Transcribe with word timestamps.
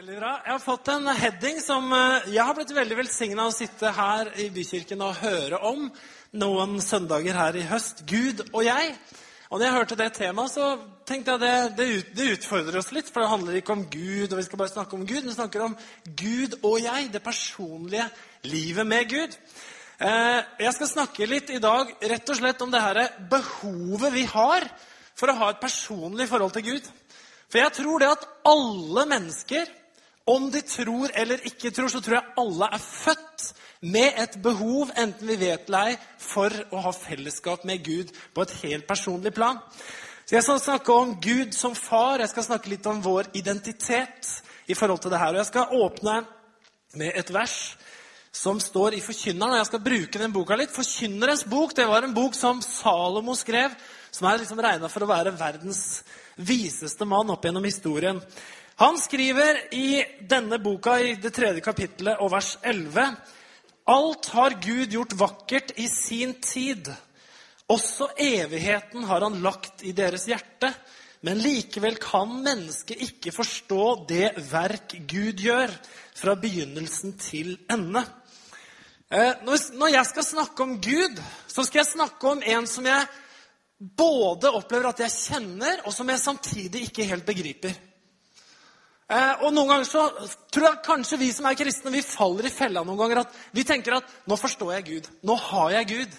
Veldig 0.00 0.16
bra. 0.16 0.30
Jeg 0.46 0.54
har 0.54 0.60
fått 0.64 0.88
en 0.88 1.08
heading 1.12 1.58
som 1.60 1.90
eh, 1.92 2.28
jeg 2.32 2.40
har 2.48 2.54
blitt 2.56 2.70
veldig 2.72 2.96
velsigna 3.02 3.44
å 3.44 3.52
sitte 3.52 3.90
her 3.92 4.30
i 4.40 4.46
Bykirken 4.48 5.02
og 5.04 5.18
høre 5.20 5.58
om 5.68 5.90
noen 6.40 6.78
søndager 6.80 7.36
her 7.36 7.58
i 7.60 7.64
høst. 7.68 7.98
Gud 8.08 8.38
og 8.46 8.62
jeg. 8.64 8.94
Og 9.50 9.58
når 9.58 9.66
jeg 9.66 9.74
hørte 9.74 9.98
det 10.00 10.06
temaet, 10.16 10.54
så 10.54 10.70
tenkte 11.04 11.34
jeg 11.34 11.42
det, 11.42 11.50
det, 11.76 11.88
ut, 11.98 12.08
det 12.16 12.28
utfordrer 12.38 12.78
oss 12.80 12.88
litt. 12.96 13.10
For 13.12 13.20
det 13.20 13.28
handler 13.28 13.58
ikke 13.58 13.74
om 13.76 13.82
Gud, 13.92 14.30
og 14.30 14.40
vi 14.40 14.44
skal 14.46 14.62
bare 14.62 14.72
snakke 14.72 14.96
om 14.96 15.02
Gud. 15.04 15.26
Vi 15.26 15.34
snakker 15.34 15.66
om 15.66 15.74
Gud 16.22 16.56
og 16.62 16.78
jeg. 16.80 17.10
Det 17.12 17.20
personlige 17.26 18.06
livet 18.48 18.88
med 18.88 19.10
Gud. 19.10 19.36
Eh, 20.00 20.38
jeg 20.64 20.78
skal 20.78 20.92
snakke 20.94 21.28
litt 21.28 21.52
i 21.52 21.60
dag 21.60 21.92
rett 22.14 22.32
og 22.32 22.40
slett 22.40 22.64
om 22.64 22.72
det 22.72 22.80
her 22.86 23.02
behovet 23.34 24.16
vi 24.16 24.24
har 24.32 24.64
for 25.12 25.28
å 25.28 25.36
ha 25.42 25.52
et 25.52 25.60
personlig 25.60 26.30
forhold 26.32 26.56
til 26.56 26.70
Gud. 26.70 26.88
For 27.50 27.58
jeg 27.58 27.74
tror 27.82 28.00
det 28.00 28.10
at 28.14 28.26
alle 28.46 29.04
mennesker, 29.10 29.76
om 30.30 30.50
de 30.52 30.62
tror 30.66 31.12
eller 31.18 31.42
ikke 31.48 31.72
tror, 31.74 31.90
så 31.92 32.02
tror 32.04 32.18
jeg 32.18 32.34
alle 32.42 32.68
er 32.70 32.84
født 32.84 33.48
med 33.80 34.20
et 34.20 34.36
behov, 34.42 34.92
enten 34.98 35.28
vi 35.28 35.38
vet 35.40 35.68
eller 35.68 35.92
ei, 35.92 35.96
for 36.20 36.54
å 36.70 36.84
ha 36.84 36.92
fellesskap 36.94 37.64
med 37.68 37.82
Gud 37.84 38.12
på 38.34 38.44
et 38.44 38.56
helt 38.62 38.86
personlig 38.88 39.32
plan. 39.36 39.60
Så 40.30 40.36
Jeg 40.36 40.46
skal 40.46 40.60
snakke 40.60 40.92
om 40.94 41.16
Gud 41.18 41.54
som 41.56 41.74
far. 41.74 42.20
Jeg 42.20 42.30
skal 42.30 42.44
snakke 42.46 42.70
litt 42.70 42.86
om 42.86 43.00
vår 43.02 43.32
identitet 43.34 44.28
i 44.70 44.76
forhold 44.78 45.00
til 45.02 45.10
det 45.10 45.18
her. 45.18 45.34
Og 45.34 45.40
jeg 45.40 45.48
skal 45.48 45.72
åpne 45.74 46.20
med 47.00 47.16
et 47.18 47.32
vers 47.34 47.56
som 48.30 48.60
står 48.62 48.94
i 48.94 49.02
Forkynneren. 49.02 49.56
og 49.56 49.58
Jeg 49.58 49.66
skal 49.66 49.82
bruke 49.88 50.22
den 50.22 50.32
boka 50.32 50.54
litt. 50.54 50.70
Forkynnerens 50.70 51.42
bok 51.50 51.74
det 51.74 51.88
var 51.88 52.06
en 52.06 52.14
bok 52.14 52.38
som 52.38 52.62
Salomo 52.62 53.34
skrev, 53.34 53.74
som 54.14 54.28
er 54.30 54.38
liksom 54.44 54.62
regna 54.62 54.88
for 54.92 55.02
å 55.02 55.10
være 55.10 55.34
verdens 55.34 56.04
viseste 56.38 57.08
mann 57.08 57.34
opp 57.34 57.44
gjennom 57.44 57.66
historien. 57.66 58.22
Han 58.80 58.96
skriver 58.98 59.74
i 59.74 60.04
denne 60.24 60.56
boka, 60.58 60.94
i 61.00 61.12
det 61.20 61.34
tredje 61.36 61.60
kapittelet 61.60 62.16
og 62.24 62.30
vers 62.32 62.54
11.: 62.64 63.02
Alt 63.92 64.28
har 64.32 64.54
Gud 64.56 64.94
gjort 64.94 65.12
vakkert 65.20 65.74
i 65.76 65.84
sin 65.92 66.32
tid. 66.40 66.88
Også 67.68 68.08
evigheten 68.16 69.04
har 69.04 69.20
han 69.26 69.36
lagt 69.44 69.84
i 69.84 69.92
deres 69.92 70.24
hjerte. 70.30 70.70
Men 71.20 71.42
likevel 71.44 71.98
kan 72.00 72.32
mennesket 72.40 73.02
ikke 73.04 73.34
forstå 73.36 73.84
det 74.08 74.30
verk 74.48 74.96
Gud 75.12 75.44
gjør, 75.44 75.76
fra 76.16 76.38
begynnelsen 76.40 77.18
til 77.20 77.58
ende. 77.68 78.06
Eh, 79.12 79.44
når 79.76 79.92
jeg 79.92 80.06
skal 80.08 80.24
snakke 80.24 80.64
om 80.64 80.74
Gud, 80.80 81.20
så 81.52 81.68
skal 81.68 81.82
jeg 81.82 81.92
snakke 81.92 82.32
om 82.32 82.40
en 82.40 82.66
som 82.66 82.88
jeg 82.88 83.12
både 83.76 84.56
opplever 84.56 84.88
at 84.88 85.04
jeg 85.04 85.16
kjenner, 85.18 85.84
og 85.84 85.92
som 85.92 86.08
jeg 86.08 86.24
samtidig 86.24 86.88
ikke 86.88 87.10
helt 87.12 87.28
begriper. 87.28 87.76
Eh, 89.10 89.40
og 89.42 89.50
noen 89.50 89.72
ganger 89.72 89.88
så 89.88 90.04
tror 90.54 90.68
jeg 90.68 90.82
kanskje 90.86 91.16
vi 91.18 91.32
som 91.34 91.48
er 91.50 91.56
kristne, 91.58 91.90
vi 91.90 92.02
faller 92.06 92.46
i 92.46 92.52
fella 92.54 92.84
noen 92.86 92.98
ganger. 93.00 93.24
at 93.24 93.32
Vi 93.52 93.64
tenker 93.64 93.96
at 93.96 94.04
'nå 94.26 94.36
forstår 94.38 94.74
jeg 94.74 94.84
Gud'. 94.86 95.10
Nå 95.22 95.34
har 95.34 95.70
jeg 95.70 95.88
Gud. 95.88 96.12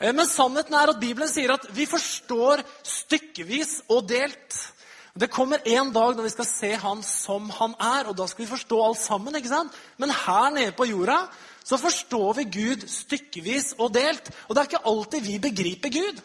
Eh, 0.00 0.12
men 0.12 0.26
sannheten 0.26 0.74
er 0.74 0.90
at 0.90 1.00
Bibelen 1.00 1.28
sier 1.28 1.52
at 1.52 1.66
vi 1.70 1.86
forstår 1.86 2.64
stykkevis 2.82 3.82
og 3.88 4.08
delt. 4.08 4.72
Det 5.18 5.30
kommer 5.30 5.58
en 5.64 5.92
dag 5.92 6.16
når 6.16 6.22
vi 6.22 6.30
skal 6.30 6.44
se 6.46 6.72
Han 6.74 7.02
som 7.02 7.50
Han 7.50 7.74
er, 7.80 8.08
og 8.08 8.16
da 8.16 8.26
skal 8.26 8.44
vi 8.44 8.50
forstå 8.50 8.84
alt 8.84 8.98
sammen. 8.98 9.34
ikke 9.36 9.48
sant? 9.48 9.72
Men 9.96 10.10
her 10.10 10.50
nede 10.50 10.72
på 10.72 10.86
jorda 10.86 11.28
så 11.64 11.76
forstår 11.76 12.34
vi 12.34 12.44
Gud 12.44 12.88
stykkevis 12.88 13.74
og 13.78 13.94
delt. 13.94 14.30
Og 14.48 14.54
det 14.54 14.62
er 14.62 14.68
ikke 14.68 14.86
alltid 14.86 15.20
vi 15.20 15.38
begriper 15.38 15.90
Gud. 15.90 16.22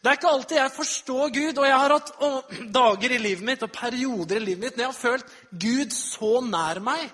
Det 0.00 0.08
er 0.08 0.16
ikke 0.16 0.30
alltid 0.32 0.56
jeg 0.56 0.72
forstår 0.72 1.32
Gud, 1.34 1.58
og 1.58 1.66
jeg 1.68 1.76
har 1.76 1.92
hatt 1.92 2.14
å, 2.24 2.28
dager 2.72 3.12
i 3.12 3.18
livet 3.20 3.44
mitt 3.44 3.64
og 3.66 3.72
perioder 3.74 4.38
i 4.38 4.44
livet 4.46 4.62
mitt 4.62 4.78
når 4.78 4.86
jeg 4.86 4.92
har 4.94 5.00
følt 5.00 5.34
Gud 5.50 5.92
så 5.92 6.38
nær 6.46 6.80
meg 6.84 7.10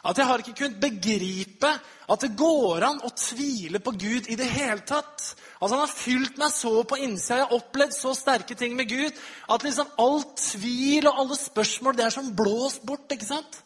at 0.00 0.16
jeg 0.16 0.28
har 0.30 0.40
ikke 0.40 0.54
kunnet 0.56 0.78
begripe 0.80 1.70
at 2.10 2.22
det 2.24 2.30
går 2.38 2.84
an 2.86 3.02
å 3.04 3.10
tvile 3.12 3.82
på 3.84 3.92
Gud 4.00 4.30
i 4.32 4.36
det 4.38 4.46
hele 4.48 4.80
tatt. 4.88 5.26
Altså 5.60 5.74
Han 5.74 5.82
har 5.82 5.92
fylt 5.92 6.38
meg 6.40 6.54
så 6.54 6.72
på 6.88 6.96
innsida. 7.04 7.42
Jeg 7.42 7.48
har 7.50 7.58
opplevd 7.58 7.96
så 7.98 8.14
sterke 8.16 8.56
ting 8.56 8.78
med 8.78 8.88
Gud 8.88 9.18
at 9.52 9.66
liksom 9.66 9.90
all 10.00 10.22
tvil 10.40 11.10
og 11.10 11.20
alle 11.24 11.36
spørsmål 11.36 11.98
det 11.98 12.06
er 12.06 12.16
som 12.16 12.32
blåst 12.36 12.86
bort. 12.88 13.12
ikke 13.12 13.28
sant? 13.28 13.60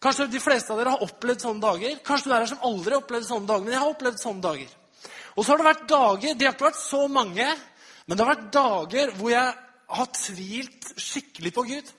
Kanskje 0.00 0.30
de 0.32 0.40
fleste 0.40 0.72
av 0.72 0.80
dere 0.80 0.96
har 0.96 1.04
opplevd 1.04 1.44
sånne 1.44 1.64
dager. 1.66 2.00
Kanskje 2.06 2.30
du 2.30 2.34
er 2.34 2.44
her 2.46 2.52
som 2.54 2.66
aldri 2.70 2.96
har 2.96 3.04
opplevd 3.04 3.28
sånne 3.28 3.50
dager. 3.52 3.68
Men 3.68 3.76
jeg 3.76 3.84
har 3.84 3.94
opplevd 3.94 4.24
sånne 4.24 4.46
dager. 4.48 4.75
Og 5.36 5.44
så 5.44 5.52
har 5.52 5.60
det 5.60 5.68
vært 5.68 5.88
dager 5.90 6.34
De 6.34 6.46
har 6.46 6.56
ikke 6.56 6.68
vært 6.70 6.80
så 6.80 7.04
mange, 7.12 7.46
men 8.06 8.16
det 8.16 8.24
har 8.24 8.34
vært 8.34 8.52
dager 8.54 9.14
hvor 9.18 9.32
jeg 9.32 9.54
har 9.96 10.12
tvilt 10.16 10.92
skikkelig 10.98 11.52
på 11.54 11.64
Gud. 11.68 11.94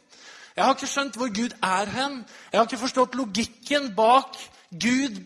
Jeg 0.57 0.65
har 0.65 0.73
ikke 0.73 0.89
skjønt 0.89 1.17
hvor 1.19 1.29
Gud 1.29 1.53
er 1.63 1.91
hen. 1.93 2.21
Jeg 2.51 2.57
har 2.59 2.65
ikke 2.65 2.81
forstått 2.81 3.17
logikken 3.19 3.91
bak 3.95 4.39
Gud, 4.71 5.19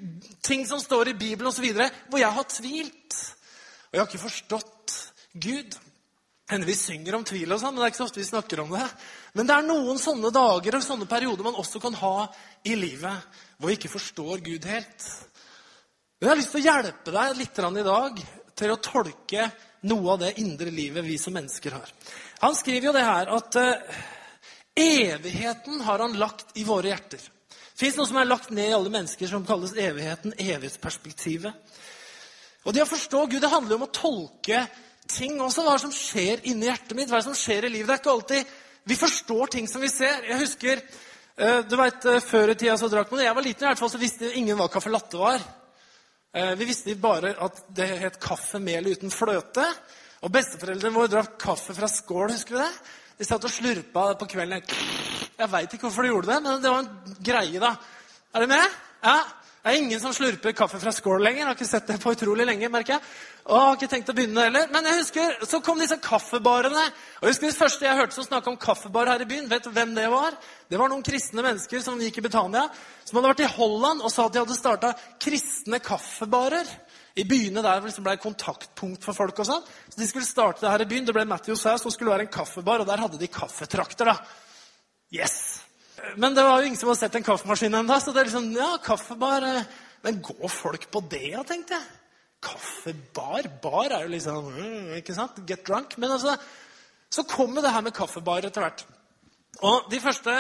ting 0.43 0.67
som 0.69 0.81
står 0.81 1.13
i 1.13 1.17
Bibelen 1.17 1.49
osv., 1.49 1.65
hvor 2.09 2.19
jeg 2.19 2.35
har 2.35 2.49
tvilt. 2.51 3.21
Og 3.89 3.95
jeg 3.95 4.01
har 4.01 4.09
ikke 4.09 4.25
forstått 4.25 4.97
Gud. 5.33 5.77
Hender 6.51 6.67
vi 6.67 6.75
synger 6.75 7.15
om 7.15 7.23
tvil, 7.23 7.47
og 7.55 7.61
sånn, 7.61 7.71
men 7.71 7.79
det 7.79 7.87
er 7.87 7.93
ikke 7.93 8.01
så 8.01 8.09
ofte 8.09 8.19
vi 8.19 8.27
snakker 8.27 8.59
om 8.59 8.73
det. 8.75 8.85
Men 9.39 9.47
det 9.47 9.55
er 9.55 9.67
noen 9.69 10.01
sånne 10.01 10.33
dager 10.35 10.77
og 10.77 10.83
sånne 10.83 11.07
perioder 11.09 11.47
man 11.47 11.59
også 11.61 11.79
kan 11.79 11.95
ha 12.01 12.15
i 12.67 12.75
livet 12.75 13.39
hvor 13.55 13.71
vi 13.71 13.77
ikke 13.77 13.93
forstår 13.93 14.43
Gud 14.43 14.67
helt. 14.67 15.05
Men 16.21 16.27
jeg 16.27 16.35
har 16.35 16.37
lyst 16.37 16.51
til 16.53 16.61
å 16.61 16.67
hjelpe 16.67 17.11
deg 17.15 17.37
litt 17.39 17.59
i 17.65 17.83
dag 17.85 18.19
til 18.61 18.71
å 18.71 18.75
tolke 18.77 19.45
noe 19.89 20.11
av 20.13 20.19
det 20.21 20.35
indre 20.37 20.69
livet 20.69 21.01
vi 21.01 21.15
som 21.17 21.33
mennesker 21.33 21.73
har. 21.73 21.93
Han 22.43 22.53
skriver 22.53 22.91
jo 22.91 22.91
det 22.93 23.05
her 23.07 23.31
at 23.33 23.55
uh, 23.57 24.01
evigheten 24.77 25.79
har 25.81 26.03
han 26.03 26.13
lagt 26.21 26.53
i 26.61 26.65
våre 26.67 26.91
hjerter. 26.91 27.23
Det 27.49 27.79
fins 27.87 27.97
noe 27.97 28.05
som 28.05 28.19
er 28.21 28.29
lagt 28.29 28.51
ned 28.53 28.69
i 28.69 28.75
alle 28.77 28.91
mennesker, 28.93 29.31
som 29.31 29.47
kalles 29.47 29.73
evigheten, 29.73 30.35
evighetsperspektivet. 30.37 31.73
Og 32.69 32.75
det 32.77 32.83
å 32.83 32.91
forstå 32.91 33.23
Gud 33.31 33.41
det 33.41 33.49
handler 33.49 33.73
jo 33.73 33.79
om 33.79 33.85
å 33.87 33.95
tolke 33.97 34.59
ting 35.09 35.41
også. 35.41 35.63
Hva 35.65 35.79
som 35.81 35.93
skjer 35.95 36.43
inni 36.51 36.69
hjertet 36.69 36.93
mitt, 36.99 37.09
hva 37.09 37.23
som 37.25 37.33
skjer 37.33 37.65
i 37.65 37.71
livet. 37.79 37.87
Det 37.89 37.95
er 37.95 38.03
ikke 38.03 38.13
alltid 38.13 38.53
vi 38.93 38.99
forstår 38.99 39.55
ting 39.57 39.71
som 39.71 39.81
vi 39.81 39.89
ser. 39.89 40.21
Jeg 40.29 40.37
husker, 40.43 40.85
uh, 41.41 41.65
du 41.65 41.73
vet, 41.81 42.05
uh, 42.05 42.21
Før 42.21 42.53
i 42.53 42.57
tida 42.61 42.77
så 42.77 42.91
drakk 42.93 43.09
man 43.09 43.25
jeg 43.25 43.39
var 43.39 43.47
liten, 43.49 43.65
i 43.65 43.69
hvert 43.71 43.81
fall, 43.81 43.91
så 43.95 44.03
visste 44.05 44.29
ingen 44.37 44.61
hva 44.61 44.69
caffè 44.69 44.93
latte 44.93 45.17
var. 45.17 45.41
Eh, 46.33 46.53
vi 46.55 46.65
visste 46.65 46.93
bare 46.95 47.33
at 47.43 47.57
det 47.75 47.89
het 47.99 48.19
kaffe 48.23 48.59
mel 48.63 48.87
uten 48.87 49.11
fløte. 49.11 49.65
Og 50.23 50.31
besteforeldrene 50.31 50.95
våre 50.95 51.11
drakk 51.11 51.35
kaffe 51.41 51.75
fra 51.75 51.89
skål. 51.91 52.31
husker 52.31 52.55
vi 52.55 52.61
det? 52.61 52.71
De 53.17 53.27
satt 53.27 53.43
og 53.43 53.51
slurpa 53.51 54.05
på 54.15 54.27
kvelden. 54.31 54.63
Jeg 55.37 55.51
veit 55.51 55.73
ikke 55.73 55.89
hvorfor 55.89 56.07
de 56.07 56.13
gjorde 56.13 56.31
det, 56.31 56.39
men 56.43 56.61
det 56.61 56.71
var 56.71 56.79
en 56.85 57.17
greie, 57.19 57.59
da. 57.59 57.75
Er 58.31 58.45
dere 58.45 58.47
med? 58.47 58.79
Ja. 59.03 59.17
Det 59.61 59.69
er 59.69 59.77
ingen 59.77 59.99
som 60.01 60.13
slurper 60.13 60.55
kaffe 60.57 60.79
fra 60.81 60.89
skål 60.89 61.21
lenger. 61.21 61.43
Jeg 61.43 61.45
har 61.45 61.57
ikke 61.59 61.65
sett 61.69 61.89
det 61.91 61.99
på 62.01 62.11
utrolig 62.15 62.47
lenge. 62.49 62.69
merker 62.73 62.95
jeg. 62.95 63.01
Og 63.45 63.53
jeg 63.53 63.65
har 63.67 63.75
ikke 63.77 63.89
tenkt 63.91 64.09
å 64.09 64.15
begynne 64.17 64.45
heller. 64.47 64.71
Men 64.73 64.87
jeg 64.89 64.97
husker, 65.03 65.35
så 65.45 65.59
kom 65.61 65.77
disse 65.77 65.99
kaffebarene. 66.01 66.85
Og 67.19 67.27
jeg 67.27 67.35
husker 67.35 67.47
Det 67.51 67.57
første 67.59 67.85
jeg 67.85 67.99
hørte 67.99 68.15
som 68.15 68.25
snakka 68.25 68.49
om 68.49 68.57
kaffebar 68.57 69.11
her 69.13 69.21
i 69.21 69.29
byen, 69.29 69.49
vet 69.49 69.63
du 69.63 69.69
hvem 69.69 69.93
det 69.93 70.07
var? 70.09 70.33
Det 70.65 70.79
var 70.81 70.89
noen 70.89 71.05
kristne 71.05 71.45
mennesker 71.45 71.79
som 71.85 72.01
gikk 72.01 72.17
i 72.17 72.25
Betania, 72.25 72.65
som 73.05 73.19
hadde 73.19 73.35
vært 73.35 73.45
i 73.45 73.53
Holland 73.53 74.01
og 74.01 74.09
sa 74.09 74.25
at 74.25 74.33
de 74.33 74.41
hadde 74.41 74.57
starta 74.57 74.93
kristne 75.21 75.77
kaffebarer 75.77 76.65
i 77.13 77.23
byene 77.27 77.61
der 77.61 77.85
liksom 77.85 78.07
ble 78.07 78.17
kontaktpunkt 78.17 79.05
for 79.05 79.13
folk. 79.13 79.37
og 79.39 79.45
sånn. 79.45 79.65
Så 79.93 79.99
De 80.01 80.07
skulle 80.07 80.25
starte 80.25 80.65
det 80.65 80.71
her 80.71 80.81
i 80.81 80.89
byen. 80.89 81.05
Det 81.05 81.13
ble 81.13 81.25
Matthews 81.25 81.63
House, 81.69 81.83
som 81.83 81.91
skulle 81.91 82.09
være 82.09 82.25
en 82.25 82.33
kaffebar, 82.33 82.81
og 82.81 82.87
der 82.87 82.97
hadde 82.97 83.19
de 83.19 83.27
kaffetrakter. 83.27 84.05
da. 84.05 84.17
Yes! 85.13 85.60
Men 86.15 86.35
det 86.35 86.43
var 86.43 86.61
jo 86.61 86.69
ingen 86.69 86.79
som 86.79 86.91
hadde 86.91 87.01
sett 87.03 87.17
en 87.19 87.25
kaffemaskin 87.25 87.79
ennå. 87.81 87.97
Så 88.01 88.13
det 88.13 88.23
er 88.23 88.29
liksom, 88.29 88.51
ja, 88.55 88.69
kaffebar 88.83 89.45
eh, 89.47 89.67
Men 90.01 90.21
går 90.25 90.49
folk 90.49 90.87
på 90.91 91.03
det, 91.11 91.35
tenkte 91.47 91.77
jeg. 91.77 91.99
Kaffebar? 92.41 93.45
Bar 93.61 93.93
er 93.93 94.07
jo 94.07 94.13
liksom 94.15 94.47
mm, 94.55 94.95
ikke 94.97 95.13
sant? 95.17 95.43
Get 95.47 95.65
drunk. 95.67 95.93
Men 96.01 96.15
altså, 96.17 96.35
så 97.11 97.25
kom 97.29 97.53
jo 97.55 97.63
det 97.63 97.73
her 97.73 97.85
med 97.85 97.93
kaffebar 97.93 98.47
etter 98.47 98.65
hvert. 98.65 98.85
Og 99.61 99.91
De 99.91 99.99
første 100.01 100.33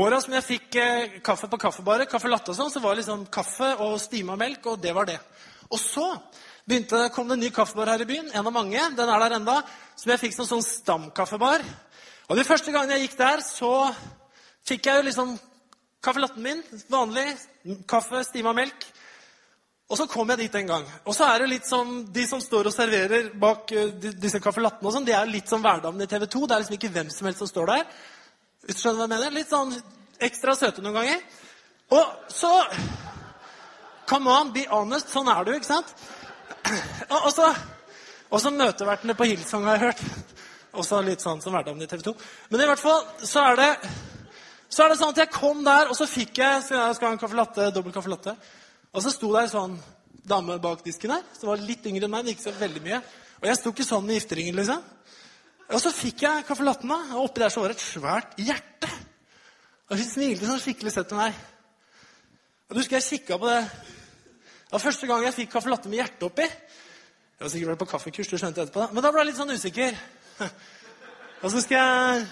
åra 0.00 0.20
som 0.22 0.32
jeg 0.36 0.46
fikk 0.46 0.78
eh, 0.80 1.18
kaffe 1.24 1.50
på 1.50 1.60
kaffebaret, 1.60 2.08
kaffe 2.08 2.30
latte 2.30 2.54
og 2.54 2.56
sånn, 2.56 2.70
så 2.72 2.80
var 2.80 2.94
det 2.94 3.02
liksom 3.02 3.26
kaffe 3.32 3.74
og 3.84 3.98
stima 4.00 4.36
melk, 4.40 4.70
og 4.70 4.80
det 4.80 4.94
var 4.96 5.10
det. 5.10 5.18
Og 5.68 5.80
så 5.80 6.06
begynte, 6.64 7.08
kom 7.12 7.28
det 7.28 7.36
en 7.36 7.44
ny 7.44 7.50
kaffebar 7.52 7.90
her 7.92 8.04
i 8.04 8.08
byen, 8.08 8.30
en 8.32 8.48
av 8.48 8.54
mange, 8.54 8.80
den 8.96 9.12
er 9.12 9.24
der 9.24 9.36
enda, 9.40 9.58
som 9.98 10.12
jeg 10.12 10.22
fikk 10.22 10.36
som 10.38 10.48
sånn 10.48 10.64
stamkaffebar. 10.64 11.64
Og 12.30 12.38
De 12.38 12.46
første 12.48 12.72
gangene 12.72 12.96
jeg 12.96 13.10
gikk 13.10 13.18
der, 13.18 13.42
så 13.44 13.72
fikk 14.68 14.88
jeg 14.88 15.00
jo 15.00 15.06
liksom 15.08 15.36
kaffelatten 16.02 16.42
min, 16.42 16.62
vanlig, 16.90 17.26
kaffe, 17.88 18.24
stima 18.26 18.54
melk. 18.56 18.86
Og 19.92 19.98
så 20.00 20.06
kom 20.08 20.30
jeg 20.32 20.40
dit 20.40 20.54
en 20.56 20.70
gang. 20.70 20.86
Og 21.04 21.14
så 21.14 21.26
er 21.28 21.42
det 21.42 21.50
litt 21.50 21.68
sånn, 21.68 22.06
De 22.12 22.22
som 22.24 22.40
står 22.40 22.70
og 22.70 22.72
serverer 22.72 23.28
bak 23.38 23.74
uh, 23.76 23.90
disse 24.16 24.40
kaffelattene, 24.40 24.88
og 24.88 24.94
sånn, 24.94 25.06
det 25.06 25.16
er 25.18 25.28
litt 25.28 25.50
som 25.50 25.60
hverdagen 25.62 26.00
i 26.00 26.08
TV 26.08 26.24
2. 26.32 26.46
Det 26.46 26.56
er 26.56 26.64
liksom 26.64 26.78
ikke 26.78 26.92
hvem 26.94 27.10
som 27.12 27.28
helst 27.28 27.42
som 27.44 27.50
står 27.50 27.72
der. 27.74 27.84
Hvis 28.64 28.78
du 28.78 28.82
skjønner 28.82 29.02
hva 29.02 29.08
jeg 29.08 29.12
mener? 29.12 29.36
Litt 29.36 29.52
sånn 29.52 29.74
ekstra 30.22 30.54
søte 30.56 30.84
noen 30.84 31.00
ganger. 31.02 31.24
Og 31.92 32.32
så 32.32 32.52
Come 34.08 34.32
on, 34.32 34.50
be 34.52 34.64
honest. 34.68 35.12
Sånn 35.12 35.28
er 35.30 35.44
du, 35.46 35.52
ikke 35.54 35.68
sant? 35.68 35.92
Og, 37.12 37.28
så, 37.32 37.46
og 38.32 38.40
så 38.42 38.50
møtevertene 38.52 39.14
på 39.16 39.28
Hillsong 39.28 39.64
har 39.68 39.78
jeg 39.78 39.92
hørt. 39.92 40.32
Også 40.80 40.98
litt 41.04 41.22
sånn 41.22 41.40
som 41.44 41.54
hverdagen 41.54 41.84
i 41.84 41.88
TV 41.88 42.02
2. 42.08 42.12
Men 42.50 42.64
i 42.64 42.66
hvert 42.70 42.82
fall 42.82 43.04
så 43.28 43.44
er 43.50 43.60
det 43.60 43.70
Så 44.72 44.80
er 44.80 44.92
det 44.92 44.96
sånn 45.02 45.12
at 45.12 45.20
jeg 45.20 45.32
kom 45.34 45.58
der, 45.66 45.90
og 45.92 45.96
så 45.98 46.06
fikk 46.08 46.38
jeg 46.40 46.62
skal 46.64 46.78
jeg 46.78 47.02
ha 47.02 47.10
en 47.10 47.20
kaffe 47.20 47.36
latte, 47.36 47.68
dobbel 47.76 47.92
kaffe 47.92 48.08
latte. 48.08 48.32
Og 48.92 49.04
så 49.04 49.12
sto 49.12 49.28
der 49.34 49.50
sånn 49.52 49.74
dame 50.24 50.56
bak 50.62 50.80
disken 50.86 51.12
her, 51.12 51.26
som 51.36 51.50
var 51.50 51.60
litt 51.60 51.84
yngre 51.90 52.08
enn 52.08 52.14
meg, 52.14 52.24
men 52.24 52.32
ikke 52.32 52.46
så 52.46 52.54
veldig 52.56 52.82
mye. 52.86 53.02
Og 53.42 53.48
jeg 53.50 53.58
sto 53.58 53.72
ikke 53.74 53.84
sånn 53.84 54.06
med 54.06 54.16
gifteringen, 54.16 54.56
liksom. 54.56 54.80
Og 55.72 55.80
så 55.82 55.92
fikk 55.92 56.24
jeg 56.24 56.46
caffè 56.48 56.64
latten, 56.64 56.92
og 56.94 57.20
oppi 57.26 57.44
der 57.44 57.52
så 57.52 57.60
var 57.60 57.72
det 57.72 57.78
et 57.78 57.84
svært 57.84 58.36
hjerte. 58.40 58.90
Og 59.90 59.98
hun 60.00 60.08
smilte 60.08 60.48
sånn 60.48 60.62
skikkelig 60.62 60.96
søtt 60.96 61.10
til 61.12 61.20
meg. 61.20 61.40
Og 62.68 62.76
du 62.76 62.80
husker 62.80 62.96
jeg 62.96 63.08
kikka 63.10 63.36
på 63.42 63.52
det. 63.52 63.62
Det 63.66 64.72
var 64.72 64.86
første 64.88 65.08
gang 65.10 65.26
jeg 65.26 65.36
fikk 65.42 65.52
caffè 65.52 65.72
latte 65.72 65.92
med 65.92 66.00
hjerte 66.00 66.30
oppi. 66.30 66.48
Jeg 66.48 67.44
var 67.44 67.52
sikkert 67.52 67.74
vært 67.74 67.84
på 67.84 67.92
kaffekurs, 67.92 68.32
du 68.32 68.38
skjønte 68.40 68.64
etterpå. 68.64 68.86
da. 68.86 68.92
Men 68.94 69.04
da 69.04 69.12
ble 69.12 69.20
jeg 69.20 69.34
litt 69.34 69.42
sånn 69.42 69.52
usikker. 69.52 70.00
Og 71.42 71.50
så 71.52 71.60
skal 71.60 71.76
jeg 71.76 72.30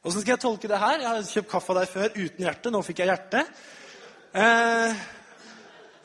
Hvordan 0.00 0.22
skal 0.22 0.32
jeg 0.32 0.40
tolke 0.40 0.68
det 0.68 0.78
her? 0.80 1.00
Jeg 1.02 1.08
har 1.10 1.24
kjøpt 1.28 1.50
kaffe 1.50 1.72
av 1.74 1.78
deg 1.82 1.90
før 1.92 2.14
uten 2.14 2.44
hjerte. 2.46 2.70
Nå 2.72 2.78
fikk 2.86 3.02
jeg 3.02 3.10
hjerte. 3.10 3.42
Eh, 4.32 5.02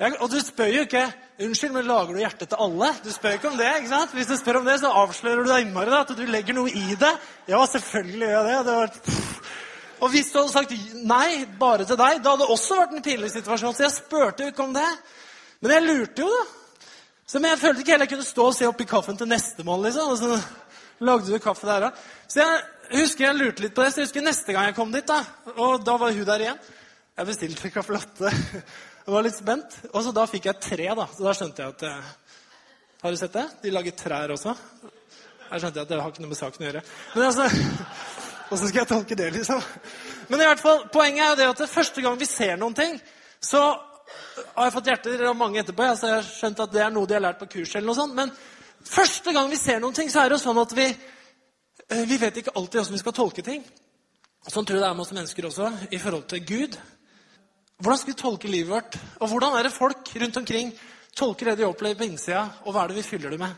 jeg, 0.02 0.18
og 0.20 0.32
du 0.34 0.36
spør 0.44 0.74
jo 0.74 0.82
ikke 0.88 1.06
Unnskyld, 1.36 1.72
men 1.76 1.88
lager 1.88 2.16
du 2.16 2.20
hjerte 2.20 2.46
til 2.48 2.60
alle? 2.64 2.90
Du 3.04 3.10
spør 3.12 3.34
ikke 3.36 3.50
om 3.50 3.58
det. 3.60 3.68
ikke 3.78 3.92
sant? 3.92 4.12
Hvis 4.16 4.28
du 4.28 4.38
spør 4.40 4.62
om 4.62 4.68
det, 4.68 4.78
så 4.80 4.92
avslører 5.04 5.44
du 5.44 5.50
deg 5.52 5.66
innmari 5.66 5.92
da, 5.92 6.02
at 6.06 6.14
du 6.16 6.22
legger 6.32 6.56
noe 6.56 6.72
i 6.72 6.96
det. 7.00 7.12
Ja, 7.52 7.60
selvfølgelig 7.72 8.30
gjør 8.30 8.48
jeg 8.52 8.60
det. 8.60 8.68
det 8.68 8.76
var, 8.80 9.26
og 10.00 10.14
hvis 10.14 10.32
du 10.32 10.38
hadde 10.40 10.54
sagt 10.54 10.76
nei 11.08 11.30
bare 11.60 11.88
til 11.88 12.00
deg, 12.00 12.22
da 12.24 12.36
hadde 12.36 12.44
det 12.44 12.56
også 12.56 12.80
vært 12.80 12.96
en 12.96 13.04
pinlig 13.04 13.32
situasjon. 13.34 13.76
Så 13.76 13.84
jeg 13.84 13.96
spurte 13.96 14.44
jo 14.44 14.54
ikke 14.54 14.64
om 14.64 14.76
det. 14.76 14.88
Men 15.60 15.76
jeg 15.76 15.88
lurte 15.88 16.24
jo, 16.24 16.32
da. 16.36 16.88
Så 17.28 17.40
men 17.42 17.52
jeg 17.52 17.64
følte 17.64 17.84
ikke 17.84 17.96
heller 17.96 18.08
jeg 18.08 18.16
kunne 18.16 18.28
stå 18.28 18.48
og 18.48 18.56
se 18.56 18.72
oppi 18.72 18.88
kaffen 18.88 19.20
til 19.20 19.32
nestemann. 19.32 19.84
liksom. 19.88 20.12
Og 20.12 20.18
så 20.20 20.40
lagde 21.04 21.32
du 21.32 21.40
kaffe 21.44 21.68
der 21.68 21.90
òg. 21.90 22.04
Så 22.28 22.44
jeg 22.44 22.64
husker 22.92 23.28
jeg 23.28 23.38
lurte 23.38 23.64
litt 23.66 23.76
på 23.76 23.84
det. 23.84 23.92
Så 23.94 24.02
jeg 24.02 24.10
husker 24.10 24.26
neste 24.26 24.56
gang 24.56 24.70
jeg 24.70 24.78
kom 24.78 24.92
dit, 24.94 25.08
da, 25.08 25.22
og 25.56 25.86
da 25.86 25.96
var 26.02 26.14
hun 26.16 26.28
der 26.28 26.46
igjen. 26.46 26.60
Jeg 27.16 27.30
bestilte 27.30 27.72
caffè 27.72 27.96
latte. 27.96 28.32
Jeg 29.06 29.14
var 29.14 29.26
litt 29.26 29.38
spent. 29.38 29.80
Og 29.92 30.04
så 30.04 30.12
da 30.16 30.26
fikk 30.30 30.50
jeg 30.50 30.62
tre, 30.64 30.88
da. 30.98 31.08
Så 31.14 31.26
da 31.26 31.34
skjønte 31.38 31.64
jeg 31.64 31.76
at 31.76 31.84
eh, 31.88 32.14
Har 33.04 33.14
du 33.14 33.20
sett 33.20 33.36
det? 33.38 33.46
De 33.62 33.74
lager 33.74 33.94
trær 34.00 34.34
også. 34.34 34.56
Jeg 35.52 35.62
skjønte 35.62 35.84
at 35.84 35.92
det 35.92 36.00
har 36.02 36.10
ikke 36.10 36.24
noe 36.24 36.32
med 36.32 36.40
saken 36.40 36.64
å 36.64 36.68
gjøre. 36.70 36.82
Men 37.14 37.28
altså, 37.28 37.46
Åssen 38.54 38.70
skal 38.70 38.84
jeg 38.84 38.90
tolke 38.90 39.18
det, 39.18 39.32
liksom? 39.34 39.62
Men 40.30 40.42
i 40.42 40.48
hvert 40.50 40.62
fall, 40.62 40.84
poenget 40.94 41.24
er 41.24 41.32
jo 41.32 41.38
det 41.40 41.48
at 41.54 41.62
det 41.64 41.70
første 41.72 42.02
gang 42.06 42.18
vi 42.20 42.28
ser 42.30 42.60
noen 42.62 42.76
ting, 42.78 42.98
så 43.42 43.62
har 44.56 44.68
jeg 44.68 44.76
fått 44.76 44.90
hjerter 44.92 45.24
av 45.30 45.38
mange 45.38 45.62
etterpå. 45.62 45.88
så 45.98 46.10
jeg 46.10 46.18
har 46.20 46.28
skjønt 46.28 46.62
at 46.66 46.74
det 46.74 46.84
er 46.86 46.94
noe 46.94 47.10
de 47.10 47.18
har 47.18 47.24
lært 47.26 47.40
på 47.42 47.50
kurs. 47.56 47.76
eller 47.76 47.88
noe 47.90 47.98
sånt. 47.98 48.16
Men 48.18 48.34
første 48.86 49.34
gang 49.34 49.50
vi 49.50 49.58
ser 49.62 49.80
noen 49.82 49.98
ting, 49.98 50.10
så 50.10 50.22
er 50.22 50.30
det 50.30 50.38
jo 50.38 50.44
sånn 50.46 50.62
at 50.62 50.76
vi, 50.78 50.88
vi 51.90 52.18
vet 52.18 52.42
ikke 52.42 52.54
alltid 52.56 52.80
hvordan 52.80 52.96
vi 52.96 53.04
skal 53.04 53.14
tolke 53.14 53.44
ting. 53.46 53.64
Sånn 54.46 54.66
tror 54.66 54.78
jeg 54.78 54.84
det 54.84 54.90
er 54.90 54.98
med 54.98 55.06
oss 55.06 55.14
mennesker 55.14 55.48
også 55.50 55.70
i 55.94 56.00
forhold 56.02 56.28
til 56.30 56.44
Gud. 56.46 56.78
Hvordan 57.82 58.00
skal 58.02 58.14
vi 58.14 58.20
tolke 58.20 58.50
livet 58.52 58.72
vårt? 58.72 58.98
Og 59.20 59.32
hvordan 59.32 59.58
er 59.58 59.68
det 59.68 59.74
folk 59.74 60.12
rundt 60.22 60.38
omkring 60.38 60.70
tolker 61.16 61.50
det 61.50 61.58
de 61.60 61.68
opplever 61.68 61.98
på 62.00 62.08
innsida, 62.08 62.44
og 62.66 62.76
hva 62.76 62.84
er 62.84 62.92
det 62.92 63.00
vi 63.00 63.08
fyller 63.08 63.34
det 63.34 63.40
med? 63.40 63.56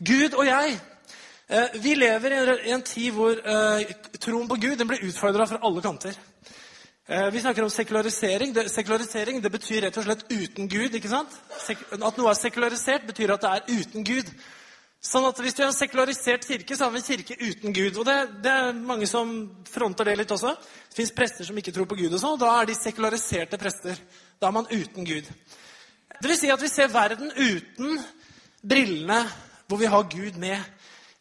Gud 0.00 0.34
og 0.34 0.46
jeg 0.48 0.74
eh, 1.48 1.76
vi 1.82 1.94
lever 1.94 2.34
i 2.64 2.72
en 2.74 2.82
tid 2.82 3.14
hvor 3.14 3.38
eh, 3.38 3.92
troen 4.20 4.48
på 4.50 4.58
Gud 4.60 4.84
blir 4.88 5.06
utfordra 5.08 5.46
fra 5.48 5.60
alle 5.62 5.84
kanter. 5.84 6.18
Eh, 7.06 7.30
vi 7.30 7.40
snakker 7.40 7.62
om 7.62 7.70
sekularisering. 7.70 8.54
Sekularisering 8.68 9.42
det 9.44 9.52
betyr 9.52 9.86
rett 9.86 9.98
og 10.00 10.06
slett 10.08 10.26
uten 10.32 10.68
Gud. 10.68 10.94
ikke 10.94 11.12
sant? 11.12 11.32
At 12.00 12.18
noe 12.18 12.30
er 12.30 12.40
sekularisert, 12.40 13.06
betyr 13.06 13.34
at 13.36 13.44
det 13.44 13.50
er 13.52 13.80
uten 13.80 14.04
Gud. 14.04 14.34
Sånn 15.04 15.26
at 15.28 15.40
Hvis 15.40 15.56
du 15.56 15.60
er 15.60 15.68
en 15.68 15.76
sekularisert 15.76 16.46
kirke, 16.48 16.76
så 16.76 16.86
har 16.86 16.94
vi 16.94 17.02
en 17.02 17.04
kirke 17.04 17.36
uten 17.36 17.74
Gud. 17.76 17.98
Og 18.00 18.06
det, 18.08 18.16
det 18.44 18.52
er 18.52 18.72
mange 18.72 19.06
som 19.06 19.34
fronter 19.68 20.08
det 20.08 20.16
litt 20.22 20.32
også. 20.32 20.54
Det 20.88 20.96
fins 20.96 21.12
prester 21.12 21.44
som 21.44 21.58
ikke 21.60 21.74
tror 21.76 21.88
på 21.90 21.98
Gud. 21.98 22.12
og 22.12 22.22
sånn, 22.22 22.38
og 22.38 22.40
Da 22.40 22.54
er 22.60 22.70
de 22.70 22.76
sekulariserte 22.78 23.60
prester. 23.60 24.00
Da 24.40 24.48
er 24.48 24.56
man 24.56 24.70
uten 24.70 25.04
Gud. 25.04 25.28
Det 26.14 26.30
vil 26.30 26.38
si 26.40 26.50
at 26.50 26.62
vi 26.62 26.72
ser 26.72 26.88
verden 26.88 27.34
uten 27.36 28.00
brillene 28.64 29.20
hvor 29.68 29.80
vi 29.80 29.92
har 29.92 30.08
Gud 30.08 30.40
med 30.40 30.64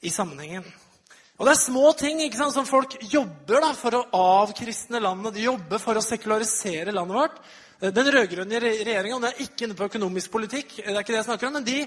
i 0.02 0.10
sammenhengen. 0.10 0.64
Og 1.40 1.48
det 1.48 1.56
er 1.56 1.64
små 1.64 1.90
ting 1.98 2.22
ikke 2.22 2.38
sant, 2.38 2.54
som 2.54 2.68
folk 2.70 2.94
jobber 3.10 3.64
da, 3.64 3.74
for 3.74 3.98
å 3.98 4.06
avkristne 4.44 5.02
landet. 5.02 5.34
De 5.34 5.48
jobber 5.48 5.82
for 5.82 5.98
å 5.98 6.06
sekularisere 6.06 6.94
landet 6.94 7.18
vårt. 7.18 7.40
Den 7.84 8.08
rød-grønne 8.16 8.60
regjeringa 8.64 9.18
er 9.28 9.42
ikke 9.44 9.66
inne 9.66 9.76
på 9.76 9.90
økonomisk 9.90 10.32
politikk, 10.32 10.78
det 10.78 10.94
er 10.94 11.02
ikke 11.02 11.12
det 11.12 11.20
jeg 11.20 11.28
snakker 11.28 11.50
om, 11.50 11.58
men 11.58 11.66
de, 11.68 11.82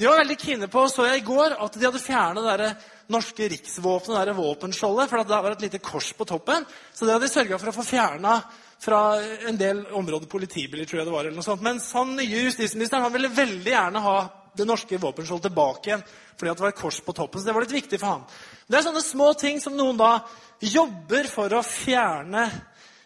de 0.00 0.06
var 0.08 0.22
veldig 0.22 0.36
kine 0.40 0.68
på, 0.72 0.84
så 0.88 1.04
jeg 1.10 1.20
i 1.20 1.26
går, 1.26 1.58
at 1.60 1.74
de 1.76 1.84
hadde 1.84 2.00
fjernet 2.00 2.46
det 2.62 2.70
norske 3.12 3.48
riksvåpenet, 3.52 4.30
det 4.30 4.36
våpenskjoldet, 4.38 5.10
for 5.10 5.20
det 5.28 5.40
var 5.44 5.56
et 5.56 5.64
lite 5.66 5.82
kors 5.84 6.08
på 6.16 6.24
toppen. 6.30 6.64
Så 6.94 7.04
det 7.04 7.12
hadde 7.12 7.28
de 7.28 7.34
sørga 7.34 7.58
for 7.60 7.68
å 7.68 7.76
få 7.76 7.84
fjerna 7.84 8.38
fra 8.82 9.02
en 9.50 9.58
del 9.60 9.84
områder 9.92 10.30
politibiler, 10.30 10.88
tror 10.88 11.02
jeg 11.02 11.10
det 11.10 11.14
var. 11.14 11.26
eller 11.26 11.36
noe 11.36 11.46
sånt. 11.46 11.66
Mens 11.66 11.90
han 11.92 12.16
nye 12.16 12.46
justisministeren 12.46 13.04
han 13.04 13.12
ville 13.12 13.30
veldig 13.34 13.74
gjerne 13.74 14.06
ha 14.06 14.16
det 14.56 14.66
norske 14.68 14.98
våpenskjoldet 15.00 15.48
tilbake 15.48 15.90
igjen 15.90 16.04
fordi 16.32 16.50
det 16.50 16.64
var 16.64 16.72
et 16.72 16.80
kors 16.80 16.98
på 17.04 17.14
toppen. 17.14 17.40
Så 17.40 17.46
det 17.46 17.54
var 17.54 17.62
litt 17.62 17.74
viktig 17.76 17.98
for 18.00 18.16
ham. 18.16 18.22
Det 18.66 18.78
er 18.78 18.84
sånne 18.86 19.02
små 19.04 19.28
ting 19.38 19.60
som 19.62 19.76
noen 19.78 19.98
da 20.00 20.16
jobber 20.58 21.28
for 21.30 21.52
å 21.54 21.60
fjerne 21.66 22.48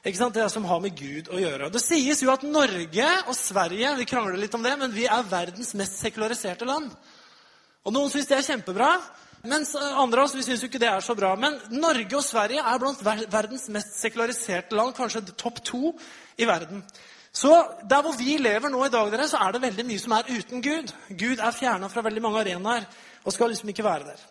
ikke 0.06 0.20
sant? 0.20 0.36
det 0.38 0.46
som 0.52 0.64
har 0.70 0.80
med 0.80 0.94
Gud 0.96 1.28
å 1.34 1.40
gjøre. 1.40 1.68
Det 1.74 1.82
sies 1.82 2.22
jo 2.22 2.30
at 2.30 2.44
Norge 2.46 3.08
og 3.26 3.34
Sverige 3.34 3.92
vi 3.98 4.06
krangler 4.08 4.38
litt 4.38 4.54
om 4.54 4.62
det, 4.64 4.76
men 4.78 4.94
vi 4.94 5.08
er 5.10 5.26
verdens 5.26 5.74
mest 5.78 5.98
sekulariserte 5.98 6.68
land. 6.68 6.92
Og 7.86 7.94
Noen 7.94 8.12
syns 8.12 8.30
det 8.30 8.38
er 8.38 8.46
kjempebra, 8.46 8.92
mens 9.46 9.74
andre 9.76 10.22
av 10.22 10.28
oss 10.28 10.36
vi 10.38 10.44
syns 10.46 10.62
ikke 10.66 10.80
det 10.82 10.88
er 10.90 11.02
så 11.04 11.14
bra. 11.18 11.32
Men 11.38 11.58
Norge 11.74 12.18
og 12.18 12.24
Sverige 12.24 12.62
er 12.62 12.80
blant 12.82 13.02
verdens 13.02 13.66
mest 13.74 13.98
sekulariserte 13.98 14.78
land, 14.78 14.94
kanskje 14.96 15.26
topp 15.34 15.60
to 15.66 15.92
i 16.38 16.48
verden. 16.48 16.84
Så 17.36 17.52
der 17.84 18.04
hvor 18.04 18.16
vi 18.16 18.38
lever 18.40 18.72
nå 18.72 18.80
i 18.86 18.92
dag, 18.92 19.10
dere, 19.12 19.26
så 19.28 19.40
er 19.44 19.52
det 19.52 19.64
veldig 19.66 19.84
mye 19.84 20.00
som 20.00 20.14
er 20.16 20.28
uten 20.30 20.62
Gud. 20.64 20.92
Gud 21.10 21.40
er 21.42 21.56
fjerna 21.56 21.90
fra 21.92 22.04
veldig 22.06 22.22
mange 22.24 22.40
arenaer 22.40 22.86
og 23.26 23.34
skal 23.34 23.50
liksom 23.52 23.72
ikke 23.72 23.84
være 23.84 24.08
der. 24.08 24.22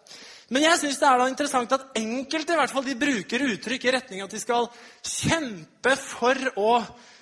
Men 0.49 0.65
jeg 0.65 0.79
syns 0.81 1.01
det 1.01 1.07
er 1.09 1.19
da 1.21 1.27
interessant 1.29 1.73
at 1.75 1.99
enkelte 1.99 2.53
i 2.53 2.57
hvert 2.59 2.73
fall, 2.73 2.85
de 2.85 2.97
bruker 2.97 3.45
uttrykk 3.45 3.85
i 3.85 3.93
retning 3.95 4.23
at 4.25 4.33
de 4.33 4.41
skal 4.41 4.69
kjempe 5.01 5.93
for 6.01 6.49
å 6.61 6.71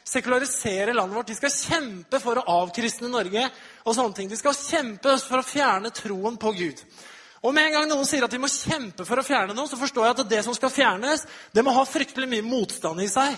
sekularisere 0.07 0.95
landet 0.95 1.17
vårt. 1.17 1.31
De 1.31 1.37
skal 1.39 1.55
kjempe 1.55 2.19
for 2.23 2.39
å 2.39 2.45
avkristne 2.61 3.11
Norge 3.11 3.43
og 3.83 3.95
sånne 3.95 4.17
ting. 4.19 4.31
De 4.31 4.39
skal 4.39 4.55
kjempe 4.55 5.17
for 5.23 5.39
å 5.39 5.47
fjerne 5.47 5.91
troen 5.95 6.39
på 6.39 6.55
Gud. 6.59 6.83
Og 7.43 7.51
med 7.55 7.67
en 7.67 7.77
gang 7.77 7.89
noen 7.91 8.07
sier 8.07 8.23
at 8.23 8.31
de 8.31 8.39
må 8.39 8.47
kjempe 8.51 9.03
for 9.07 9.19
å 9.19 9.27
fjerne 9.27 9.55
noe, 9.55 9.67
så 9.67 9.79
forstår 9.79 10.07
jeg 10.07 10.15
at 10.15 10.31
det 10.31 10.43
som 10.45 10.55
skal 10.55 10.71
fjernes, 10.71 11.25
det 11.51 11.63
må 11.63 11.75
ha 11.75 11.83
fryktelig 11.87 12.29
mye 12.31 12.47
motstand 12.47 13.03
i 13.03 13.09
seg. 13.11 13.35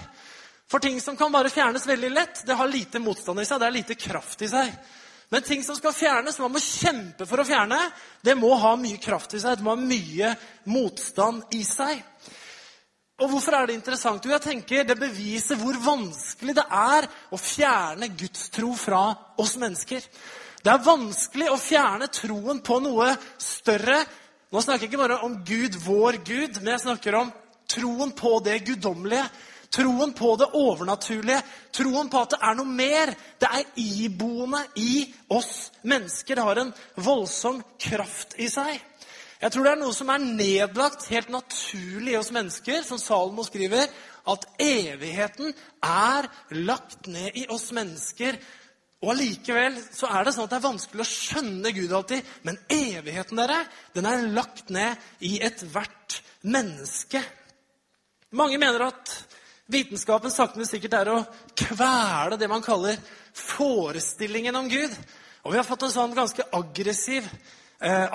For 0.72 0.82
ting 0.82 1.02
som 1.02 1.18
kan 1.18 1.32
bare 1.32 1.50
fjernes 1.54 1.88
veldig 1.88 2.12
lett, 2.12 2.46
det 2.46 2.54
har 2.58 2.68
lite 2.68 3.00
motstand 3.00 3.42
i 3.42 3.46
seg, 3.46 3.60
det 3.60 3.68
har 3.68 3.76
lite 3.76 3.98
kraft 4.00 4.42
i 4.42 4.50
seg. 4.50 4.72
Men 5.30 5.42
ting 5.42 5.64
som 5.64 5.76
skal 5.78 5.94
fjernes, 5.94 6.40
man 6.40 6.54
må 6.54 6.62
kjempe 6.62 7.26
for 7.26 7.42
å 7.42 7.46
fjerne, 7.46 7.80
det 8.22 8.36
må 8.38 8.54
ha 8.62 8.76
mye 8.78 8.98
kraft 9.02 9.34
i 9.34 9.42
seg. 9.42 9.58
Det 9.58 9.66
må 9.66 9.74
ha 9.74 9.82
mye 9.82 10.34
motstand 10.70 11.56
i 11.58 11.64
seg. 11.66 12.02
Og 13.22 13.32
hvorfor 13.32 13.56
er 13.56 13.70
det 13.70 13.78
interessant? 13.78 14.26
Jo, 14.26 14.34
jeg 14.34 14.44
tenker 14.44 14.84
Det 14.84 14.98
beviser 15.00 15.56
hvor 15.56 15.78
vanskelig 15.80 16.58
det 16.58 16.66
er 16.68 17.08
å 17.32 17.40
fjerne 17.40 18.10
gudstro 18.12 18.74
fra 18.76 19.06
oss 19.40 19.56
mennesker. 19.62 20.04
Det 20.66 20.74
er 20.74 20.84
vanskelig 20.84 21.48
å 21.54 21.62
fjerne 21.62 22.10
troen 22.12 22.60
på 22.66 22.80
noe 22.84 23.12
større. 23.42 24.02
Nå 24.52 24.62
snakker 24.62 24.86
jeg 24.86 24.92
ikke 24.92 25.04
bare 25.04 25.22
om 25.26 25.40
Gud, 25.48 25.78
vår 25.86 26.20
Gud, 26.26 26.60
men 26.62 26.74
jeg 26.74 26.86
snakker 26.88 27.20
om 27.22 27.32
troen 27.72 28.12
på 28.18 28.40
det 28.46 28.60
guddommelige. 28.68 29.28
Troen 29.76 30.14
på 30.16 30.36
det 30.40 30.48
overnaturlige. 30.56 31.42
Troen 31.76 32.10
på 32.12 32.22
at 32.24 32.36
det 32.36 32.42
er 32.48 32.58
noe 32.58 32.72
mer. 32.78 33.12
Det 33.42 33.50
er 33.52 33.80
iboende 33.82 34.62
i 34.80 35.06
oss 35.36 35.72
mennesker. 35.84 36.40
Har 36.40 36.62
en 36.62 36.74
voldsom 36.96 37.60
kraft 37.82 38.38
i 38.40 38.48
seg. 38.52 38.80
Jeg 39.42 39.52
tror 39.52 39.68
det 39.68 39.72
er 39.76 39.82
noe 39.82 39.94
som 39.94 40.10
er 40.10 40.24
nedlagt 40.24 41.10
helt 41.12 41.28
naturlig 41.34 42.14
i 42.14 42.18
oss 42.18 42.32
mennesker, 42.34 42.86
som 42.88 42.98
Salomo 43.02 43.44
skriver, 43.44 43.92
at 44.26 44.46
evigheten 44.64 45.52
er 45.84 46.30
lagt 46.66 47.10
ned 47.12 47.36
i 47.44 47.44
oss 47.52 47.68
mennesker. 47.76 48.40
Og 49.04 49.12
allikevel 49.12 49.76
så 49.94 50.08
er 50.08 50.26
det 50.26 50.34
sånn 50.34 50.48
at 50.48 50.56
det 50.56 50.58
er 50.62 50.70
vanskelig 50.70 51.04
å 51.04 51.10
skjønne 51.10 51.74
Gud 51.76 51.94
alltid. 51.94 52.32
Men 52.48 52.58
evigheten 52.72 53.42
dere, 53.44 53.60
den 53.94 54.08
er 54.10 54.30
lagt 54.34 54.72
ned 54.74 55.04
i 55.28 55.36
ethvert 55.46 56.22
menneske. 56.48 57.22
Mange 58.36 58.58
mener 58.62 58.88
at 58.88 59.14
Vitenskapen 59.66 60.32
sakte, 60.32 60.60
men 60.62 60.68
sikkert 60.70 60.94
er 60.94 61.10
å 61.10 61.22
kvele 61.58 62.38
det 62.38 62.50
man 62.50 62.62
kaller 62.62 63.00
forestillingen 63.34 64.56
om 64.60 64.68
Gud. 64.70 64.94
Og 65.46 65.54
vi 65.54 65.58
har 65.58 65.66
fått 65.66 65.88
en 65.88 65.94
sånn 65.94 66.14
ganske 66.14 66.46
aggressiv 66.54 67.26
eh, 67.82 68.06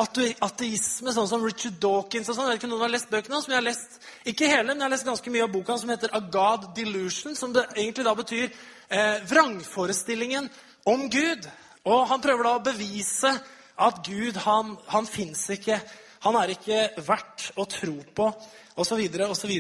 ateisme, 0.47 1.11
sånn 1.11 1.29
som 1.31 1.43
Richard 1.43 1.81
Dawkins 1.83 2.31
og 2.31 2.37
sånn. 2.39 2.47
Jeg 2.47 2.55
vet 2.55 2.63
ikke 2.63 2.69
om 2.71 2.75
noen 2.77 2.85
har 2.87 2.95
lest 2.95 3.11
bøkene 3.11 3.41
som 3.43 3.55
jeg 3.55 3.59
har 3.59 3.67
lest 3.67 3.99
ikke 4.31 4.51
hele, 4.51 4.69
men 4.69 4.79
jeg 4.79 4.87
har 4.87 4.95
lest 4.95 5.09
ganske 5.11 5.35
mye 5.35 5.47
av 5.47 5.53
boka 5.57 5.79
som 5.81 5.91
heter 5.91 6.15
A 6.15 6.51
Delusion, 6.77 7.35
som 7.39 7.57
egentlig 7.57 8.07
da 8.07 8.15
betyr 8.19 8.47
eh, 8.47 9.19
vrangforestillingen 9.31 10.47
om 10.91 11.09
Gud. 11.11 11.51
Og 11.91 12.07
han 12.13 12.23
prøver 12.23 12.47
da 12.47 12.55
å 12.61 12.65
bevise 12.71 13.35
at 13.81 14.03
Gud, 14.07 14.39
han, 14.47 14.77
han 14.93 15.09
fins 15.09 15.49
ikke. 15.51 15.81
Han 16.29 16.37
er 16.37 16.55
ikke 16.55 16.87
verdt 17.03 17.51
å 17.59 17.67
tro 17.67 17.97
på, 18.15 18.31
osv., 18.79 19.03
osv. 19.27 19.55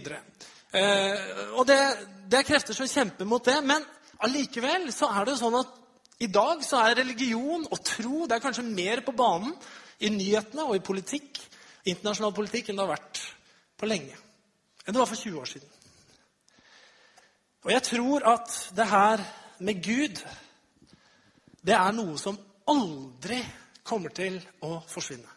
Eh, 0.71 1.53
og 1.59 1.67
det, 1.67 1.79
det 2.31 2.41
er 2.41 2.47
krefter 2.47 2.77
som 2.77 2.89
kjemper 2.89 3.29
mot 3.29 3.45
det. 3.45 3.59
Men 3.67 3.85
allikevel 4.27 4.89
så 4.95 5.11
er 5.11 5.27
det 5.27 5.37
jo 5.37 5.43
sånn 5.43 5.61
at 5.61 5.77
i 6.21 6.29
dag 6.29 6.61
så 6.65 6.83
er 6.85 6.99
religion 7.01 7.65
og 7.65 7.81
tro 7.87 8.27
det 8.29 8.37
er 8.37 8.45
kanskje 8.45 8.67
mer 8.67 9.01
på 9.07 9.15
banen 9.17 9.55
i 10.05 10.11
nyhetene 10.13 10.67
og 10.69 10.77
i 10.77 10.85
politikk, 10.85 11.41
internasjonal 11.89 12.35
politikk 12.37 12.69
enn 12.69 12.81
det 12.81 12.85
har 12.85 12.93
vært 12.93 13.23
på 13.81 13.89
lenge. 13.89 14.17
Enn 14.85 14.97
det 14.97 15.01
var 15.01 15.09
for 15.09 15.21
20 15.21 15.41
år 15.41 15.49
siden. 15.49 15.77
Og 17.65 17.73
jeg 17.75 17.85
tror 17.89 18.25
at 18.29 18.55
det 18.77 18.87
her 18.89 19.25
med 19.65 19.83
Gud, 19.85 20.21
det 21.61 21.77
er 21.77 21.97
noe 21.97 22.17
som 22.21 22.39
aldri 22.73 23.41
kommer 23.85 24.13
til 24.17 24.39
å 24.65 24.79
forsvinne. 24.89 25.29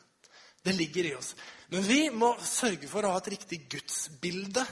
Det 0.63 0.75
ligger 0.75 1.10
i 1.10 1.16
oss. 1.18 1.34
Men 1.72 1.84
vi 1.84 2.06
må 2.13 2.36
sørge 2.40 2.88
for 2.88 3.04
å 3.04 3.12
ha 3.16 3.20
et 3.20 3.34
riktig 3.34 3.66
gudsbilde. 3.72 4.63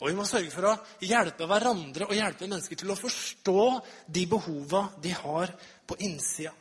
Og 0.00 0.08
vi 0.08 0.16
må 0.16 0.24
sørge 0.28 0.52
for 0.52 0.70
å 0.70 0.78
hjelpe 1.04 1.48
hverandre 1.48 2.08
og 2.08 2.16
hjelpe 2.16 2.48
mennesker 2.48 2.78
til 2.80 2.92
å 2.92 2.98
forstå 2.98 3.64
de 4.08 4.24
behova 4.30 4.86
de 5.02 5.12
har 5.12 5.52
på 5.86 5.98
innsida. 6.06 6.54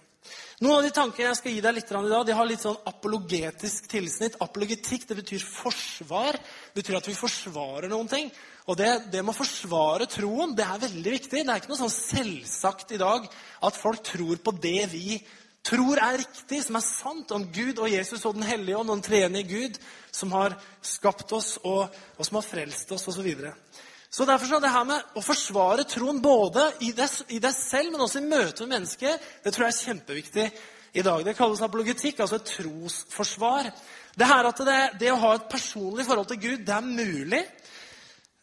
Noen 0.60 0.82
av 0.82 0.84
de 0.84 0.92
tankene 0.92 1.30
jeg 1.30 1.38
skal 1.40 1.54
gi 1.56 1.62
deg 1.64 1.76
litt 1.78 1.92
i 1.92 1.96
dag, 1.96 2.26
de 2.28 2.36
har 2.36 2.48
litt 2.50 2.64
sånn 2.66 2.82
apologetisk 2.90 3.86
tilsnitt. 3.88 4.36
Apologetikk 4.44 5.06
det 5.08 5.16
betyr 5.22 5.46
forsvar. 5.48 6.36
Det 6.36 6.82
betyr 6.82 6.98
at 7.00 7.08
vi 7.08 7.16
forsvarer 7.16 7.88
noen 7.88 8.12
ting. 8.12 8.28
Og 8.68 8.76
det, 8.78 8.90
det 9.14 9.24
med 9.24 9.32
å 9.32 9.40
forsvare 9.40 10.10
troen 10.12 10.52
det 10.58 10.66
er 10.68 10.84
veldig 10.84 11.14
viktig. 11.16 11.46
Det 11.46 11.48
er 11.48 11.64
ikke 11.64 11.72
noe 11.72 11.80
sånn 11.80 11.96
selvsagt 11.96 12.92
i 12.92 13.00
dag 13.00 13.30
at 13.66 13.80
folk 13.80 14.04
tror 14.12 14.44
på 14.44 14.54
det 14.60 14.82
vi 14.92 15.22
tror 15.70 16.02
er 16.02 16.18
riktig, 16.22 16.64
som 16.66 16.78
er 16.80 16.86
sant 16.86 17.32
om 17.36 17.46
Gud 17.54 17.80
og 17.80 17.92
Jesus 17.92 18.26
og 18.26 18.38
Den 18.38 18.48
hellige 18.48 18.80
ånd 18.80 18.90
og 18.90 18.98
den 18.98 19.06
treenige 19.06 19.50
Gud, 19.50 19.78
som 20.12 20.34
har 20.34 20.58
skapt 20.82 21.32
oss 21.38 21.58
og, 21.62 21.86
og 22.18 22.26
som 22.26 22.40
har 22.40 22.48
frelst 22.48 22.92
oss, 22.96 23.06
osv. 23.08 23.20
Så, 23.20 23.26
videre. 23.26 23.54
så 24.10 24.26
derfor 24.26 24.50
så 24.50 24.60
det 24.64 24.74
her 24.74 24.88
med 24.90 25.16
å 25.16 25.24
forsvare 25.24 25.86
troen 25.90 26.22
både 26.24 26.66
i 26.88 26.92
deg, 26.96 27.54
selv, 27.54 27.94
men 27.94 28.06
også 28.06 28.22
i 28.24 28.28
møte 28.28 28.66
med 28.66 28.80
mennesker, 28.80 29.32
det 29.44 29.54
tror 29.54 29.68
jeg 29.68 29.76
er 29.76 29.86
kjempeviktig 29.86 30.50
i 30.94 31.06
dag. 31.06 31.24
Det 31.26 31.38
kalles 31.38 31.62
apologetikk, 31.62 32.20
altså 32.20 32.40
et 32.40 32.52
trosforsvar. 32.56 33.72
Det 34.18 34.28
her 34.28 34.50
at 34.50 34.66
det, 34.66 34.80
det 35.04 35.14
å 35.14 35.22
ha 35.22 35.36
et 35.38 35.50
personlig 35.52 36.08
forhold 36.08 36.32
til 36.32 36.44
Gud, 36.48 36.66
det 36.66 36.76
er 36.76 36.88
mulig. 36.88 37.44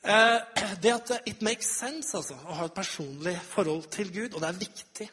Eh, 0.06 0.66
det 0.83 0.92
at 0.95 1.14
it 1.26 1.42
makes 1.42 1.73
sense, 1.80 2.14
altså, 2.14 2.38
å 2.47 2.61
ha 2.61 2.68
et 2.68 2.76
personlig 2.76 3.35
forhold 3.50 3.88
til 3.90 4.12
Gud, 4.14 4.35
og 4.35 4.42
det 4.42 4.52
er 4.52 4.61
viktig. 4.61 5.09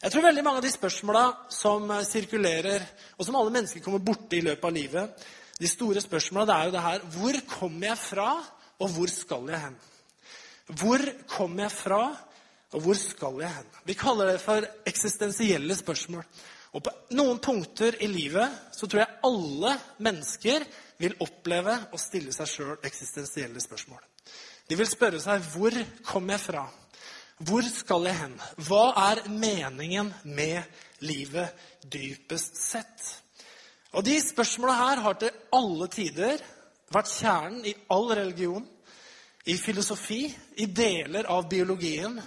Jeg 0.00 0.14
tror 0.14 0.24
veldig 0.24 0.42
mange 0.46 0.62
av 0.62 0.64
de 0.64 0.72
spørsmåla 0.72 1.22
som 1.52 1.90
eh, 1.92 2.06
sirkulerer, 2.08 2.84
og 3.18 3.26
som 3.26 3.36
alle 3.36 3.52
mennesker 3.52 3.82
kommer 3.84 4.00
borti 4.00 4.38
i 4.38 4.46
løpet 4.46 4.64
av 4.64 4.72
livet, 4.72 5.26
de 5.60 5.68
store 5.68 6.00
spørsmåla, 6.00 6.54
er 6.54 6.70
jo 6.70 6.72
det 6.72 6.84
her 6.86 7.02
Hvor 7.12 7.38
kommer 7.50 7.90
jeg 7.90 8.00
fra, 8.00 8.30
og 8.80 8.94
hvor 8.94 9.12
skal 9.12 9.52
jeg 9.52 9.60
hen? 9.60 9.76
Hvor 10.80 11.04
kommer 11.28 11.66
jeg 11.66 11.74
fra, 11.76 12.00
og 12.72 12.86
hvor 12.86 12.96
skal 12.96 13.42
jeg 13.42 13.52
hen? 13.58 13.68
Vi 13.84 13.98
kaller 14.00 14.32
det 14.32 14.40
for 14.40 14.64
eksistensielle 14.88 15.76
spørsmål. 15.76 16.24
Og 16.72 16.86
på 16.86 16.96
noen 17.18 17.44
punkter 17.44 18.00
i 18.00 18.08
livet 18.08 18.72
så 18.72 18.88
tror 18.88 19.02
jeg 19.02 19.20
alle 19.28 19.76
mennesker 20.00 20.64
vil 21.02 21.18
oppleve 21.20 21.76
å 21.92 22.00
stille 22.00 22.32
seg 22.32 22.48
sjøl 22.48 22.76
eksistensielle 22.88 23.60
spørsmål. 23.60 24.00
De 24.64 24.80
vil 24.80 24.88
spørre 24.88 25.20
seg 25.20 25.44
hvor 25.52 25.76
kommer 26.08 26.38
jeg 26.38 26.46
fra? 26.46 26.64
Hvor 27.40 27.64
skal 27.64 28.04
jeg 28.04 28.18
hen? 28.18 28.34
Hva 28.66 28.90
er 29.08 29.22
meningen 29.32 30.10
med 30.28 30.60
livet 31.00 31.56
dypest 31.88 32.58
sett? 32.60 33.06
Og 33.96 34.04
De 34.04 34.18
spørsmåla 34.20 34.74
her 34.76 35.00
har 35.06 35.16
til 35.18 35.38
alle 35.56 35.88
tider 35.90 36.42
vært 36.92 37.14
kjernen 37.14 37.64
i 37.64 37.72
all 37.94 38.10
religion, 38.12 38.66
i 39.48 39.56
filosofi, 39.56 40.26
i 40.60 40.66
deler 40.66 41.30
av 41.32 41.48
biologien 41.48 42.18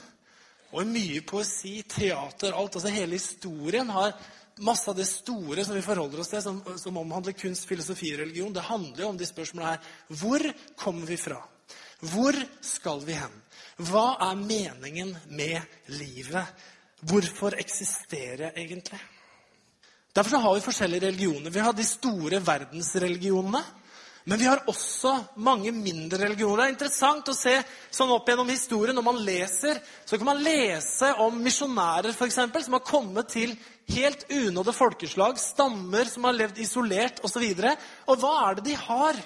og 0.74 0.80
i 0.82 0.90
mye 0.90 1.22
poesi, 1.30 1.76
teater, 1.86 2.56
alt. 2.58 2.80
Altså 2.80 2.90
Hele 2.90 3.20
historien 3.20 3.94
har 3.94 4.16
masse 4.66 4.90
av 4.90 4.98
det 4.98 5.06
store 5.06 5.62
som 5.66 5.78
vi 5.78 5.86
forholder 5.86 6.24
oss 6.24 6.34
til, 6.34 6.42
som, 6.42 6.60
som 6.82 6.98
omhandler 6.98 7.38
kunst, 7.38 7.70
filosofi 7.70 8.16
og 8.16 8.24
religion. 8.26 8.54
Det 8.54 8.66
handler 8.66 9.06
jo 9.06 9.14
om 9.14 9.22
de 9.22 9.30
spørsmålene 9.30 9.76
her. 9.76 9.96
Hvor 10.10 10.50
kommer 10.82 11.06
vi 11.06 11.22
fra? 11.22 11.38
Hvor 12.02 12.38
skal 12.66 13.06
vi 13.06 13.22
hen? 13.22 13.43
Hva 13.82 14.18
er 14.30 14.38
meningen 14.38 15.16
med 15.34 15.62
livet? 15.98 16.66
Hvorfor 17.04 17.56
eksisterer 17.60 18.52
jeg 18.52 18.68
egentlig? 18.68 19.00
Derfor 20.14 20.38
har 20.38 20.54
vi 20.56 20.66
forskjellige 20.68 21.08
religioner. 21.08 21.50
Vi 21.50 21.64
har 21.64 21.74
de 21.74 21.86
store 21.88 22.40
verdensreligionene. 22.46 23.64
Men 24.24 24.40
vi 24.40 24.46
har 24.48 24.62
også 24.72 25.18
mange 25.44 25.72
mindre 25.76 26.22
religioner. 26.22 26.62
Det 26.62 26.68
er 26.70 26.74
interessant 26.78 27.28
å 27.28 27.36
se 27.36 27.58
sånn 27.92 28.12
opp 28.14 28.30
gjennom 28.30 28.48
historien. 28.48 28.96
Når 28.96 29.06
man 29.10 29.20
leser, 29.26 29.82
så 30.06 30.20
kan 30.20 30.30
man 30.30 30.44
lese 30.46 31.10
om 31.26 31.42
misjonærer 31.44 32.16
for 32.16 32.30
eksempel, 32.30 32.64
som 32.64 32.78
har 32.78 32.86
kommet 32.88 33.34
til 33.34 33.58
helt 33.92 34.24
unådde 34.32 34.76
folkeslag, 34.78 35.42
stammer 35.42 36.08
som 36.08 36.30
har 36.30 36.38
levd 36.38 36.62
isolert 36.64 37.20
osv. 37.26 37.44
Og, 37.44 37.66
så 37.66 37.74
og 38.14 38.22
hva 38.22 38.34
er 38.46 38.60
det 38.60 38.70
de 38.70 38.78
har? 38.86 39.20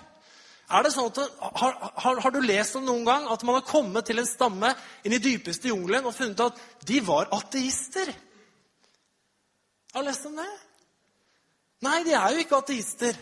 Er 0.67 0.83
det 0.83 0.91
sånn 0.91 1.07
at, 1.07 1.19
har, 1.61 1.75
har, 2.03 2.19
har, 2.25 2.33
du 2.33 2.41
lest 2.43 2.75
om 2.75 2.83
noen 2.83 3.05
gang 3.07 3.27
at 3.31 3.43
man 3.47 3.55
har 3.55 3.67
kommet 3.67 4.07
til 4.09 4.19
en 4.19 4.27
stamme 4.27 4.73
inn 5.07 5.15
i 5.15 5.21
dypeste 5.23 5.69
jungelen 5.71 6.09
og 6.09 6.15
funnet 6.15 6.43
at 6.43 6.59
de 6.89 6.99
var 7.07 7.29
ateister? 7.37 8.11
Har 9.93 10.03
du 10.03 10.09
lest 10.09 10.27
om 10.27 10.35
det? 10.35 10.49
Nei, 11.87 12.01
de 12.03 12.15
er 12.17 12.35
jo 12.35 12.43
ikke 12.43 12.59
ateister. 12.59 13.15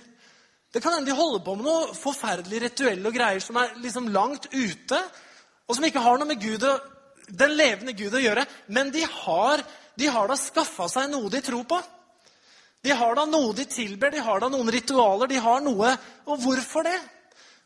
Det 0.73 0.81
kan 0.81 0.95
hende 0.95 1.11
de 1.11 1.17
holder 1.17 1.43
på 1.45 1.53
med 1.55 1.67
noe 1.69 1.93
forferdelig 1.95 2.63
rituelle 2.65 3.11
og 3.11 3.15
greier 3.15 3.43
som 3.43 3.61
er 3.61 3.77
liksom 3.83 4.09
langt 4.15 4.49
ute, 4.51 4.99
og 5.69 5.77
som 5.77 5.85
ikke 5.85 6.03
har 6.03 6.17
noe 6.19 6.29
med 6.33 6.41
Gud 6.41 6.65
og, 6.65 6.91
den 7.29 7.55
levende 7.57 7.93
Gud 7.97 8.13
å 8.13 8.21
gjøre. 8.21 8.43
Men 8.73 8.89
de 8.93 9.05
har, 9.05 9.61
de 9.97 10.09
har 10.11 10.29
da 10.29 10.37
skaffa 10.39 10.89
seg 10.91 11.11
noe 11.13 11.29
de 11.33 11.41
tror 11.45 11.63
på. 11.69 11.79
De 12.85 12.93
har 12.93 13.17
da 13.17 13.25
noe 13.29 13.53
de 13.57 13.65
tilber, 13.69 14.11
de 14.13 14.21
har 14.21 14.41
da 14.41 14.49
noen 14.49 14.69
ritualer, 14.73 15.29
de 15.29 15.41
har 15.41 15.61
noe 15.65 15.95
Og 16.25 16.41
hvorfor 16.41 16.85
det? 16.85 16.97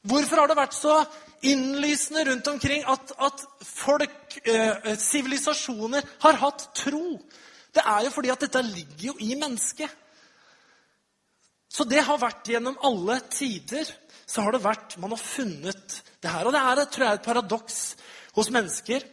Hvorfor 0.07 0.39
har 0.39 0.47
det 0.47 0.57
vært 0.59 0.77
så 0.77 0.95
innlysende 1.43 2.23
rundt 2.29 2.47
omkring 2.47 2.85
at, 2.87 3.11
at 3.19 3.43
folk, 3.65 4.37
eh, 4.45 4.95
sivilisasjoner, 4.95 6.05
har 6.23 6.39
hatt 6.39 6.69
tro? 6.75 7.19
Det 7.75 7.83
er 7.83 8.05
jo 8.05 8.13
fordi 8.13 8.31
at 8.31 8.45
dette 8.45 8.63
ligger 8.63 9.09
jo 9.11 9.15
i 9.19 9.35
mennesket. 9.35 9.91
Så 11.69 11.85
det 11.85 12.01
har 12.01 12.17
vært 12.21 12.47
gjennom 12.49 12.79
alle 12.83 13.19
tider. 13.29 13.85
så 14.29 14.41
har 14.41 14.51
det 14.51 14.61
vært, 14.61 14.97
Man 14.97 15.09
har 15.09 15.17
funnet 15.17 16.01
det 16.21 16.29
her. 16.29 16.45
Og 16.45 16.53
det 16.53 16.61
er 16.61 16.85
tror 16.85 17.05
jeg, 17.05 17.13
et 17.13 17.25
paradoks 17.25 17.95
hos 18.35 18.49
mennesker. 18.49 19.03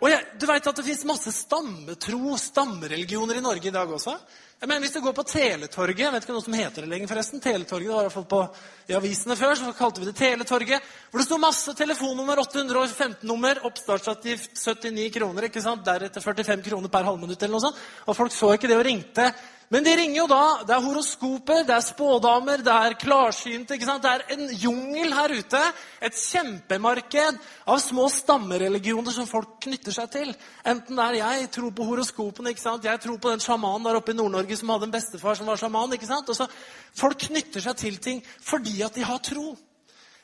Og 0.00 0.10
jeg, 0.10 0.24
Du 0.40 0.46
vet 0.46 0.66
at 0.66 0.76
det 0.76 0.84
fins 0.84 1.04
masse 1.04 1.32
stammetro, 1.32 2.36
stammereligioner 2.36 3.36
i 3.36 3.40
Norge 3.44 3.68
i 3.68 3.70
dag 3.70 3.90
også. 3.90 4.18
Men 4.66 4.78
hvis 4.78 4.92
du 4.94 5.00
går 5.02 5.14
på 5.16 5.24
Teletorget 5.26 6.04
Jeg 6.04 6.12
vet 6.14 6.22
ikke 6.22 6.34
noe 6.36 6.44
som 6.44 6.54
heter 6.54 6.84
det 6.84 6.90
lenger, 6.92 7.10
forresten. 7.10 7.40
Teletorget, 7.42 7.88
det 7.88 7.94
var 7.94 8.04
i 8.04 8.06
hvert 8.06 8.14
fall 8.14 8.28
på 8.30 8.42
i 8.90 8.94
avisene 8.98 9.36
før, 9.38 9.54
så 9.58 9.72
kalte 9.74 10.02
vi 10.02 10.06
det 10.06 10.14
Teletorget. 10.18 10.90
Hvor 11.10 11.22
det 11.22 11.26
sto 11.26 11.38
masse 11.42 11.74
telefonnummer, 11.78 12.42
815-nummer, 12.44 13.62
oppstartsavgift 13.66 14.54
79 14.58 15.08
kroner. 15.16 15.48
ikke 15.48 15.62
sant? 15.64 15.82
Deretter 15.86 16.22
45 16.22 16.62
kroner 16.68 16.92
per 16.92 17.08
halvminutt 17.10 17.42
eller 17.42 17.58
noe 17.58 17.66
sånt. 17.66 17.82
Og 18.06 18.18
folk 18.18 18.34
så 18.34 18.52
ikke 18.54 18.70
det 18.70 18.78
og 18.78 18.86
ringte. 18.86 19.32
Men 19.72 19.86
de 19.86 19.92
ringer 19.96 20.18
jo 20.18 20.24
da. 20.28 20.42
Det 20.68 20.72
er 20.74 20.84
horoskoper, 20.84 21.62
det 21.64 21.72
er 21.72 21.84
spådamer, 21.86 22.60
det 22.60 22.72
er 22.72 22.96
klarsynte. 23.00 23.78
ikke 23.78 23.86
sant? 23.88 24.04
Det 24.04 24.10
er 24.10 24.34
en 24.34 24.50
jungel 24.60 25.14
her 25.16 25.32
ute. 25.32 25.62
Et 26.04 26.18
kjempemarked 26.18 27.38
av 27.72 27.80
små 27.80 28.04
stammereligioner 28.12 29.16
som 29.16 29.30
folk 29.30 29.54
knytter 29.64 29.96
seg 29.96 30.10
til. 30.12 30.34
Enten 30.68 31.00
det 31.00 31.06
er 31.06 31.18
jeg 31.22 31.48
tror 31.56 31.72
på 31.72 31.86
horoskopene, 31.88 32.52
ikke 32.52 32.60
sant? 32.66 32.84
jeg 32.84 33.00
tror 33.00 33.16
på 33.16 33.32
den 33.32 33.40
sjamanen 33.40 33.88
der 33.88 33.96
oppe 33.96 34.12
i 34.12 34.18
Nord-Norge 34.18 34.51
som 34.56 34.70
hadde 34.72 34.88
en 34.88 34.94
bestefar 34.94 35.38
som 35.38 35.48
var 35.48 35.60
sjaman. 35.60 35.92
ikke 35.92 36.08
sant? 36.08 36.28
Og 36.28 36.36
så 36.36 36.48
Folk 36.94 37.18
knytter 37.28 37.64
seg 37.64 37.76
til 37.80 37.98
ting 38.02 38.24
fordi 38.40 38.82
at 38.84 38.94
de 38.94 39.04
har 39.06 39.22
tro. 39.24 39.52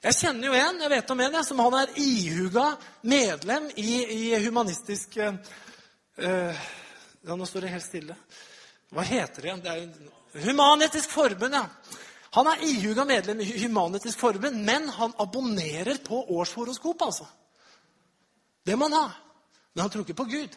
Jeg 0.03 0.15
kjenner 0.15 0.47
jo 0.47 0.55
en 0.55 0.83
jeg 0.85 0.91
vet 0.93 1.11
om 1.11 1.21
en, 1.21 1.39
jeg, 1.39 1.45
som 1.45 1.63
han 1.65 1.77
er 1.81 1.95
ihuga 1.99 2.67
medlem 3.03 3.71
i, 3.77 3.93
i 4.15 4.45
humanistisk 4.45 5.17
øh, 5.19 6.61
Ja, 7.27 7.35
nå 7.35 7.47
står 7.47 7.67
det 7.67 7.73
helt 7.73 7.85
stille. 7.85 8.15
Hva 8.95 9.03
heter 9.05 9.43
det 9.43 9.49
igjen? 9.51 9.65
Det 9.65 9.73
er 9.75 10.45
Human-Etisk 10.47 11.11
Forbund, 11.11 11.55
ja. 11.55 11.65
Han 12.37 12.47
er 12.47 12.63
ihuga 12.65 13.05
medlem 13.09 13.41
i 13.41 13.49
Human-Etisk 13.65 14.21
Forbund, 14.21 14.63
men 14.65 14.89
han 14.89 15.13
abonnerer 15.19 15.99
på 16.05 16.21
årshoroskop, 16.37 17.03
altså. 17.03 17.27
Det 18.65 18.77
må 18.77 18.89
han 18.89 18.97
ha. 18.97 19.09
Men 19.75 19.83
han 19.83 19.91
tror 19.91 20.07
ikke 20.07 20.21
på 20.23 20.29
Gud. 20.31 20.57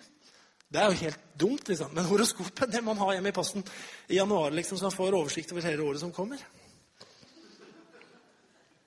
Det 0.71 0.79
er 0.79 0.87
jo 0.87 0.99
helt 1.01 1.23
dumt, 1.35 1.67
liksom. 1.67 1.91
Men 1.91 2.07
horoskopet 2.07 2.71
det 2.71 2.79
må 2.83 2.93
har 2.95 3.09
ha 3.09 3.15
hjemme 3.17 3.31
i 3.33 3.35
posten 3.35 3.63
i 4.07 4.15
januar, 4.15 4.53
liksom, 4.55 4.77
så 4.79 4.87
man 4.87 4.95
får 4.95 5.17
oversikt 5.17 5.51
over 5.51 5.67
hele 5.67 5.83
året 5.83 5.99
som 5.99 6.13
kommer. 6.15 6.39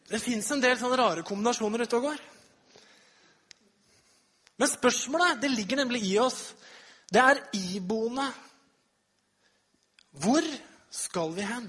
Det 0.08 0.20
fins 0.20 0.48
en 0.52 0.62
del 0.62 0.78
sånne 0.80 0.96
rare 1.00 1.24
kombinasjoner 1.26 1.84
ute 1.84 1.98
og 1.98 2.08
går. 2.08 2.22
Men 4.60 4.70
spørsmålet 4.70 5.42
det 5.42 5.50
ligger 5.52 5.82
nemlig 5.82 6.04
i 6.08 6.16
oss. 6.22 6.54
Det 7.10 7.20
er 7.20 7.42
iboende 7.58 8.30
hvor 10.22 10.46
skal 10.94 11.32
vi 11.34 11.42
hen? 11.42 11.66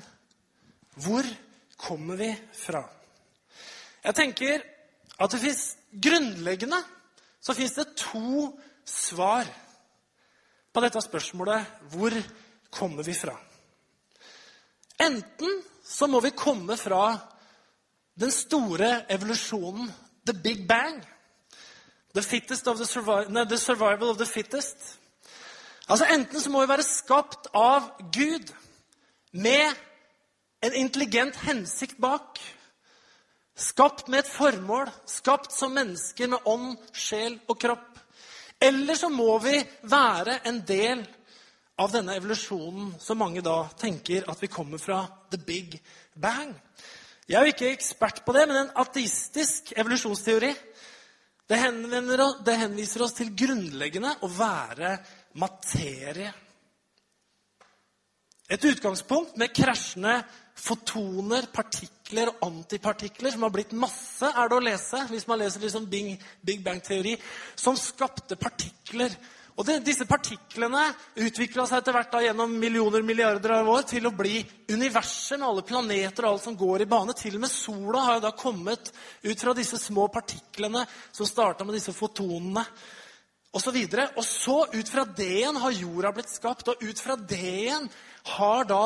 Hvor 1.01 1.25
kommer 1.81 2.19
vi 2.19 2.29
fra? 2.53 2.83
Jeg 4.05 4.15
tenker 4.15 4.61
at 5.17 5.31
det 5.33 5.41
fins 5.41 5.63
grunnleggende 5.89 6.77
så 7.41 7.55
fins 7.57 7.73
det 7.77 7.95
to 7.97 8.51
svar 8.85 9.49
på 10.75 10.83
dette 10.83 10.99
spørsmålet 11.03 11.87
hvor 11.93 12.15
kommer 12.73 13.07
vi 13.07 13.15
fra? 13.15 13.35
Enten 14.99 15.61
så 15.85 16.07
må 16.11 16.19
vi 16.23 16.35
komme 16.35 16.75
fra 16.77 17.15
den 18.19 18.31
store 18.31 19.05
evolusjonen, 19.11 19.91
the 20.25 20.33
big 20.33 20.67
bang. 20.67 21.01
The, 22.15 22.21
the, 22.21 22.85
survival, 22.85 23.31
nei, 23.31 23.43
the 23.43 23.57
survival 23.57 24.09
of 24.09 24.17
the 24.17 24.25
fittest. 24.25 24.99
Altså 25.87 26.05
Enten 26.13 26.41
så 26.41 26.49
må 26.49 26.61
vi 26.63 26.71
være 26.71 26.83
skapt 26.87 27.49
av 27.53 27.89
Gud 28.15 28.53
med 29.31 29.75
en 30.63 30.73
intelligent 30.73 31.35
hensikt 31.43 31.99
bak. 32.01 32.39
Skapt 33.55 34.07
med 34.07 34.23
et 34.23 34.31
formål, 34.31 34.89
skapt 35.07 35.51
som 35.53 35.75
mennesker 35.75 36.31
med 36.31 36.47
ånd, 36.47 36.79
sjel 36.95 37.37
og 37.47 37.59
kropp. 37.59 37.94
Eller 38.59 38.95
så 38.95 39.09
må 39.11 39.37
vi 39.43 39.57
være 39.89 40.39
en 40.47 40.61
del 40.67 41.03
av 41.81 41.91
denne 41.91 42.15
evolusjonen 42.15 42.93
som 43.03 43.19
mange 43.19 43.43
da 43.43 43.65
tenker 43.79 44.29
at 44.31 44.41
vi 44.41 44.51
kommer 44.51 44.79
fra 44.79 45.01
the 45.31 45.39
big 45.41 45.75
bang. 46.13 46.53
Jeg 47.27 47.39
er 47.39 47.47
jo 47.47 47.55
ikke 47.55 47.71
ekspert 47.73 48.21
på 48.25 48.35
det, 48.35 48.45
men 48.47 48.61
en 48.61 48.73
ateistisk 48.79 49.73
evolusjonsteori 49.75 50.53
det, 51.45 51.59
det 52.45 52.57
henviser 52.57 53.03
oss 53.05 53.13
til 53.17 53.35
grunnleggende 53.37 54.15
å 54.25 54.29
være 54.33 54.95
materie. 55.37 56.31
Et 58.49 58.65
utgangspunkt 58.65 59.37
med 59.37 59.53
krasjende 59.53 60.19
fotoner, 60.55 61.49
partikler 61.53 62.31
og 62.31 62.43
antipartikler, 62.47 63.33
som 63.33 63.43
har 63.45 63.53
blitt 63.53 63.73
masse, 63.75 64.27
er 64.29 64.49
det 64.49 64.57
å 64.57 64.63
lese 64.63 65.05
hvis 65.11 65.27
man 65.27 65.41
leser 65.41 65.63
liksom 65.63 65.87
Big, 65.91 66.15
Big 66.41 66.63
Bang-teori, 66.63 67.17
som 67.59 67.77
skapte 67.79 68.37
partikler. 68.39 69.13
Og 69.55 69.63
det, 69.67 69.77
Disse 69.87 70.07
partiklene 70.07 70.81
utvikla 71.23 71.63
seg 71.67 71.79
etter 71.79 71.95
hvert 71.95 72.11
da, 72.11 72.23
gjennom 72.25 72.57
millioner 72.59 73.03
milliarder 73.07 73.53
av 73.55 73.69
år 73.71 73.85
til 73.87 74.07
å 74.09 74.15
bli 74.15 74.41
universet 74.71 75.39
med 75.39 75.47
alle 75.47 75.63
planeter 75.67 76.25
og 76.25 76.35
alt 76.35 76.43
som 76.43 76.57
går 76.59 76.83
i 76.83 76.89
bane. 76.91 77.15
Til 77.15 77.37
og 77.37 77.45
med 77.45 77.53
sola 77.53 78.03
har 78.03 78.17
jo 78.17 78.25
da 78.25 78.33
kommet 78.35 78.91
ut 79.23 79.39
fra 79.39 79.55
disse 79.55 79.79
små 79.79 80.09
partiklene 80.11 80.83
som 81.15 81.29
starta 81.29 81.67
med 81.67 81.77
disse 81.77 81.95
fotonene. 81.95 82.65
Og 83.55 83.63
så, 83.63 83.71
videre. 83.71 84.09
og 84.19 84.25
så 84.27 84.65
ut 84.73 84.89
fra 84.91 85.05
det 85.07 85.29
igjen 85.37 85.55
har 85.63 85.71
jorda 85.71 86.11
blitt 86.11 86.33
skapt, 86.33 86.73
og 86.73 86.81
ut 86.83 86.99
fra 86.99 87.15
det 87.15 87.39
igjen 87.39 87.87
har 88.35 88.67
da 88.67 88.81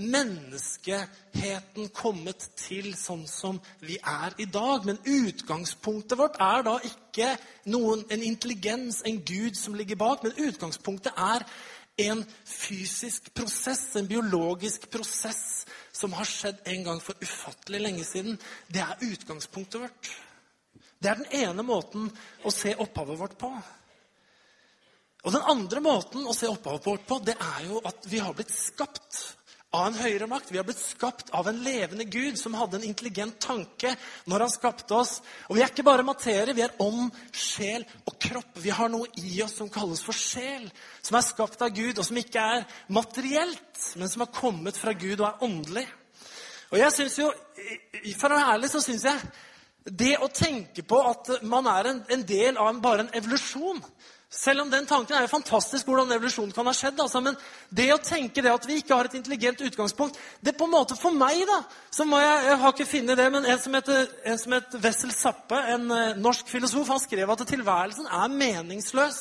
menneskeheten 0.00 1.90
kommet 1.94 2.46
til 2.58 2.94
sånn 2.96 3.26
som 3.28 3.60
vi 3.84 3.98
er 4.00 4.34
i 4.40 4.46
dag. 4.50 4.86
Men 4.88 5.00
utgangspunktet 5.04 6.18
vårt 6.18 6.38
er 6.40 6.64
da 6.66 6.78
ikke 6.86 7.34
noen, 7.72 8.06
en 8.08 8.24
intelligens, 8.24 9.02
en 9.06 9.20
gud, 9.24 9.58
som 9.58 9.76
ligger 9.76 10.00
bak. 10.00 10.24
Men 10.24 10.38
utgangspunktet 10.48 11.12
er 11.16 11.44
en 12.00 12.24
fysisk 12.48 13.28
prosess, 13.36 13.84
en 13.96 14.08
biologisk 14.08 14.88
prosess, 14.92 15.66
som 15.92 16.14
har 16.16 16.28
skjedd 16.28 16.62
en 16.72 16.86
gang 16.86 17.02
for 17.04 17.18
ufattelig 17.20 17.82
lenge 17.82 18.06
siden. 18.08 18.38
Det 18.68 18.80
er 18.84 19.04
utgangspunktet 19.10 19.82
vårt. 19.82 20.14
Det 21.00 21.10
er 21.10 21.20
den 21.20 21.44
ene 21.44 21.64
måten 21.64 22.08
å 22.44 22.52
se 22.52 22.74
opphavet 22.76 23.20
vårt 23.20 23.36
på. 23.40 23.52
Og 25.20 25.34
den 25.34 25.44
andre 25.52 25.82
måten 25.84 26.24
å 26.28 26.34
se 26.36 26.48
opphavet 26.48 26.86
vårt 26.86 27.06
på, 27.08 27.18
det 27.24 27.36
er 27.36 27.66
jo 27.68 27.80
at 27.84 28.06
vi 28.08 28.20
har 28.22 28.36
blitt 28.36 28.52
skapt 28.52 29.18
av 29.70 29.86
en 29.86 29.98
høyere 30.00 30.26
makt. 30.26 30.50
Vi 30.50 30.58
har 30.58 30.66
blitt 30.66 30.80
skapt 30.82 31.30
av 31.36 31.46
en 31.48 31.60
levende 31.62 32.04
Gud 32.10 32.38
som 32.38 32.56
hadde 32.58 32.80
en 32.80 32.86
intelligent 32.88 33.36
tanke 33.42 33.92
når 34.30 34.44
han 34.44 34.52
skapte 34.52 34.96
oss. 34.98 35.12
Og 35.46 35.56
vi 35.56 35.62
er 35.62 35.70
ikke 35.70 35.86
bare 35.86 36.06
materie, 36.06 36.54
vi 36.56 36.64
er 36.64 36.74
ånd, 36.82 37.12
sjel 37.30 37.84
og 38.02 38.16
kropp. 38.22 38.58
Vi 38.58 38.74
har 38.74 38.90
noe 38.90 39.06
i 39.22 39.38
oss 39.44 39.54
som 39.60 39.70
kalles 39.70 40.02
for 40.02 40.16
sjel, 40.16 40.66
som 41.06 41.18
er 41.18 41.26
skapt 41.26 41.62
av 41.62 41.70
Gud, 41.76 41.98
og 41.98 42.06
som 42.06 42.18
ikke 42.18 42.48
er 42.56 42.66
materielt, 42.90 43.84
men 43.94 44.10
som 44.10 44.26
har 44.26 44.34
kommet 44.34 44.80
fra 44.80 44.94
Gud 44.96 45.20
og 45.20 45.28
er 45.28 45.46
åndelig. 45.46 45.86
Og 46.70 46.78
jeg 46.78 46.96
synes 46.96 47.18
jo, 47.18 47.30
For 48.16 48.30
å 48.30 48.36
være 48.38 48.52
ærlig 48.54 48.70
så 48.72 48.80
syns 48.82 49.04
jeg 49.04 49.30
det 49.84 50.12
å 50.22 50.28
tenke 50.32 50.82
på 50.86 50.98
at 51.08 51.30
man 51.48 51.66
er 51.70 51.88
en, 51.90 52.02
en 52.12 52.22
del 52.26 52.58
av 52.60 52.68
en, 52.68 52.80
bare 52.84 53.06
en 53.06 53.14
evolusjon 53.16 53.80
selv 54.30 54.62
om 54.62 54.68
den 54.70 54.86
tanken 54.86 55.16
er 55.16 55.24
jo 55.24 55.32
fantastisk, 55.32 55.88
hvordan 55.90 56.12
evolusjonen 56.14 56.52
kan 56.54 56.68
ha 56.70 56.74
skjedd. 56.76 57.00
Altså, 57.02 57.18
men 57.24 57.34
det 57.74 57.88
å 57.90 57.98
tenke 57.98 58.44
det 58.44 58.52
at 58.52 58.66
vi 58.68 58.76
ikke 58.78 58.94
har 58.94 59.08
et 59.08 59.16
intelligent 59.18 59.64
utgangspunkt 59.66 60.20
det 60.46 60.54
på 60.54 60.68
en 60.68 60.74
måte 60.76 60.94
For 60.98 61.10
meg 61.10 61.42
da, 61.48 61.58
så 61.90 62.06
må 62.06 62.20
jeg, 62.22 62.44
jeg 62.46 62.60
har 62.62 62.74
ikke 62.76 62.86
funnet 62.92 63.18
det, 63.18 63.26
men 63.34 63.48
en 63.50 63.58
som 63.58 63.74
heter, 63.74 64.06
en 64.30 64.38
som 64.38 64.54
heter 64.54 64.84
Wessel 64.84 65.10
Zappe, 65.16 65.58
en 65.74 65.90
uh, 65.90 66.20
norsk 66.22 66.46
filosof, 66.46 66.92
han 66.94 67.02
skrev 67.02 67.34
at 67.34 67.42
tilværelsen 67.50 68.06
er 68.06 68.36
meningsløs. 68.36 69.18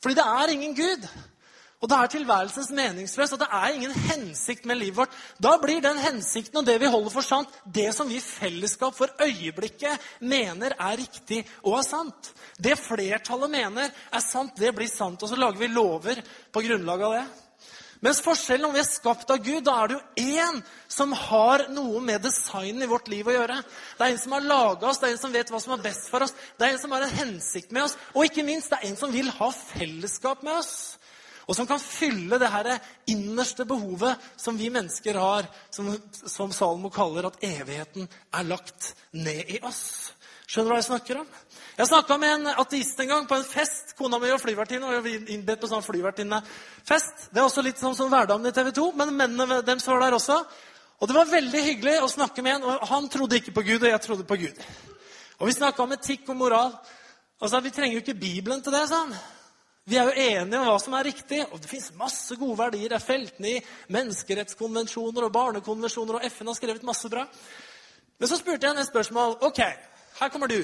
Fordi 0.00 0.16
det 0.16 0.24
er 0.24 0.54
ingen 0.54 0.74
Gud. 0.78 1.04
Og 1.80 1.88
da 1.88 2.02
er 2.04 2.10
tilværelsen 2.12 2.76
meningsløs, 2.76 3.32
og 3.32 3.40
det 3.40 3.46
er 3.56 3.72
ingen 3.72 3.92
hensikt 4.04 4.66
med 4.68 4.76
livet 4.76 4.98
vårt. 4.98 5.14
Da 5.40 5.54
blir 5.62 5.80
den 5.80 5.96
hensikten 5.96 6.60
og 6.60 6.66
det 6.68 6.76
vi 6.82 6.90
holder 6.92 7.12
for 7.14 7.24
sant, 7.24 7.54
det 7.64 7.88
som 7.96 8.08
vi 8.08 8.18
i 8.20 8.24
fellesskap 8.24 8.96
for 8.98 9.12
øyeblikket 9.24 10.10
mener 10.20 10.76
er 10.76 11.00
riktig 11.00 11.40
og 11.62 11.78
er 11.78 11.86
sant. 11.88 12.32
Det 12.60 12.76
flertallet 12.76 13.52
mener 13.54 13.88
er 13.88 14.24
sant, 14.24 14.52
det 14.60 14.74
blir 14.76 14.92
sant. 14.92 15.22
Og 15.24 15.32
så 15.32 15.40
lager 15.40 15.62
vi 15.62 15.72
lover 15.72 16.20
på 16.52 16.64
grunnlag 16.68 17.06
av 17.06 17.16
det. 17.16 17.24
Mens 18.04 18.20
forskjellen 18.24 18.68
om 18.68 18.76
vi 18.76 18.80
er 18.80 18.88
skapt 18.88 19.32
av 19.32 19.40
Gud, 19.44 19.64
da 19.64 19.74
er 19.80 19.90
det 19.90 19.96
jo 19.96 20.36
én 20.36 20.60
som 20.88 21.12
har 21.16 21.66
noe 21.72 22.00
med 22.04 22.24
designen 22.24 22.84
i 22.84 22.88
vårt 22.88 23.08
liv 23.12 23.28
å 23.28 23.34
gjøre. 23.34 23.56
Det 23.96 24.04
er 24.04 24.12
en 24.12 24.20
som 24.20 24.36
har 24.36 24.48
laga 24.52 24.88
oss, 24.88 25.00
det 25.00 25.08
er 25.08 25.16
en 25.16 25.24
som 25.24 25.32
vet 25.32 25.52
hva 25.52 25.60
som 25.60 25.76
er 25.76 25.84
best 25.84 26.08
for 26.12 26.24
oss. 26.24 26.36
Det 26.56 26.64
er 26.64 26.76
en 26.76 26.80
som 26.80 26.96
har 26.96 27.04
en 27.04 27.18
hensikt 27.20 27.72
med 27.76 27.88
oss, 27.88 27.96
og 28.12 28.24
ikke 28.28 28.44
minst 28.44 28.72
det 28.72 28.80
er 28.80 28.88
en 28.88 29.00
som 29.00 29.12
vil 29.12 29.28
ha 29.36 29.52
fellesskap 29.52 30.44
med 30.44 30.60
oss 30.60 30.74
og 31.50 31.56
som 31.58 31.66
kan 31.66 31.80
fylle 31.82 32.38
det 32.38 32.48
her 32.52 32.68
innerste 33.10 33.64
behovet 33.66 34.30
som 34.38 34.54
vi 34.58 34.68
mennesker 34.70 35.16
har, 35.18 35.48
som, 35.74 35.88
som 36.14 36.52
Salomo 36.54 36.92
kaller 36.94 37.26
at 37.26 37.40
evigheten 37.42 38.06
er 38.06 38.46
lagt 38.46 38.92
ned 39.10 39.50
i 39.56 39.58
oss. 39.66 40.12
Skjønner 40.46 40.70
du 40.70 40.74
hva 40.76 40.78
jeg 40.78 40.86
snakker 40.86 41.18
om? 41.18 41.26
Jeg 41.74 41.90
snakka 41.90 42.18
med 42.22 42.32
en 42.36 42.52
ateist 42.62 43.02
en 43.02 43.10
gang 43.10 43.26
på 43.26 43.34
en 43.34 43.46
fest. 43.46 43.96
Kona 43.98 44.20
mi 44.22 44.30
var 44.30 44.38
flyvertinne. 44.42 44.86
og 44.86 44.94
jeg 44.94 45.02
var 45.06 45.32
innbedt 45.34 45.60
på 45.62 45.70
sånn 45.70 45.82
flyvertinnefest. 45.82 47.26
Det 47.32 47.42
er 47.42 47.48
også 47.48 47.66
litt 47.66 47.82
sånn 47.82 47.98
som 47.98 48.10
hverdagen 48.12 48.46
i 48.46 48.54
TV 48.54 48.70
2, 48.78 48.86
men 48.98 49.14
mennene 49.16 49.60
deres 49.66 49.86
var 49.90 50.04
der 50.04 50.18
også. 50.20 50.38
Og 51.00 51.08
det 51.10 51.16
var 51.16 51.30
veldig 51.32 51.64
hyggelig 51.66 51.96
å 52.04 52.12
snakke 52.14 52.46
med 52.46 52.60
en. 52.60 52.68
og 52.70 52.86
Han 52.92 53.10
trodde 53.10 53.38
ikke 53.40 53.56
på 53.58 53.66
Gud, 53.72 53.82
og 53.82 53.90
jeg 53.90 54.04
trodde 54.06 54.28
på 54.28 54.38
Gud. 54.42 54.62
Og 55.40 55.50
vi 55.50 55.58
snakka 55.58 55.82
om 55.82 55.98
etikk 55.98 56.30
og 56.30 56.38
moral. 56.44 56.74
Sa 57.42 57.58
vi 57.58 57.74
trenger 57.74 57.96
jo 57.96 58.04
ikke 58.04 58.18
Bibelen 58.20 58.62
til 58.62 58.74
det, 58.74 58.86
sa 58.86 59.02
han. 59.06 59.14
Vi 59.88 59.96
er 59.96 60.08
jo 60.08 60.28
enige 60.28 60.60
om 60.60 60.66
hva 60.68 60.78
som 60.82 60.94
er 60.94 61.08
riktig, 61.08 61.40
og 61.48 61.60
det 61.60 61.70
fins 61.70 61.90
masse 61.98 62.36
gode 62.36 62.58
verdier. 62.58 62.92
Det 62.92 62.98
er 62.98 63.04
feltene 63.04 63.52
i 63.56 63.60
menneskerettskonvensjoner 63.94 65.26
og 65.26 65.32
barnekonvensjoner, 65.34 66.18
og 66.18 66.26
FN 66.30 66.50
har 66.52 66.58
skrevet 66.58 66.86
masse 66.86 67.10
bra. 67.10 67.24
Men 68.20 68.28
så 68.28 68.38
spurte 68.38 68.66
jeg 68.66 68.74
henne 68.74 68.84
et 68.84 68.92
spørsmål. 68.92 69.38
Ok, 69.48 69.62
her 70.20 70.32
kommer 70.32 70.52
du. 70.52 70.60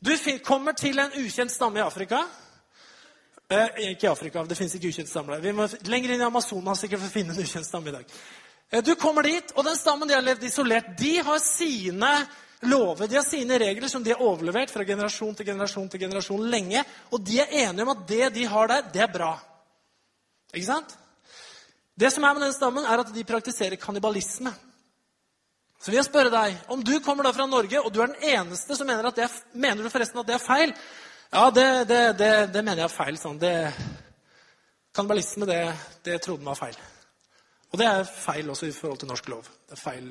Du 0.00 0.12
kommer 0.44 0.72
til 0.72 0.98
en 1.02 1.16
ukjent 1.18 1.52
stamme 1.52 1.80
i 1.80 1.82
Afrika. 1.82 2.22
Eh, 3.50 3.90
ikke 3.90 4.06
i 4.06 4.10
Afrika, 4.10 4.44
det 4.44 4.56
fins 4.56 4.74
ikke 4.76 4.92
ukjent 4.92 5.08
stamme 5.08 5.32
der. 5.34 5.40
Vi 5.40 5.52
må 5.56 5.66
lenger 5.88 6.12
inn 6.12 6.20
i 6.20 6.26
Amazonas 6.26 6.82
sikkert 6.84 7.00
for 7.00 7.08
å 7.08 7.14
finne 7.16 7.32
en 7.32 7.40
ukjent 7.40 7.66
stamme 7.66 7.88
i 7.88 7.94
dag. 7.94 8.18
Eh, 8.70 8.82
du 8.84 8.94
kommer 8.94 9.24
dit, 9.24 9.52
og 9.56 9.64
den 9.64 9.76
stammen 9.76 10.08
de 10.08 10.14
har 10.14 10.22
levd 10.22 10.44
isolert, 10.44 10.90
de 10.98 11.14
har 11.24 11.40
sine 11.40 12.12
lover. 12.60 13.06
De 13.06 13.16
har 13.16 13.26
sine 13.26 13.58
regler 13.58 13.88
som 13.88 14.02
de 14.04 14.12
har 14.14 14.22
overlevert 14.22 14.70
fra 14.70 14.84
generasjon 14.84 15.34
til 15.34 15.46
generasjon 15.46 15.88
til 15.88 16.02
generasjon 16.02 16.46
lenge. 16.50 16.84
Og 17.12 17.22
de 17.24 17.40
er 17.42 17.52
enige 17.64 17.84
om 17.84 17.92
at 17.94 18.06
det 18.08 18.30
de 18.34 18.46
har 18.50 18.70
der, 18.70 18.88
det 18.94 19.04
er 19.04 19.12
bra. 19.12 19.34
Ikke 20.54 20.66
sant? 20.66 20.96
Det 21.98 22.10
som 22.14 22.24
er 22.24 22.34
med 22.34 22.46
den 22.46 22.54
stammen, 22.54 22.86
er 22.86 23.02
at 23.02 23.12
de 23.14 23.26
praktiserer 23.26 23.78
kannibalisme. 23.80 24.52
Så 25.78 25.90
vil 25.90 25.98
jeg 26.00 26.08
spørre 26.08 26.30
deg, 26.30 26.56
om 26.74 26.82
du 26.82 26.96
kommer 27.02 27.26
da 27.26 27.32
fra 27.34 27.46
Norge, 27.46 27.80
og 27.82 27.92
du 27.94 28.00
er 28.02 28.10
den 28.10 28.30
eneste 28.34 28.74
som 28.74 28.86
mener 28.86 29.06
at 29.06 29.18
det 29.18 29.26
er, 29.28 29.34
mener 29.54 29.82
du 29.82 29.90
forresten 29.90 30.18
at 30.18 30.26
det 30.26 30.34
er 30.34 30.42
feil? 30.42 30.74
Ja, 31.30 31.50
det, 31.54 31.66
det, 31.90 32.00
det, 32.18 32.30
det 32.54 32.62
mener 32.64 32.82
jeg 32.82 32.88
er 32.88 32.94
feil. 32.94 33.18
Sånn. 33.20 33.38
kannibalisme, 34.94 35.46
det, 35.46 36.18
trodde 36.24 36.42
man 36.42 36.54
var 36.56 36.62
feil. 36.66 36.80
Og 37.70 37.78
det 37.78 37.86
er 37.86 38.08
feil 38.08 38.50
også 38.50 38.66
i 38.66 38.74
forhold 38.74 38.98
til 39.02 39.10
norsk 39.10 39.28
lov. 39.28 39.50
Det 39.68 39.76
er 39.76 39.82
feil 39.82 40.10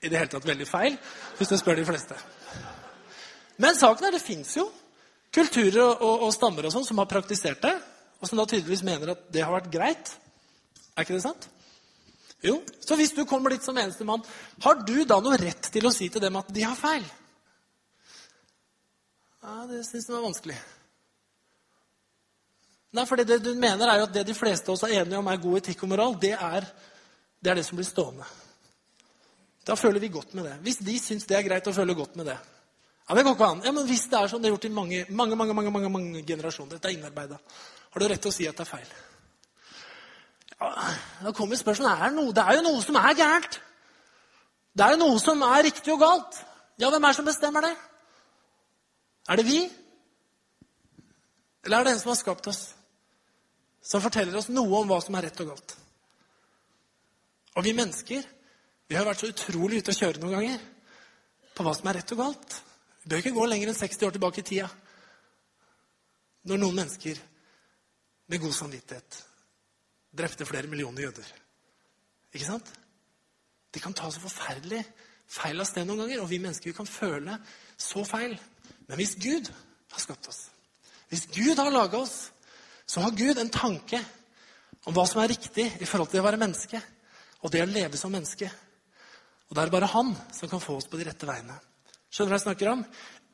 i 0.00 0.08
det 0.08 0.18
hele 0.18 0.32
tatt 0.32 0.48
veldig 0.48 0.66
feil, 0.68 0.96
hvis 1.38 1.52
du 1.52 1.56
spør 1.60 1.80
de 1.80 1.86
fleste. 1.88 2.16
Men 3.60 3.76
saken 3.76 4.08
er 4.08 4.16
det 4.16 4.24
fins 4.24 4.56
jo 4.56 4.66
kulturer 5.34 5.82
og, 5.84 6.02
og, 6.02 6.26
og 6.26 6.34
stammer 6.34 6.66
og 6.66 6.74
sånn 6.74 6.86
som 6.88 6.98
har 7.02 7.08
praktisert 7.10 7.62
det, 7.62 7.76
og 8.20 8.28
som 8.28 8.40
da 8.40 8.46
tydeligvis 8.48 8.84
mener 8.86 9.14
at 9.14 9.28
det 9.32 9.44
har 9.44 9.54
vært 9.54 9.70
greit. 9.72 10.12
Er 10.96 11.06
ikke 11.06 11.16
det 11.16 11.24
sant? 11.24 11.48
Jo, 12.42 12.62
Så 12.80 12.96
hvis 12.96 13.12
du 13.12 13.26
kommer 13.28 13.52
dit 13.52 13.64
som 13.64 13.76
eneste 13.76 14.04
mann, 14.08 14.24
har 14.64 14.80
du 14.80 15.04
da 15.04 15.20
noe 15.20 15.36
rett 15.36 15.68
til 15.72 15.86
å 15.86 15.92
si 15.92 16.08
til 16.08 16.22
dem 16.24 16.38
at 16.40 16.48
de 16.48 16.64
har 16.64 16.76
feil? 16.78 17.04
Ja, 19.40 19.64
det 19.68 19.84
syns 19.88 20.08
de 20.08 20.14
var 20.14 20.24
vanskelig. 20.24 20.56
Nei, 22.96 23.04
for 23.06 23.20
det 23.20 23.38
du 23.44 23.52
mener, 23.54 23.86
er 23.86 24.00
jo 24.00 24.08
at 24.08 24.14
det 24.16 24.26
de 24.26 24.34
fleste 24.34 24.66
av 24.68 24.74
oss 24.74 24.84
er 24.88 25.02
enige 25.02 25.20
om 25.20 25.28
er 25.30 25.42
god 25.42 25.60
etikk 25.60 25.84
og 25.84 25.92
moral, 25.92 26.16
det 26.20 26.32
er 26.34 26.64
det, 26.64 27.50
er 27.52 27.60
det 27.60 27.64
som 27.68 27.78
blir 27.78 27.88
stående. 27.88 28.26
Da 29.66 29.76
føler 29.76 30.00
vi 30.00 30.08
godt 30.08 30.34
med 30.34 30.48
det. 30.48 30.56
Hvis 30.64 30.80
de 30.84 30.96
syns 30.98 31.28
det 31.28 31.36
er 31.36 31.46
greit 31.46 31.68
å 31.68 31.74
føle 31.76 31.94
godt 31.94 32.16
med 32.16 32.30
det. 32.32 32.38
Ja, 33.08 33.16
det 33.16 33.24
går 33.26 33.34
ikke 33.36 33.50
an. 33.52 33.62
Ja, 33.66 33.72
men 33.74 33.86
Hvis 33.88 34.06
det 34.08 34.18
er 34.18 34.30
sånn 34.30 34.42
det 34.42 34.48
er 34.48 34.54
gjort 34.54 34.68
i 34.68 34.72
mange, 34.72 35.04
mange, 35.10 35.36
mange, 35.36 35.54
mange, 35.54 35.72
mange, 35.74 35.90
mange 35.92 36.22
generasjoner, 36.26 36.76
dette 36.76 36.88
er 36.88 36.96
innarbeida, 36.96 37.40
har 37.90 38.02
du 38.02 38.06
rett 38.06 38.22
til 38.22 38.30
å 38.30 38.34
si 38.34 38.46
at 38.48 38.56
det 38.56 38.64
er 38.64 38.70
feil. 38.70 38.92
Ja, 40.60 40.70
da 41.24 41.32
kommer 41.34 41.58
spørsmålet 41.58 42.04
er 42.04 42.12
det, 42.12 42.16
noe, 42.20 42.34
det 42.36 42.44
er 42.44 42.58
jo 42.58 42.64
noe 42.68 42.84
som 42.84 42.98
er 43.00 43.18
gærent. 43.18 43.60
Det 44.76 44.86
er 44.86 44.94
jo 44.94 45.02
noe 45.02 45.20
som 45.20 45.42
er 45.42 45.64
riktig 45.66 45.92
og 45.92 46.02
galt. 46.04 46.40
Ja, 46.80 46.88
hvem 46.88 47.04
er 47.04 47.12
det 47.12 47.18
som 47.18 47.28
bestemmer 47.28 47.66
det? 47.66 47.74
Er 49.30 49.40
det 49.40 49.46
vi? 49.48 49.60
Eller 51.64 51.80
er 51.80 51.88
det 51.88 51.96
en 51.96 52.02
som 52.02 52.12
har 52.12 52.20
skapt 52.20 52.46
oss, 52.48 52.60
som 53.82 54.02
forteller 54.04 54.38
oss 54.38 54.48
noe 54.52 54.80
om 54.80 54.88
hva 54.88 55.00
som 55.02 55.16
er 55.18 55.26
rett 55.28 55.42
og 55.42 55.50
galt? 55.52 55.74
Og 57.58 57.66
vi 57.66 57.74
mennesker 57.76 58.22
vi 58.90 58.98
har 58.98 59.06
vært 59.06 59.22
så 59.22 59.28
utrolig 59.30 59.78
ute 59.78 59.92
å 59.92 59.98
kjøre 60.00 60.18
noen 60.18 60.34
ganger 60.34 60.62
på 61.54 61.62
hva 61.62 61.72
som 61.78 61.86
er 61.86 62.00
rett 62.00 62.12
og 62.16 62.18
galt. 62.24 62.54
Vi 63.04 63.10
bør 63.12 63.20
ikke 63.22 63.36
gå 63.36 63.44
lenger 63.46 63.70
enn 63.70 63.76
60 63.78 64.06
år 64.08 64.14
tilbake 64.16 64.42
i 64.42 64.46
tida. 64.48 64.70
Når 66.50 66.58
noen 66.58 66.80
mennesker 66.80 67.20
med 68.26 68.42
god 68.42 68.56
samvittighet 68.56 69.18
drepte 70.18 70.46
flere 70.48 70.66
millioner 70.66 71.04
jøder. 71.06 71.28
Ikke 72.34 72.48
sant? 72.48 72.66
De 73.70 73.82
kan 73.82 73.94
ta 73.94 74.10
så 74.10 74.22
forferdelig 74.24 74.80
feil 75.30 75.62
av 75.62 75.68
sted 75.68 75.86
noen 75.86 76.02
ganger, 76.02 76.24
og 76.24 76.30
vi 76.32 76.40
mennesker 76.42 76.72
vi 76.72 76.74
kan 76.74 76.88
føle 76.90 77.36
så 77.78 78.02
feil. 78.08 78.34
Men 78.88 78.98
hvis 78.98 79.14
Gud 79.22 79.52
har 79.92 80.02
skapt 80.02 80.26
oss, 80.32 80.48
hvis 81.10 81.28
Gud 81.30 81.62
har 81.62 81.70
laga 81.70 82.00
oss, 82.02 82.32
så 82.86 83.04
har 83.04 83.14
Gud 83.14 83.38
en 83.38 83.52
tanke 83.54 84.02
om 84.82 84.96
hva 84.96 85.06
som 85.06 85.22
er 85.22 85.30
riktig 85.30 85.68
i 85.78 85.86
forhold 85.86 86.10
til 86.10 86.24
å 86.24 86.26
være 86.26 86.42
menneske 86.42 86.82
og 87.40 87.54
det 87.54 87.62
å 87.62 87.70
leve 87.70 87.98
som 87.98 88.10
menneske. 88.10 88.50
Og 89.50 89.56
det 89.56 89.64
er 89.64 89.72
bare 89.74 89.90
han 89.90 90.14
som 90.32 90.48
kan 90.48 90.62
få 90.62 90.78
oss 90.78 90.86
på 90.86 91.00
de 91.00 91.08
rette 91.08 91.26
veiene. 91.26 91.56
Skjønner 92.10 92.30
du 92.30 92.34
hva 92.34 92.38
jeg 92.38 92.46
snakker 92.46 92.70
om? 92.70 92.84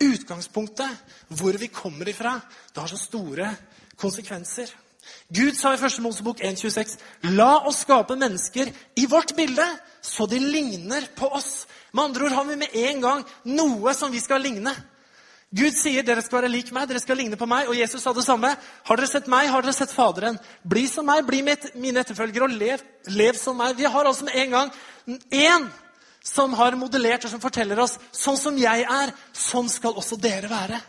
Utgangspunktet, 0.06 1.04
hvor 1.28 1.56
vi 1.60 1.68
kommer 1.72 2.08
ifra, 2.08 2.38
det 2.72 2.82
har 2.82 2.88
så 2.88 3.00
store 3.00 3.50
konsekvenser. 4.00 4.72
Gud 5.28 5.54
sa 5.56 5.74
i 5.74 5.78
1. 5.78 6.00
Mosebok 6.02 6.40
1,26.: 6.40 6.96
La 7.36 7.66
oss 7.68 7.84
skape 7.84 8.16
mennesker 8.18 8.72
i 8.96 9.06
vårt 9.06 9.36
bilde, 9.36 9.64
så 10.00 10.26
de 10.26 10.40
ligner 10.40 11.06
på 11.16 11.28
oss. 11.28 11.66
Med 11.92 12.04
andre 12.04 12.26
ord 12.26 12.36
har 12.36 12.44
vi 12.44 12.56
med 12.56 12.74
en 12.74 13.00
gang 13.00 13.24
noe 13.44 13.94
som 13.94 14.12
vi 14.12 14.20
skal 14.20 14.42
ligne. 14.42 14.74
Gud 15.56 15.76
sier 15.78 16.02
dere 16.02 16.24
skal 16.24 16.40
være 16.40 16.50
lik 16.50 16.72
meg, 16.74 16.88
dere 16.90 17.00
skal 17.00 17.20
ligne 17.20 17.38
på 17.38 17.46
meg. 17.48 17.68
Og 17.70 17.78
Jesus 17.78 18.02
sa 18.02 18.12
det 18.12 18.26
samme. 18.26 18.50
Har 18.88 18.98
dere 18.98 19.08
sett 19.08 19.30
meg, 19.30 19.48
har 19.48 19.62
dere 19.62 19.76
sett 19.76 19.94
Faderen. 19.94 20.40
Bli 20.66 20.88
som 20.90 21.06
meg, 21.06 21.22
bli 21.26 21.44
mine 21.44 22.02
etterfølgere 22.02 22.48
og 22.48 22.56
lev, 22.58 22.82
lev 23.14 23.38
som 23.38 23.56
meg. 23.56 23.76
Vi 23.78 23.86
har 23.86 24.10
altså 24.10 24.26
med 24.26 24.36
en 24.42 24.56
gang 24.56 24.72
én 25.30 25.68
som 26.26 26.54
har 26.58 26.74
modellert 26.78 27.24
og 27.24 27.32
som 27.32 27.42
forteller 27.42 27.78
oss 27.78 27.96
sånn 28.10 28.38
som 28.40 28.56
jeg 28.58 28.82
er, 28.82 29.12
sånn 29.30 29.68
skal 29.70 29.94
også 29.96 30.18
dere 30.18 30.50
være. 30.50 30.80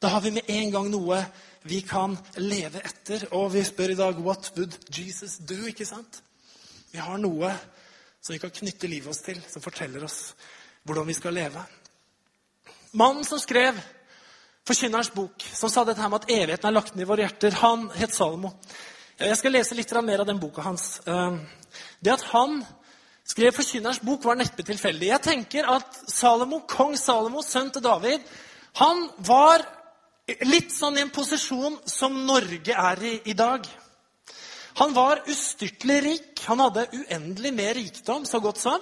Da 0.00 0.10
har 0.14 0.24
vi 0.24 0.32
med 0.34 0.48
en 0.50 0.72
gang 0.72 0.88
noe 0.90 1.20
vi 1.68 1.82
kan 1.86 2.16
leve 2.40 2.80
etter. 2.82 3.28
Og 3.36 3.52
vi 3.54 3.62
spør 3.66 3.92
i 3.92 3.98
dag 3.98 4.18
What 4.24 4.50
would 4.56 4.78
Jesus 4.88 5.36
do? 5.38 5.60
ikke 5.68 5.86
sant? 5.86 6.22
Vi 6.92 6.98
har 6.98 7.20
noe 7.20 7.52
som 8.22 8.34
vi 8.34 8.40
kan 8.42 8.54
knytte 8.54 8.90
livet 8.90 9.12
oss 9.12 9.22
til, 9.24 9.38
som 9.48 9.62
forteller 9.62 10.04
oss 10.04 10.32
hvordan 10.86 11.06
vi 11.06 11.16
skal 11.16 11.36
leve. 11.36 11.62
Mannen 12.98 13.24
som 13.24 13.40
skrev 13.40 13.78
Forkynnerens 14.62 15.10
bok, 15.10 15.42
som 15.42 15.70
sa 15.70 15.82
dette 15.82 15.98
her 15.98 16.10
med 16.10 16.22
at 16.22 16.30
evigheten 16.30 16.68
er 16.68 16.74
lagt 16.76 16.94
ned 16.94 17.02
i 17.02 17.06
våre 17.08 17.24
hjerter, 17.24 17.56
han 17.58 17.88
het 17.96 18.12
Salomo. 18.14 18.52
Jeg 19.18 19.34
skal 19.40 19.56
lese 19.56 19.74
litt 19.74 19.90
mer 20.06 20.22
av 20.22 20.28
den 20.28 20.38
boka 20.38 20.62
hans. 20.62 21.00
Eh, 21.02 21.40
det 21.98 22.12
at 22.14 22.22
han 22.30 22.60
skrev 23.28 23.54
Forkynnerens 23.56 24.02
bok, 24.02 24.24
var 24.24 24.40
neppe 24.40 24.64
tilfeldig. 24.66 25.10
Jeg 25.12 25.24
tenker 25.24 25.68
at 25.70 26.00
Salomo, 26.10 26.62
kong 26.68 26.96
Salomo, 27.00 27.42
sønn 27.44 27.70
til 27.74 27.84
David, 27.84 28.24
han 28.80 29.06
var 29.26 29.64
litt 30.48 30.72
sånn 30.72 30.96
i 30.98 31.04
en 31.04 31.12
posisjon 31.12 31.78
som 31.88 32.14
Norge 32.26 32.72
er 32.72 33.04
i 33.04 33.14
i 33.32 33.36
dag. 33.36 33.66
Han 34.80 34.94
var 34.96 35.24
ustyrtelig 35.28 36.02
rik. 36.04 36.44
Han 36.46 36.62
hadde 36.64 36.88
uendelig 36.96 37.52
med 37.54 37.74
rikdom, 37.76 38.24
så 38.26 38.40
godt 38.40 38.62
som. 38.62 38.80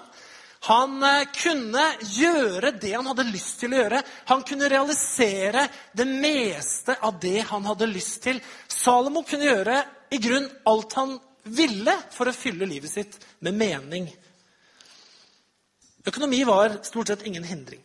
Han 0.69 1.03
eh, 1.03 1.25
kunne 1.33 1.87
gjøre 2.05 2.75
det 2.77 2.93
han 2.93 3.09
hadde 3.09 3.25
lyst 3.31 3.63
til 3.63 3.73
å 3.73 3.81
gjøre. 3.81 4.03
Han 4.29 4.45
kunne 4.47 4.69
realisere 4.69 5.65
det 5.97 6.07
meste 6.07 6.99
av 7.01 7.17
det 7.23 7.47
han 7.49 7.65
hadde 7.65 7.89
lyst 7.89 8.21
til. 8.27 8.41
Salomo 8.69 9.25
kunne 9.27 9.49
gjøre 9.49 9.81
i 10.13 10.21
grunn 10.21 10.49
alt 10.69 10.97
han 11.01 11.17
ville 11.49 11.95
for 12.13 12.29
å 12.29 12.37
fylle 12.37 12.69
livet 12.69 12.93
sitt 12.93 13.17
med 13.41 13.57
mening. 13.57 14.11
Økonomi 16.07 16.45
var 16.45 16.79
stort 16.83 17.13
sett 17.13 17.27
ingen 17.29 17.45
hindring. 17.45 17.81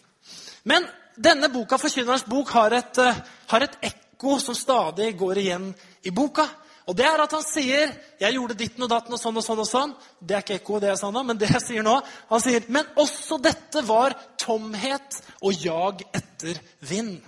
Men 0.63 0.85
denne 1.15 1.49
boka, 1.49 1.77
Forkynnerens 1.77 2.25
bok, 2.25 2.49
har 2.49 2.71
et, 2.71 2.97
eh, 2.97 3.15
har 3.47 3.61
et 3.61 3.77
ekko 3.81 4.39
som 4.39 4.55
stadig 4.55 5.17
går 5.17 5.37
igjen 5.37 5.73
i 6.03 6.09
boka. 6.11 6.47
Og 6.87 6.95
det 6.95 7.05
er 7.05 7.21
at 7.21 7.31
han 7.31 7.43
sier 7.43 7.91
'Jeg 8.19 8.33
gjorde 8.33 8.57
ditten 8.57 8.83
og 8.83 8.89
datten 8.89 9.13
og 9.13 9.19
sånn 9.19 9.37
og 9.37 9.43
sånn'. 9.43 9.59
og 9.59 9.67
sånn. 9.67 9.95
Det 10.21 10.35
er 10.35 10.41
ikke 10.41 10.59
ekko, 10.59 10.79
det 10.79 10.89
jeg 10.89 10.97
sa 10.97 11.11
nå, 11.11 11.23
men 11.25 11.37
det 11.37 11.49
jeg 11.49 11.61
sier 11.61 11.83
nå 11.83 12.03
Han 12.29 12.41
sier 12.41 12.63
'Men 12.69 12.85
også 12.95 13.41
dette 13.41 13.81
var 13.81 14.13
tomhet 14.37 15.21
og 15.41 15.53
jag 15.53 16.03
etter 16.13 16.59
vind'. 16.81 17.21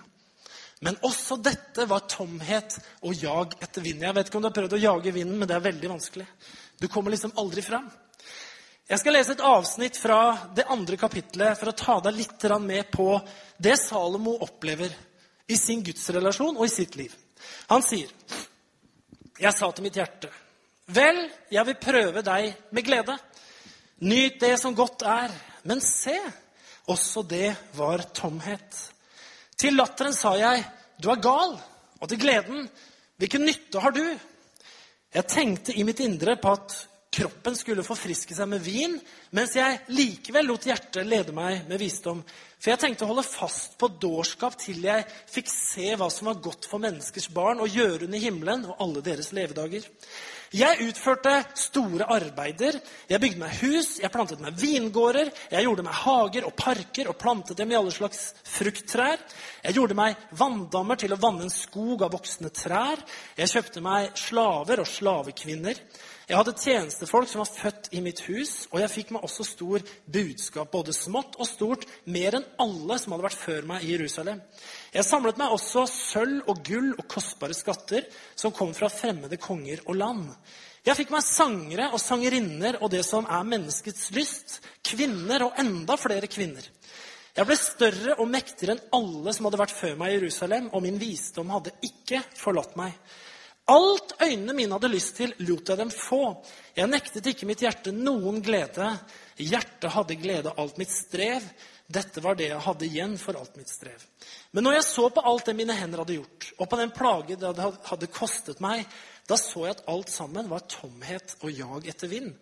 Men 0.82 0.96
også 0.96 1.42
dette 1.42 1.88
var 1.90 2.00
tomhet 2.00 2.78
og 3.02 3.16
jag 3.16 3.56
etter 3.62 3.82
vind. 3.82 4.02
Jeg 4.02 4.14
vet 4.14 4.28
ikke 4.28 4.36
om 4.36 4.42
du 4.42 4.50
har 4.50 4.54
prøvd 4.54 4.74
å 4.74 4.82
jage 4.82 5.14
vinden, 5.14 5.40
men 5.40 5.48
det 5.48 5.56
er 5.56 5.72
veldig 5.72 5.90
vanskelig. 5.90 6.28
Du 6.80 6.88
kommer 6.88 7.12
liksom 7.12 7.34
aldri 7.36 7.62
fram. 7.62 7.90
Jeg 8.88 9.02
skal 9.02 9.18
lese 9.18 9.34
et 9.36 9.44
avsnitt 9.44 9.98
fra 10.00 10.20
det 10.56 10.64
andre 10.72 10.96
kapitlet 10.96 11.58
for 11.60 11.68
å 11.68 11.76
ta 11.76 11.98
deg 12.06 12.16
litt 12.22 12.44
med 12.64 12.88
på 12.88 13.18
det 13.60 13.76
Salomo 13.82 14.38
opplever 14.46 14.94
i 15.48 15.58
sin 15.60 15.84
gudsrelasjon 15.84 16.56
og 16.56 16.64
i 16.64 16.72
sitt 16.72 16.96
liv. 16.96 17.12
Han 17.68 17.84
sier 17.84 18.08
jeg 19.38 19.54
sa 19.54 19.70
til 19.76 19.84
mitt 19.86 20.00
hjerte, 20.00 20.32
vel, 20.88 21.20
jeg 21.52 21.68
vil 21.68 21.78
prøve 21.84 22.24
deg 22.26 22.56
med 22.72 22.88
glede. 22.88 23.18
Nyt 24.08 24.40
det 24.40 24.56
som 24.58 24.74
godt 24.74 25.04
er. 25.04 25.36
Men 25.68 25.84
se, 25.84 26.16
også 26.88 27.22
det 27.28 27.52
var 27.76 28.08
tomhet. 28.16 28.82
Til 29.60 29.76
latteren 29.76 30.16
sa 30.16 30.32
jeg, 30.40 30.64
du 30.98 31.12
er 31.12 31.22
gal. 31.22 31.58
Og 32.00 32.10
til 32.10 32.24
gleden, 32.24 32.70
hvilken 33.20 33.46
nytte 33.46 33.84
har 33.84 33.94
du? 33.94 34.06
Jeg 35.14 35.28
tenkte 35.28 35.76
i 35.76 35.84
mitt 35.86 36.00
indre 36.02 36.40
på 36.40 36.56
at 36.56 36.80
kroppen 37.18 37.56
skulle 37.58 37.86
forfriske 37.86 38.36
seg 38.38 38.50
med 38.52 38.62
vin, 38.62 38.98
mens 39.36 39.56
jeg 39.58 39.82
likevel 39.90 40.48
lot 40.52 40.68
hjertet 40.70 41.08
lede 41.08 41.34
meg 41.36 41.66
med 41.70 41.82
visdom. 41.82 42.22
For 42.58 42.74
jeg 42.74 42.82
tenkte 42.82 43.06
å 43.06 43.12
holde 43.12 43.26
fast 43.26 43.78
på 43.78 43.90
dårskap 44.02 44.58
til 44.62 44.86
jeg 44.86 45.06
fikk 45.30 45.50
se 45.52 45.92
hva 45.98 46.10
som 46.14 46.30
var 46.30 46.42
godt 46.42 46.66
for 46.70 46.82
menneskers 46.82 47.30
barn 47.34 47.62
å 47.62 47.70
gjøre 47.70 48.08
under 48.08 48.22
himmelen 48.22 48.66
og 48.70 48.82
alle 48.84 49.06
deres 49.06 49.30
levedager. 49.36 49.86
Jeg 50.56 50.80
utførte 50.86 51.34
store 51.60 52.06
arbeider. 52.14 52.78
Jeg 53.10 53.20
bygde 53.20 53.42
meg 53.42 53.58
hus, 53.60 53.98
jeg 54.00 54.12
plantet 54.14 54.40
meg 54.40 54.56
vingårder, 54.62 55.32
jeg 55.52 55.68
gjorde 55.68 55.84
meg 55.84 55.98
hager 56.06 56.48
og 56.48 56.56
parker 56.58 57.10
og 57.12 57.18
plantet 57.20 57.60
dem 57.60 57.74
i 57.74 57.78
alle 57.78 57.92
slags 57.92 58.30
frukttrær. 58.48 59.20
Jeg 59.66 59.76
gjorde 59.76 59.98
meg 59.98 60.16
vanndammer 60.40 61.00
til 61.02 61.14
å 61.14 61.20
vanne 61.20 61.48
en 61.48 61.54
skog 61.54 62.06
av 62.08 62.14
voksne 62.16 62.54
trær. 62.56 63.04
Jeg 63.38 63.52
kjøpte 63.58 63.84
meg 63.84 64.14
slaver 64.18 64.86
og 64.86 64.88
slavekvinner. 64.88 65.84
Jeg 66.28 66.36
hadde 66.36 66.58
tjenestefolk 66.60 67.30
som 67.32 67.40
var 67.40 67.48
født 67.56 67.86
i 67.96 68.02
mitt 68.04 68.20
hus, 68.26 68.66
og 68.74 68.82
jeg 68.82 68.92
fikk 68.92 69.12
meg 69.16 69.24
også 69.24 69.46
stor 69.48 69.84
budskap, 70.12 70.68
både 70.74 70.92
smått 70.92 71.38
og 71.40 71.48
stort, 71.48 71.86
mer 72.04 72.36
enn 72.36 72.48
alle 72.60 72.98
som 73.00 73.14
hadde 73.16 73.24
vært 73.30 73.40
før 73.46 73.70
meg 73.70 73.86
i 73.86 73.94
Jerusalem. 73.94 74.42
Jeg 74.92 75.08
samlet 75.08 75.40
meg 75.40 75.54
også 75.56 75.86
sølv 75.88 76.50
og 76.52 76.60
gull 76.68 76.90
og 76.98 77.06
kostbare 77.14 77.56
skatter 77.56 78.10
som 78.36 78.52
kom 78.52 78.74
fra 78.76 78.90
fremmede 78.92 79.40
konger 79.40 79.86
og 79.86 79.96
land. 80.02 80.26
Jeg 80.84 81.00
fikk 81.00 81.14
meg 81.16 81.24
sangere 81.24 81.88
og 81.96 82.04
sangerinner 82.04 82.82
og 82.82 82.92
det 82.92 83.06
som 83.08 83.24
er 83.24 83.48
menneskets 83.48 84.10
lyst, 84.18 84.58
kvinner 84.84 85.48
og 85.48 85.56
enda 85.64 85.96
flere 85.96 86.28
kvinner. 86.28 86.68
Jeg 87.38 87.48
ble 87.48 87.56
større 87.62 88.18
og 88.20 88.28
mektigere 88.34 88.76
enn 88.76 89.00
alle 89.00 89.32
som 89.32 89.48
hadde 89.48 89.64
vært 89.64 89.80
før 89.80 89.96
meg 89.96 90.12
i 90.12 90.20
Jerusalem, 90.20 90.68
og 90.76 90.84
min 90.84 91.00
visdom 91.00 91.56
hadde 91.56 91.72
ikke 91.88 92.20
forlatt 92.36 92.76
meg. 92.76 93.00
Alt 93.68 94.14
øynene 94.24 94.54
mine 94.56 94.78
hadde 94.78 94.90
lyst 94.94 95.18
til, 95.18 95.34
lot 95.44 95.68
jeg 95.68 95.80
dem 95.80 95.90
få. 95.92 96.22
Jeg 96.78 96.88
nektet 96.88 97.26
ikke 97.28 97.48
mitt 97.50 97.66
hjerte 97.66 97.92
noen 97.92 98.40
glede. 98.44 98.94
Hjertet 99.36 99.92
hadde 99.92 100.16
glede 100.22 100.54
av 100.54 100.62
alt 100.64 100.80
mitt 100.80 100.94
strev. 100.94 101.44
Dette 101.88 102.24
var 102.24 102.40
det 102.40 102.48
jeg 102.54 102.64
hadde 102.64 102.88
igjen 102.88 103.18
for 103.20 103.36
alt 103.40 103.60
mitt 103.60 103.72
strev. 103.72 104.00
Men 104.56 104.64
når 104.68 104.78
jeg 104.78 104.88
så 104.88 105.10
på 105.12 105.24
alt 105.32 105.52
det 105.52 105.58
mine 105.60 105.76
hender 105.76 106.04
hadde 106.04 106.16
gjort, 106.16 106.48
og 106.56 106.72
på 106.72 106.80
den 106.80 106.96
plage 106.96 107.40
det 107.40 107.68
hadde 107.92 108.12
kostet 108.12 108.64
meg, 108.64 108.88
da 109.28 109.36
så 109.40 109.68
jeg 109.68 109.76
at 109.76 109.86
alt 109.92 110.16
sammen 110.16 110.48
var 110.52 110.64
tomhet 110.72 111.36
og 111.42 111.52
jag 111.52 111.92
etter 111.92 112.12
vind. 112.12 112.34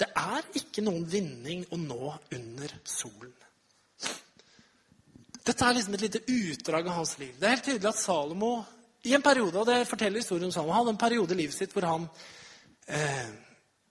Det 0.00 0.08
er 0.16 0.48
ikke 0.56 0.84
noen 0.84 1.04
vinning 1.04 1.66
å 1.72 1.76
nå 1.76 2.14
under 2.32 2.76
solen. 2.88 3.36
Dette 5.44 5.64
er 5.64 5.76
liksom 5.76 5.96
et 5.96 6.04
lite 6.08 6.24
utdrag 6.24 6.88
av 6.88 7.02
hans 7.02 7.18
liv. 7.20 7.34
Det 7.36 7.48
er 7.48 7.58
helt 7.58 7.66
tydelig 7.68 7.92
at 7.92 8.00
Salomo 8.00 8.54
i 9.04 9.14
en 9.16 9.24
periode, 9.24 9.56
og 9.56 9.68
det 9.68 9.88
forteller 9.88 10.20
historien 10.20 10.48
om 10.48 10.52
Salomo, 10.52 10.74
hadde 10.76 10.92
en 10.94 11.00
periode 11.00 11.32
i 11.34 11.40
livet 11.42 11.56
sitt 11.56 11.72
hvor 11.72 11.86
han 11.88 12.08
eh, 12.88 13.30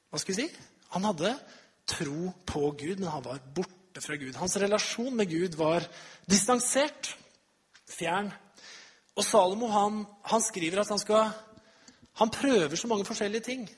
Hva 0.10 0.22
skal 0.22 0.36
vi 0.36 0.42
si? 0.44 0.50
Han 0.94 1.08
hadde 1.10 1.34
tro 1.90 2.30
på 2.46 2.70
Gud, 2.78 3.00
men 3.00 3.10
han 3.10 3.26
var 3.26 3.42
borte 3.56 4.02
fra 4.04 4.18
Gud. 4.22 4.38
Hans 4.38 4.58
relasjon 4.62 5.16
med 5.18 5.30
Gud 5.30 5.58
var 5.58 5.86
distansert. 6.30 7.16
fjern. 7.90 8.30
Og 9.18 9.26
Salomo 9.26 9.68
han, 9.74 10.04
han 10.30 10.42
skriver 10.42 10.82
at 10.82 10.90
han 10.94 11.02
skal 11.02 11.32
Han 12.20 12.30
prøver 12.30 12.76
så 12.76 12.88
mange 12.88 13.06
forskjellige 13.06 13.42
ting. 13.42 13.70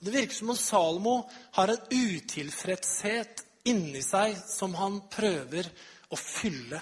Det 0.00 0.12
virker 0.12 0.34
som 0.34 0.50
om 0.50 0.56
Salomo 0.56 1.28
har 1.52 1.68
en 1.68 1.82
utilfredshet 1.92 3.44
inni 3.68 4.00
seg 4.02 4.36
som 4.48 4.74
han 4.74 5.02
prøver 5.12 5.68
å 6.08 6.16
fylle. 6.16 6.80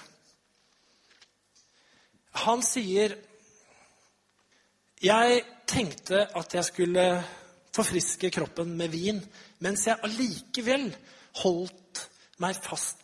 Han 2.45 2.63
sier 2.63 3.17
Jeg 5.03 5.41
tenkte 5.67 6.21
at 6.31 6.53
jeg 6.55 6.63
skulle 6.63 7.05
forfriske 7.75 8.29
kroppen 8.31 8.69
med 8.79 8.93
vin, 8.93 9.17
mens 9.59 9.87
jeg 9.89 9.99
allikevel 10.05 10.85
holdt 11.41 12.05
meg 12.39 12.55
fast 12.63 13.01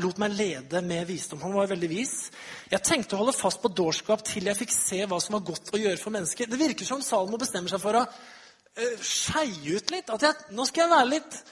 lot 0.00 0.16
meg 0.22 0.32
lede 0.32 0.80
med 0.80 1.04
visdom. 1.04 1.42
Han 1.44 1.52
var 1.52 1.68
veldig 1.68 1.90
vis. 1.90 2.30
Jeg 2.72 2.80
tenkte 2.80 3.16
å 3.16 3.20
holde 3.20 3.36
fast 3.36 3.60
på 3.60 3.68
dårskap 3.68 4.24
til 4.24 4.48
jeg 4.48 4.56
fikk 4.56 4.72
se 4.72 5.02
hva 5.04 5.18
som 5.20 5.36
var 5.36 5.44
godt 5.50 5.74
å 5.74 5.82
gjøre 5.82 6.00
for 6.00 6.14
mennesker. 6.14 6.48
Det 6.48 6.60
virker 6.60 6.88
som 6.88 7.04
Salomo 7.04 7.36
bestemmer 7.36 7.68
seg 7.68 7.82
for 7.82 8.00
å 8.00 8.06
uh, 8.06 8.96
skeie 9.04 9.76
ut 9.76 9.92
litt. 9.92 10.08
At 10.08 10.24
jeg, 10.24 10.48
nå 10.56 10.64
skal 10.64 10.86
jeg 10.86 10.94
være 10.96 11.10
litt 11.16 11.42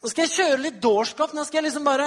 Nå 0.00 0.08
skal 0.08 0.24
jeg 0.24 0.32
kjøre 0.32 0.60
litt 0.64 0.76
dårskap. 0.80 1.34
Nå 1.36 1.42
skal 1.44 1.60
jeg 1.60 1.66
liksom 1.66 1.84
bare 1.84 2.06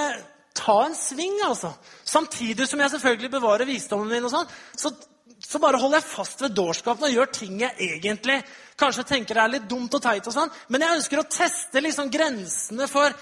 ta 0.58 0.80
en 0.82 0.96
sving, 0.98 1.36
altså. 1.46 1.70
Samtidig 2.02 2.66
som 2.66 2.80
jeg 2.82 2.90
selvfølgelig 2.90 3.30
bevarer 3.36 3.68
visdommen 3.68 4.10
min, 4.10 4.26
og 4.26 4.32
sånn, 4.32 4.50
så, 4.74 4.90
så, 5.44 5.60
bare 5.60 5.78
holder 5.80 6.00
jeg 6.00 6.08
fast 6.08 6.42
ved 6.42 6.54
dårskapen 6.56 7.06
og 7.08 7.14
gjør 7.14 7.30
ting 7.36 7.60
jeg 7.60 7.90
egentlig 7.92 8.40
kanskje 8.80 9.06
tenker 9.08 9.38
er 9.38 9.52
litt 9.52 9.68
dumt 9.70 9.94
og 9.94 10.02
teit. 10.02 10.26
og 10.26 10.34
sånn, 10.34 10.52
Men 10.68 10.82
jeg 10.82 10.96
ønsker 10.98 11.20
å 11.20 11.28
teste 11.28 11.82
liksom 11.84 12.10
grensene 12.10 12.88
for 12.90 13.12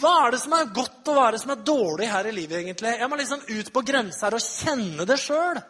hva 0.00 0.14
er 0.26 0.34
det 0.34 0.40
som 0.42 0.54
er 0.56 0.72
godt, 0.74 1.02
og 1.06 1.14
hva 1.14 1.28
er 1.28 1.36
det 1.36 1.42
som 1.44 1.52
er 1.54 1.66
dårlig 1.66 2.08
her 2.10 2.26
i 2.26 2.34
livet, 2.34 2.56
egentlig? 2.64 2.96
Jeg 2.98 3.10
må 3.10 3.18
liksom 3.18 3.44
ut 3.46 3.68
på 3.72 3.82
grensa 3.86 4.26
her 4.26 4.36
og 4.38 4.42
kjenne 4.42 5.06
det 5.06 5.18
sjøl. 5.22 5.60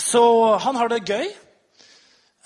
Så 0.00 0.22
han 0.64 0.76
har 0.76 0.92
det 0.92 1.04
gøy. 1.08 1.30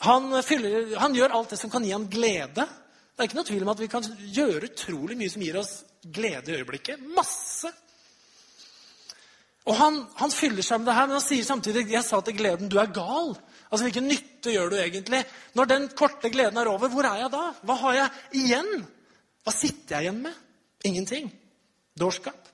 Han, 0.04 0.30
fyller, 0.42 0.94
han, 1.00 1.14
gjør 1.16 1.34
alt 1.38 1.54
det 1.54 1.58
som 1.58 1.72
kan 1.72 1.84
gi 1.86 1.94
ham 1.94 2.06
glede. 2.10 2.66
Det 3.14 3.22
er 3.22 3.28
ikke 3.30 3.38
noe 3.38 3.48
tvil 3.48 3.64
om 3.64 3.72
at 3.72 3.82
vi 3.82 3.90
kan 3.90 4.06
gjøre 4.36 4.70
utrolig 4.70 5.18
mye 5.18 5.32
som 5.32 5.44
gir 5.44 5.58
oss 5.58 5.74
glede 6.04 6.52
i 6.52 6.58
øyeblikket. 6.58 7.02
Masse. 7.16 7.70
Og 9.64 9.76
han, 9.78 10.02
han 10.18 10.32
fyller 10.32 10.64
seg 10.64 10.80
med 10.80 10.90
det 10.90 10.96
her, 10.96 11.06
men 11.08 11.16
han 11.16 11.24
sier 11.24 11.44
samtidig 11.46 11.86
jeg 11.88 12.04
sa 12.04 12.20
til 12.24 12.36
gleden 12.36 12.68
du 12.68 12.76
er 12.80 12.92
gal. 12.92 13.32
Altså, 13.70 13.86
Hvilken 13.86 14.08
nytte 14.10 14.52
gjør 14.52 14.74
du 14.74 14.76
egentlig? 14.78 15.22
Når 15.56 15.70
den 15.70 15.86
korte 15.96 16.30
gleden 16.30 16.60
er 16.60 16.68
over, 16.68 16.92
hvor 16.92 17.08
er 17.08 17.22
jeg 17.22 17.32
da? 17.32 17.44
Hva 17.64 17.78
har 17.80 17.96
jeg 17.98 18.42
igjen? 18.44 18.74
Hva 19.44 19.54
sitter 19.54 19.96
jeg 19.96 20.08
igjen 20.08 20.20
med? 20.26 20.36
Ingenting. 20.84 21.30
Dårskap. 22.00 22.50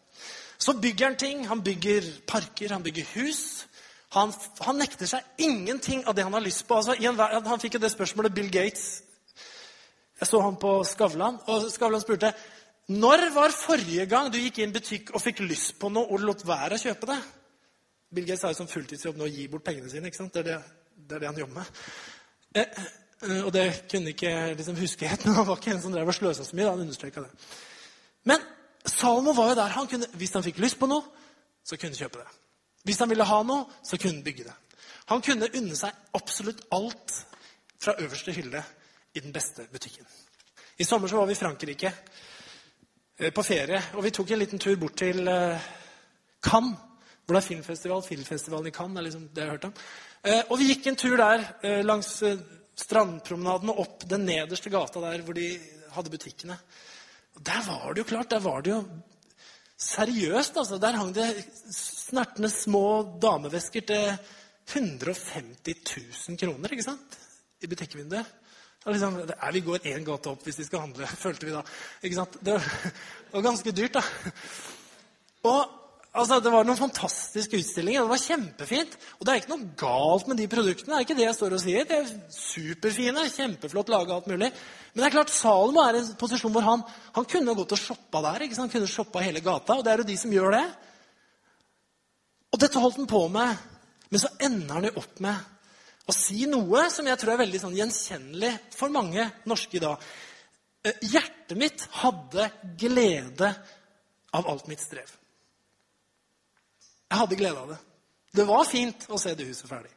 Så 0.60 0.76
bygger 0.78 1.10
han 1.10 1.18
ting. 1.18 1.42
Han 1.48 1.64
bygger 1.66 2.06
parker, 2.26 2.72
han 2.72 2.86
bygger 2.86 3.10
hus. 3.16 3.42
Han, 4.14 4.32
han 4.60 4.78
nekter 4.78 5.06
seg 5.06 5.42
ingenting 5.42 6.02
av 6.06 6.14
det 6.14 6.24
han 6.26 6.34
har 6.34 6.44
lyst 6.44 6.66
på. 6.68 6.78
Altså, 6.78 6.94
en, 6.94 7.46
han 7.46 7.62
fikk 7.62 7.78
jo 7.78 7.82
det 7.82 7.92
spørsmålet 7.92 8.34
Bill 8.34 8.50
Gates 8.50 9.02
Jeg 10.20 10.28
så 10.28 10.40
han 10.44 10.58
på 10.60 10.72
Skavlan, 10.84 11.38
og 11.48 11.70
Skavlan 11.72 12.02
spurte 12.02 12.32
når 12.90 13.28
var 13.34 13.54
forrige 13.54 14.06
gang 14.10 14.30
du 14.32 14.38
gikk 14.40 14.58
i 14.58 14.64
en 14.66 14.74
butikk 14.74 15.12
og 15.14 15.22
fikk 15.22 15.44
lyst 15.46 15.76
på 15.78 15.90
noe 15.92 16.10
og 16.10 16.24
lot 16.24 16.42
være 16.46 16.74
å 16.74 16.82
kjøpe 16.82 17.08
det? 17.12 17.18
Bill 18.10 18.26
Gates 18.26 18.42
har 18.42 18.54
jo 18.54 18.58
som 18.58 18.70
fulltidsjobb 18.70 19.18
nå 19.18 19.28
å 19.28 19.30
gi 19.30 19.46
bort 19.50 19.62
pengene 19.66 19.90
sine. 19.90 20.10
ikke 20.10 20.18
sant? 20.18 20.34
Det 20.34 20.40
er 20.42 20.48
det, 20.48 20.56
det, 20.96 21.14
er 21.14 21.22
det 21.22 21.28
han 21.28 21.38
jobber 21.38 21.60
med. 21.60 21.82
Eh, 22.58 22.80
eh, 23.28 23.42
og 23.44 23.52
det 23.54 23.66
kunne 23.90 24.10
ikke 24.10 24.32
liksom 24.58 24.80
huske 24.80 25.06
helt, 25.06 25.24
men 25.26 25.38
han 25.38 25.46
var 25.46 25.60
ikke 25.60 25.76
en 25.76 25.84
som 25.84 25.94
drev 25.94 26.10
og 26.10 26.16
sløsa 26.16 26.46
så 26.46 26.56
mye. 26.56 26.66
Da, 26.66 26.72
han 26.74 26.82
understreka 26.88 27.22
det. 27.22 27.30
Men 28.26 28.42
Salomo 28.90 29.36
var 29.38 29.52
jo 29.52 29.60
der. 29.60 29.76
Han 29.76 29.90
kunne, 29.92 30.08
hvis 30.18 30.34
han 30.34 30.46
fikk 30.46 30.58
lyst 30.64 30.80
på 30.80 30.88
noe, 30.90 31.06
så 31.62 31.78
kunne 31.78 31.94
han 31.94 32.02
kjøpe 32.02 32.24
det. 32.24 32.40
Hvis 32.88 32.98
han 33.04 33.12
ville 33.12 33.28
ha 33.28 33.38
noe, 33.46 33.68
så 33.86 34.00
kunne 34.00 34.18
han 34.18 34.26
bygge 34.26 34.48
det. 34.48 34.56
Han 35.12 35.22
kunne 35.22 35.50
unne 35.58 35.78
seg 35.78 35.94
absolutt 36.18 36.64
alt 36.74 37.14
fra 37.80 37.94
øverste 38.02 38.34
hylle 38.34 38.64
i 39.14 39.22
den 39.22 39.32
beste 39.34 39.66
butikken. 39.70 40.06
I 40.78 40.84
sommer 40.84 41.10
så 41.10 41.20
var 41.20 41.28
vi 41.28 41.36
i 41.36 41.38
Frankrike. 41.38 41.92
Eh, 43.20 43.28
på 43.36 43.42
ferie. 43.44 43.76
Og 43.98 44.04
vi 44.06 44.12
tok 44.16 44.30
en 44.32 44.40
liten 44.40 44.60
tur 44.60 44.78
bort 44.80 44.96
til 44.96 45.26
eh, 45.28 45.64
Cannes, 46.40 46.78
hvor 47.26 47.36
det 47.36 47.42
er 47.42 47.48
filmfestival. 47.50 48.00
Filmfestivalen 48.06 48.70
i 48.70 48.72
Cannes 48.72 48.96
er 48.96 49.04
liksom 49.04 49.26
det 49.28 49.42
jeg 49.42 49.50
har 49.50 49.58
hørt 49.58 49.66
om. 49.68 49.74
Eh, 50.24 50.40
og 50.46 50.56
vi 50.56 50.70
gikk 50.70 50.88
en 50.88 50.96
tur 51.02 51.20
der 51.20 51.84
langs 51.84 52.14
strandpromenaden 52.80 53.74
og 53.74 53.82
opp 53.84 54.06
den 54.08 54.24
nederste 54.24 54.72
gata 54.72 55.02
der 55.04 55.24
hvor 55.26 55.36
de 55.36 55.50
hadde 55.92 56.12
butikkene. 56.14 56.56
Og 57.36 57.44
der 57.44 57.60
var 57.66 57.92
det 57.92 58.00
jo 58.00 58.08
klart, 58.08 58.32
der 58.32 58.40
var 58.40 58.64
det 58.64 58.72
jo 58.72 58.80
seriøst. 59.76 60.56
altså. 60.56 60.80
Der 60.80 60.96
hang 60.96 61.12
det 61.12 61.28
snertne 61.76 62.48
små 62.48 63.18
damevesker 63.20 63.84
til 63.84 64.16
150 64.72 65.76
000 66.30 66.40
kroner 66.40 66.72
ikke 66.72 66.88
sant? 66.88 67.20
i 67.60 67.68
butikkvinduet. 67.68 68.24
Liksom, 68.88 69.18
er, 69.28 69.52
vi 69.52 69.60
går 69.60 69.84
én 69.90 70.04
gate 70.06 70.30
opp 70.30 70.46
hvis 70.46 70.62
vi 70.62 70.64
skal 70.64 70.86
handle, 70.86 71.08
følte 71.24 71.48
vi 71.48 71.52
da. 71.52 71.64
Ikke 72.00 72.22
sant? 72.22 72.38
Det 72.44 73.36
var 73.36 73.44
ganske 73.44 73.72
dyrt, 73.76 73.98
da. 73.98 74.02
Og 75.46 75.60
altså, 76.16 76.40
Det 76.42 76.50
var 76.50 76.64
noen 76.66 76.80
fantastiske 76.80 77.60
utstillinger. 77.60 78.02
Det 78.02 78.10
var 78.10 78.22
kjempefint. 78.24 78.96
Og 79.18 79.26
det 79.26 79.32
er 79.32 79.42
ikke 79.42 79.52
noe 79.52 79.68
galt 79.78 80.30
med 80.30 80.40
de 80.40 80.48
produktene. 80.50 80.94
Det 80.94 80.98
er 80.98 81.06
ikke 81.06 81.18
det 81.20 81.26
jeg 81.28 81.36
står 81.36 81.54
og 81.54 81.62
sier. 81.62 81.86
De 81.86 81.98
er 82.00 82.10
superfine, 82.34 83.26
kjempeflott 83.36 83.92
laga, 83.92 84.16
alt 84.16 84.32
mulig. 84.32 84.50
Men 84.90 85.04
det 85.04 85.10
er 85.10 85.16
klart, 85.18 85.30
Salomo 85.30 85.84
er 85.84 86.00
i 86.00 86.02
en 86.02 86.10
posisjon 86.18 86.56
hvor 86.56 86.66
han, 86.66 86.82
han 87.14 87.28
kunne 87.30 87.54
gått 87.60 87.76
og 87.76 87.84
shoppa 87.84 88.24
der. 88.26 88.46
ikke 88.46 88.58
sant? 88.58 88.72
Han 88.72 88.74
kunne 88.80 88.90
shoppa 88.90 89.22
hele 89.22 89.44
gata, 89.44 89.76
og 89.78 89.86
det 89.86 89.92
er 89.92 90.02
jo 90.02 90.10
de 90.10 90.18
som 90.18 90.34
gjør 90.34 90.56
det. 90.56 90.66
Og 92.50 92.64
dette 92.64 92.82
holdt 92.82 92.98
han 92.98 93.12
på 93.14 93.22
med. 93.30 93.66
Men 94.10 94.24
så 94.24 94.32
ender 94.42 94.74
han 94.74 94.88
jo 94.88 94.96
opp 95.04 95.22
med 95.22 95.48
å 96.08 96.14
si 96.14 96.46
noe 96.50 96.86
som 96.90 97.06
jeg 97.06 97.20
tror 97.20 97.34
er 97.34 97.42
veldig 97.44 97.60
sånn 97.62 97.76
gjenkjennelig 97.76 98.54
for 98.74 98.92
mange 98.94 99.26
norske 99.48 99.78
i 99.78 99.82
dag. 99.82 100.02
Eh, 100.82 100.96
hjertet 101.12 101.58
mitt 101.58 101.86
hadde 102.00 102.48
glede 102.80 103.52
av 104.32 104.48
alt 104.48 104.66
mitt 104.70 104.80
strev. 104.82 105.10
Jeg 107.10 107.18
hadde 107.18 107.38
glede 107.38 107.60
av 107.60 107.72
det. 107.74 107.78
Det 108.32 108.46
var 108.46 108.64
fint 108.64 109.06
å 109.10 109.18
se 109.18 109.34
det 109.34 109.48
huset 109.48 109.68
ferdig. 109.68 109.90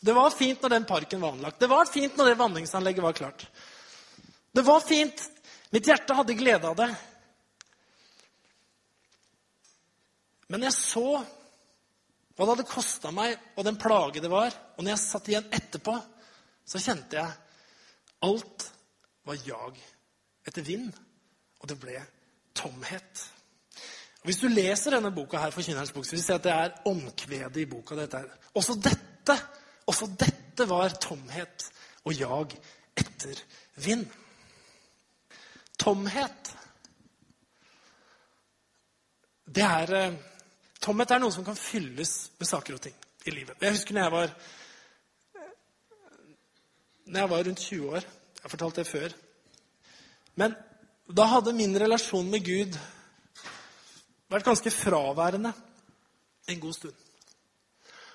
Det 0.00 0.14
var 0.14 0.30
fint 0.34 0.62
når 0.62 0.74
den 0.74 0.86
parken 0.86 1.20
var 1.22 1.34
anlagt. 1.34 1.60
Det 1.60 1.70
var 1.70 1.86
fint 1.90 2.16
når 2.18 2.30
det 2.30 2.38
vanningsanlegget 2.38 3.02
var 3.02 3.12
klart. 3.18 3.46
Det 4.52 4.62
var 4.66 4.80
fint. 4.82 5.22
Mitt 5.70 5.86
hjerte 5.86 6.14
hadde 6.14 6.36
glede 6.38 6.68
av 6.68 6.76
det. 6.78 6.88
Men 10.48 10.64
jeg 10.64 10.74
så 10.74 11.20
hva 12.38 12.46
det 12.46 12.52
hadde 12.54 12.70
kosta 12.70 13.10
meg, 13.10 13.32
og 13.58 13.64
den 13.66 13.78
plage 13.82 14.22
det 14.22 14.30
var. 14.30 14.54
Og 14.76 14.84
når 14.84 14.92
jeg 14.92 15.02
satt 15.02 15.30
igjen 15.32 15.48
etterpå, 15.58 15.94
så 16.68 16.78
kjente 16.78 17.18
jeg 17.18 17.32
alt 18.28 18.68
var 19.26 19.40
jag 19.42 19.80
etter 20.46 20.62
vind. 20.62 20.92
Og 21.58 21.66
det 21.66 21.78
ble 21.82 21.96
tomhet. 22.54 23.24
Og 24.22 24.30
Hvis 24.30 24.38
du 24.38 24.46
leser 24.52 24.94
denne 24.94 25.10
boka 25.14 25.42
her, 25.42 25.50
Forkynnerens 25.50 25.90
bok, 25.94 26.06
så 26.06 26.14
vil 26.14 26.22
du 26.22 26.26
se 26.28 26.38
at 26.38 26.46
det 26.46 26.54
er 26.54 26.78
omkvedet 26.86 27.62
i 27.64 27.66
boka. 27.70 27.98
Dette. 27.98 28.22
Også 28.54 28.78
dette, 28.86 29.36
også 29.90 30.10
dette 30.14 30.68
var 30.70 30.94
tomhet 31.02 31.66
og 32.06 32.14
jag 32.14 32.54
etter 32.98 33.42
vind. 33.82 34.06
Tomhet, 35.78 36.54
det 39.46 39.62
er 39.64 39.92
eh, 39.94 40.16
Tomhet 40.88 41.10
er 41.12 41.20
noe 41.20 41.34
som 41.34 41.44
kan 41.44 41.56
fylles 41.58 42.12
med 42.40 42.48
saker 42.48 42.78
og 42.78 42.80
ting 42.80 42.94
i 43.28 43.32
livet. 43.34 43.58
Jeg 43.60 43.74
husker 43.74 43.92
når 43.92 44.06
jeg 44.06 44.12
var, 44.14 44.30
når 47.04 47.20
jeg 47.20 47.30
var 47.34 47.44
rundt 47.48 47.64
20 47.66 47.90
år. 47.98 48.06
Jeg 48.08 48.44
har 48.46 48.54
fortalt 48.54 48.80
det 48.80 48.86
før. 48.88 49.16
Men 50.40 50.56
da 51.12 51.28
hadde 51.28 51.56
min 51.58 51.76
relasjon 51.84 52.32
med 52.32 52.40
Gud 52.46 52.80
vært 54.32 54.48
ganske 54.48 54.72
fraværende 54.72 55.52
en 56.48 56.64
god 56.64 56.80
stund. 56.80 57.06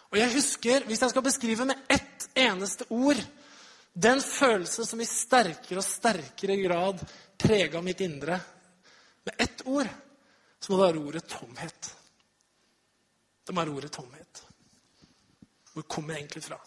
Og 0.09 0.21
jeg 0.23 0.33
husker, 0.39 0.89
hvis 0.89 1.05
jeg 1.05 1.13
skal 1.13 1.29
beskrive 1.29 1.69
med 1.69 1.87
ett 1.93 2.29
eneste 2.33 2.89
ord 2.89 3.21
den 3.93 4.21
følelse 4.25 4.89
som 4.89 5.01
i 5.01 5.11
sterkere 5.13 5.77
og 5.77 5.85
sterkere 5.85 6.57
grad 6.65 7.09
prega 7.37 7.85
mitt 7.85 8.01
indre 8.01 8.41
Med 9.29 9.35
ett 9.37 9.61
ord 9.69 9.89
så 10.57 10.71
må 10.71 10.79
det 10.79 10.87
være 10.87 11.05
ordet 11.05 11.29
tomhet. 11.29 11.97
Må 13.49 13.59
være 13.59 13.75
ordet 13.75 13.91
tomhet. 13.91 14.43
Hvor 15.73 15.81
kommer 15.89 16.13
jeg 16.13 16.23
egentlig 16.23 16.43
fra? 16.43 16.59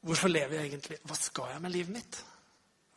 Hvorfor 0.00 0.28
lever 0.28 0.54
jeg 0.56 0.70
egentlig? 0.70 0.98
Hva 1.04 1.16
skal 1.16 1.54
jeg 1.54 1.62
med 1.64 1.74
livet 1.74 1.94
mitt? 1.96 2.20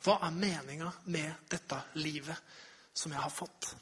Hva 0.04 0.20
er 0.28 0.36
meninga 0.36 0.92
med 1.16 1.50
dette 1.52 1.80
livet 2.00 2.54
som 2.94 3.12
jeg 3.12 3.24
har 3.24 3.34
fått? 3.34 3.74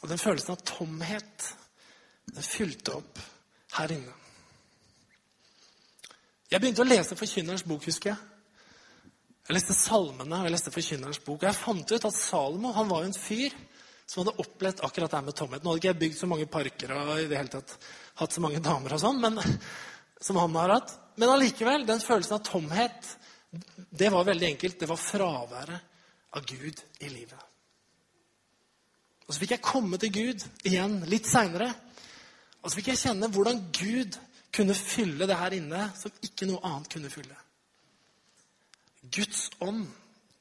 Og 0.00 0.08
den 0.08 0.20
følelsen 0.20 0.54
av 0.54 0.64
tomhet, 0.64 1.46
den 2.30 2.46
fylte 2.46 2.96
opp 2.96 3.20
her 3.76 3.92
inne. 3.92 4.16
Jeg 6.50 6.60
begynte 6.62 6.82
å 6.82 6.88
lese 6.88 7.16
Forkynnerens 7.18 7.66
bok, 7.68 7.84
husker 7.86 8.12
jeg. 8.12 8.30
Jeg 9.46 9.56
leste 9.56 9.74
salmene 9.76 10.40
og 10.40 10.46
jeg 10.46 10.54
leste 10.54 10.72
Forkynnerens 10.74 11.20
bok. 11.24 11.42
Og 11.42 11.48
jeg 11.48 11.58
fant 11.58 11.92
ut 11.92 12.08
at 12.08 12.16
Salomo 12.16 12.72
han 12.74 12.88
var 12.90 13.04
jo 13.04 13.10
en 13.10 13.18
fyr 13.18 13.54
som 14.10 14.24
hadde 14.24 14.42
opplevd 14.42 14.80
akkurat 14.82 15.12
det 15.14 15.20
med 15.22 15.36
tomhet. 15.38 15.62
Nå 15.62 15.70
hadde 15.70 15.80
ikke 15.80 15.90
jeg 15.92 16.00
bygd 16.00 16.16
så 16.18 16.28
mange 16.30 16.46
parker 16.50 16.94
og 16.96 17.12
i 17.14 17.28
det 17.30 17.36
hele 17.38 17.52
tatt 17.52 17.76
hatt 18.18 18.34
så 18.34 18.42
mange 18.42 18.62
damer 18.64 18.96
og 18.96 19.02
sånn, 19.02 19.20
men, 19.22 19.38
som 20.26 20.40
han 20.40 20.56
har 20.58 20.74
hatt. 20.74 20.96
Men 21.20 21.30
allikevel, 21.30 21.86
den 21.86 22.02
følelsen 22.02 22.40
av 22.40 22.42
tomhet, 22.48 23.12
det 24.02 24.08
var 24.10 24.26
veldig 24.26 24.48
enkelt. 24.48 24.80
Det 24.80 24.88
var 24.90 24.98
fraværet 24.98 26.34
av 26.34 26.48
Gud 26.48 26.82
i 27.06 27.12
livet. 27.12 27.46
Og 29.28 29.34
så 29.34 29.44
fikk 29.44 29.54
jeg 29.54 29.62
komme 29.68 29.98
til 30.02 30.10
Gud 30.14 30.42
igjen 30.66 30.98
litt 31.10 31.30
seinere. 31.30 31.70
Og 32.64 32.66
så 32.66 32.80
fikk 32.80 32.90
jeg 32.90 33.02
kjenne 33.04 33.30
hvordan 33.30 33.62
Gud 33.78 34.18
kunne 34.50 34.74
fylle 34.74 35.30
det 35.30 35.38
her 35.38 35.54
inne 35.54 35.86
som 35.94 36.10
ikke 36.26 36.50
noe 36.50 36.58
annet 36.66 36.90
kunne 36.90 37.12
fylle. 37.14 37.38
Guds 39.06 39.46
ånd, 39.62 39.86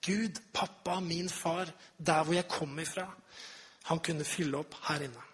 Gud, 0.01 0.41
pappa, 0.57 0.97
min 1.05 1.29
far, 1.29 1.69
der 1.97 2.25
hvor 2.25 2.33
jeg 2.33 2.49
kom 2.49 2.73
ifra, 2.81 3.05
han 3.83 3.99
kunne 3.99 4.27
fylle 4.27 4.59
opp 4.59 4.75
her 4.89 5.05
inne. 5.07 5.25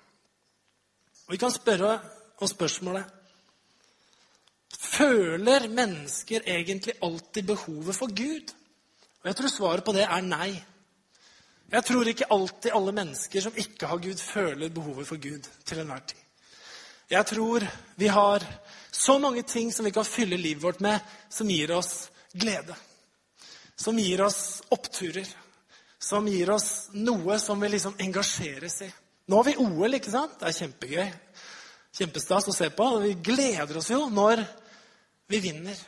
Og 1.25 1.33
Vi 1.33 1.41
kan 1.41 1.51
spørre 1.51 1.97
oss 2.39 2.53
spørsmålet 2.53 3.13
Føler 4.75 5.67
mennesker 5.71 6.45
egentlig 6.45 6.93
alltid 7.03 7.47
behovet 7.47 7.95
for 7.95 8.07
Gud? 8.07 8.51
Og 9.21 9.27
Jeg 9.27 9.35
tror 9.35 9.51
svaret 9.51 9.83
på 9.83 9.93
det 9.95 10.05
er 10.05 10.21
nei. 10.21 10.51
Jeg 11.71 11.83
tror 11.85 12.07
ikke 12.07 12.27
alltid 12.31 12.75
alle 12.77 12.93
mennesker 12.93 13.41
som 13.41 13.57
ikke 13.57 13.87
har 13.89 13.97
Gud, 13.97 14.19
føler 14.21 14.69
behovet 14.69 15.07
for 15.07 15.17
Gud 15.17 15.47
til 15.65 15.81
enhver 15.81 16.03
tid. 16.05 16.21
Jeg 17.09 17.25
tror 17.25 17.65
vi 17.95 18.07
har 18.07 18.45
så 18.91 19.17
mange 19.19 19.41
ting 19.43 19.73
som 19.73 19.85
vi 19.85 19.91
kan 19.91 20.05
fylle 20.05 20.37
livet 20.37 20.63
vårt 20.63 20.81
med, 20.81 20.99
som 21.29 21.49
gir 21.49 21.71
oss 21.75 22.09
glede. 22.33 22.75
Som 23.77 23.97
gir 23.99 24.21
oss 24.25 24.61
oppturer. 24.71 25.27
Som 26.05 26.27
gir 26.29 26.51
oss 26.53 26.91
noe 26.93 27.39
som 27.41 27.61
vi 27.61 27.71
liksom 27.73 27.95
engasjeres 28.05 28.81
i. 28.85 28.91
Nå 29.25 29.39
har 29.39 29.47
vi 29.47 29.55
OL, 29.57 29.97
ikke 29.97 30.13
sant? 30.13 30.37
Det 30.37 30.51
er 30.51 30.57
kjempegøy. 30.59 31.07
Kjempestas 31.97 32.49
å 32.51 32.53
se 32.53 32.69
på. 32.75 32.89
Vi 33.01 33.15
gleder 33.25 33.79
oss 33.79 33.89
jo 33.89 34.03
når 34.13 34.43
vi 35.31 35.39
vinner. 35.41 35.79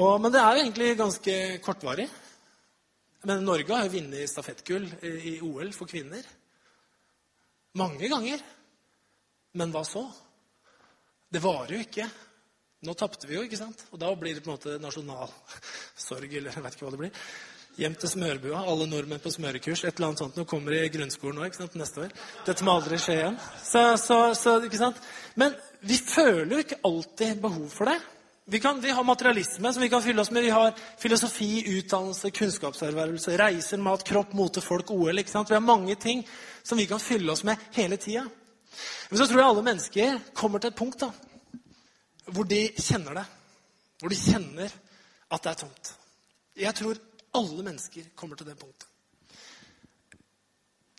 Og, 0.00 0.16
men 0.22 0.32
det 0.32 0.40
er 0.40 0.56
jo 0.56 0.62
egentlig 0.62 0.88
ganske 0.96 1.36
kortvarig. 1.64 2.08
Men 3.28 3.44
Norge 3.44 3.76
har 3.76 3.84
jo 3.86 3.92
vunnet 3.98 4.30
stafettgull 4.30 4.88
i 5.04 5.36
OL 5.44 5.68
for 5.76 5.90
kvinner. 5.90 6.24
Mange 7.78 8.08
ganger. 8.08 8.40
Men 9.60 9.72
hva 9.74 9.84
så? 9.84 10.06
Det 11.28 11.44
varer 11.44 11.76
jo 11.76 11.84
ikke. 11.84 12.08
Nå 12.82 12.96
tapte 12.98 13.28
vi 13.28 13.36
jo, 13.36 13.44
ikke 13.46 13.60
sant? 13.60 13.84
Og 13.92 14.00
da 14.00 14.08
blir 14.18 14.34
det 14.34 14.42
på 14.42 14.50
en 14.50 14.56
måte 14.56 14.80
nasjonalsorg, 14.82 16.32
eller 16.40 16.56
jeg 16.56 16.64
vet 16.64 16.76
ikke 16.76 16.88
hva 16.88 16.94
det 16.96 17.02
blir. 17.04 17.26
Hjem 17.80 17.94
til 17.96 18.10
smørbua. 18.10 18.66
Alle 18.68 18.84
nordmenn 18.84 19.20
på 19.22 19.30
smørekurs. 19.32 19.84
Et 19.86 19.94
eller 19.96 20.10
annet 20.10 20.20
sånt. 20.20 20.36
Nå 20.36 20.44
kommer 20.48 20.74
i 20.76 20.88
grunnskolen 20.92 21.38
nå, 21.40 21.68
neste 21.80 22.02
år. 22.04 22.10
Dette 22.44 22.64
må 22.66 22.74
aldri 22.76 22.98
skje 23.00 23.14
igjen. 23.16 23.38
Så, 23.64 23.84
så, 23.96 24.18
så, 24.36 24.58
ikke 24.66 24.80
sant? 24.80 24.98
Men 25.40 25.54
vi 25.80 25.96
føler 25.96 26.52
jo 26.52 26.64
ikke 26.66 26.82
alltid 26.84 27.40
behov 27.40 27.70
for 27.72 27.88
det. 27.88 27.96
Vi, 28.52 28.60
kan, 28.60 28.80
vi, 28.82 28.90
har 28.92 29.06
materialisme 29.08 29.72
som 29.72 29.82
vi 29.82 29.88
kan 29.88 30.02
fylle 30.04 30.20
oss 30.20 30.30
med. 30.34 30.44
Vi 30.44 30.52
har 30.52 30.74
filosofi, 31.00 31.48
utdannelse, 31.78 32.30
kunnskapservervelse, 32.36 33.36
reiser, 33.40 33.80
mat, 33.80 34.04
kropp, 34.04 34.34
mote, 34.36 34.60
folk, 34.60 34.90
OL. 34.92 35.22
ikke 35.22 35.32
sant? 35.32 35.48
Vi 35.48 35.56
har 35.56 35.64
mange 35.64 35.96
ting 35.96 36.20
som 36.62 36.78
vi 36.78 36.86
kan 36.90 37.00
fylle 37.00 37.32
oss 37.32 37.44
med 37.48 37.56
hele 37.78 37.96
tida. 37.96 38.26
Men 39.08 39.20
så 39.20 39.28
tror 39.30 39.40
jeg 39.40 39.48
alle 39.48 39.64
mennesker 39.64 40.20
kommer 40.36 40.60
til 40.60 40.72
et 40.72 40.76
punkt 40.76 41.00
da, 41.00 41.08
hvor 42.32 42.44
de 42.48 42.66
kjenner 42.76 43.22
det. 43.22 43.24
Hvor 44.02 44.12
de 44.12 44.20
kjenner 44.20 44.76
at 45.32 45.40
det 45.40 45.54
er 45.54 45.60
tomt. 45.62 45.94
Jeg 46.58 46.76
tror 46.76 47.00
alle 47.38 47.64
mennesker 47.64 48.12
kommer 48.18 48.38
til 48.38 48.48
det 48.48 48.58
punktet. 48.60 48.88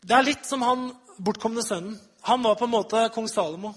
Det 0.04 0.12
er 0.12 0.26
litt 0.26 0.44
som 0.44 0.62
han 0.66 0.90
bortkomne 1.16 1.62
sønnen. 1.64 1.96
Han 2.28 2.44
var 2.44 2.58
på 2.60 2.66
en 2.66 2.74
måte 2.74 3.06
kong 3.14 3.28
Salomo. 3.28 3.72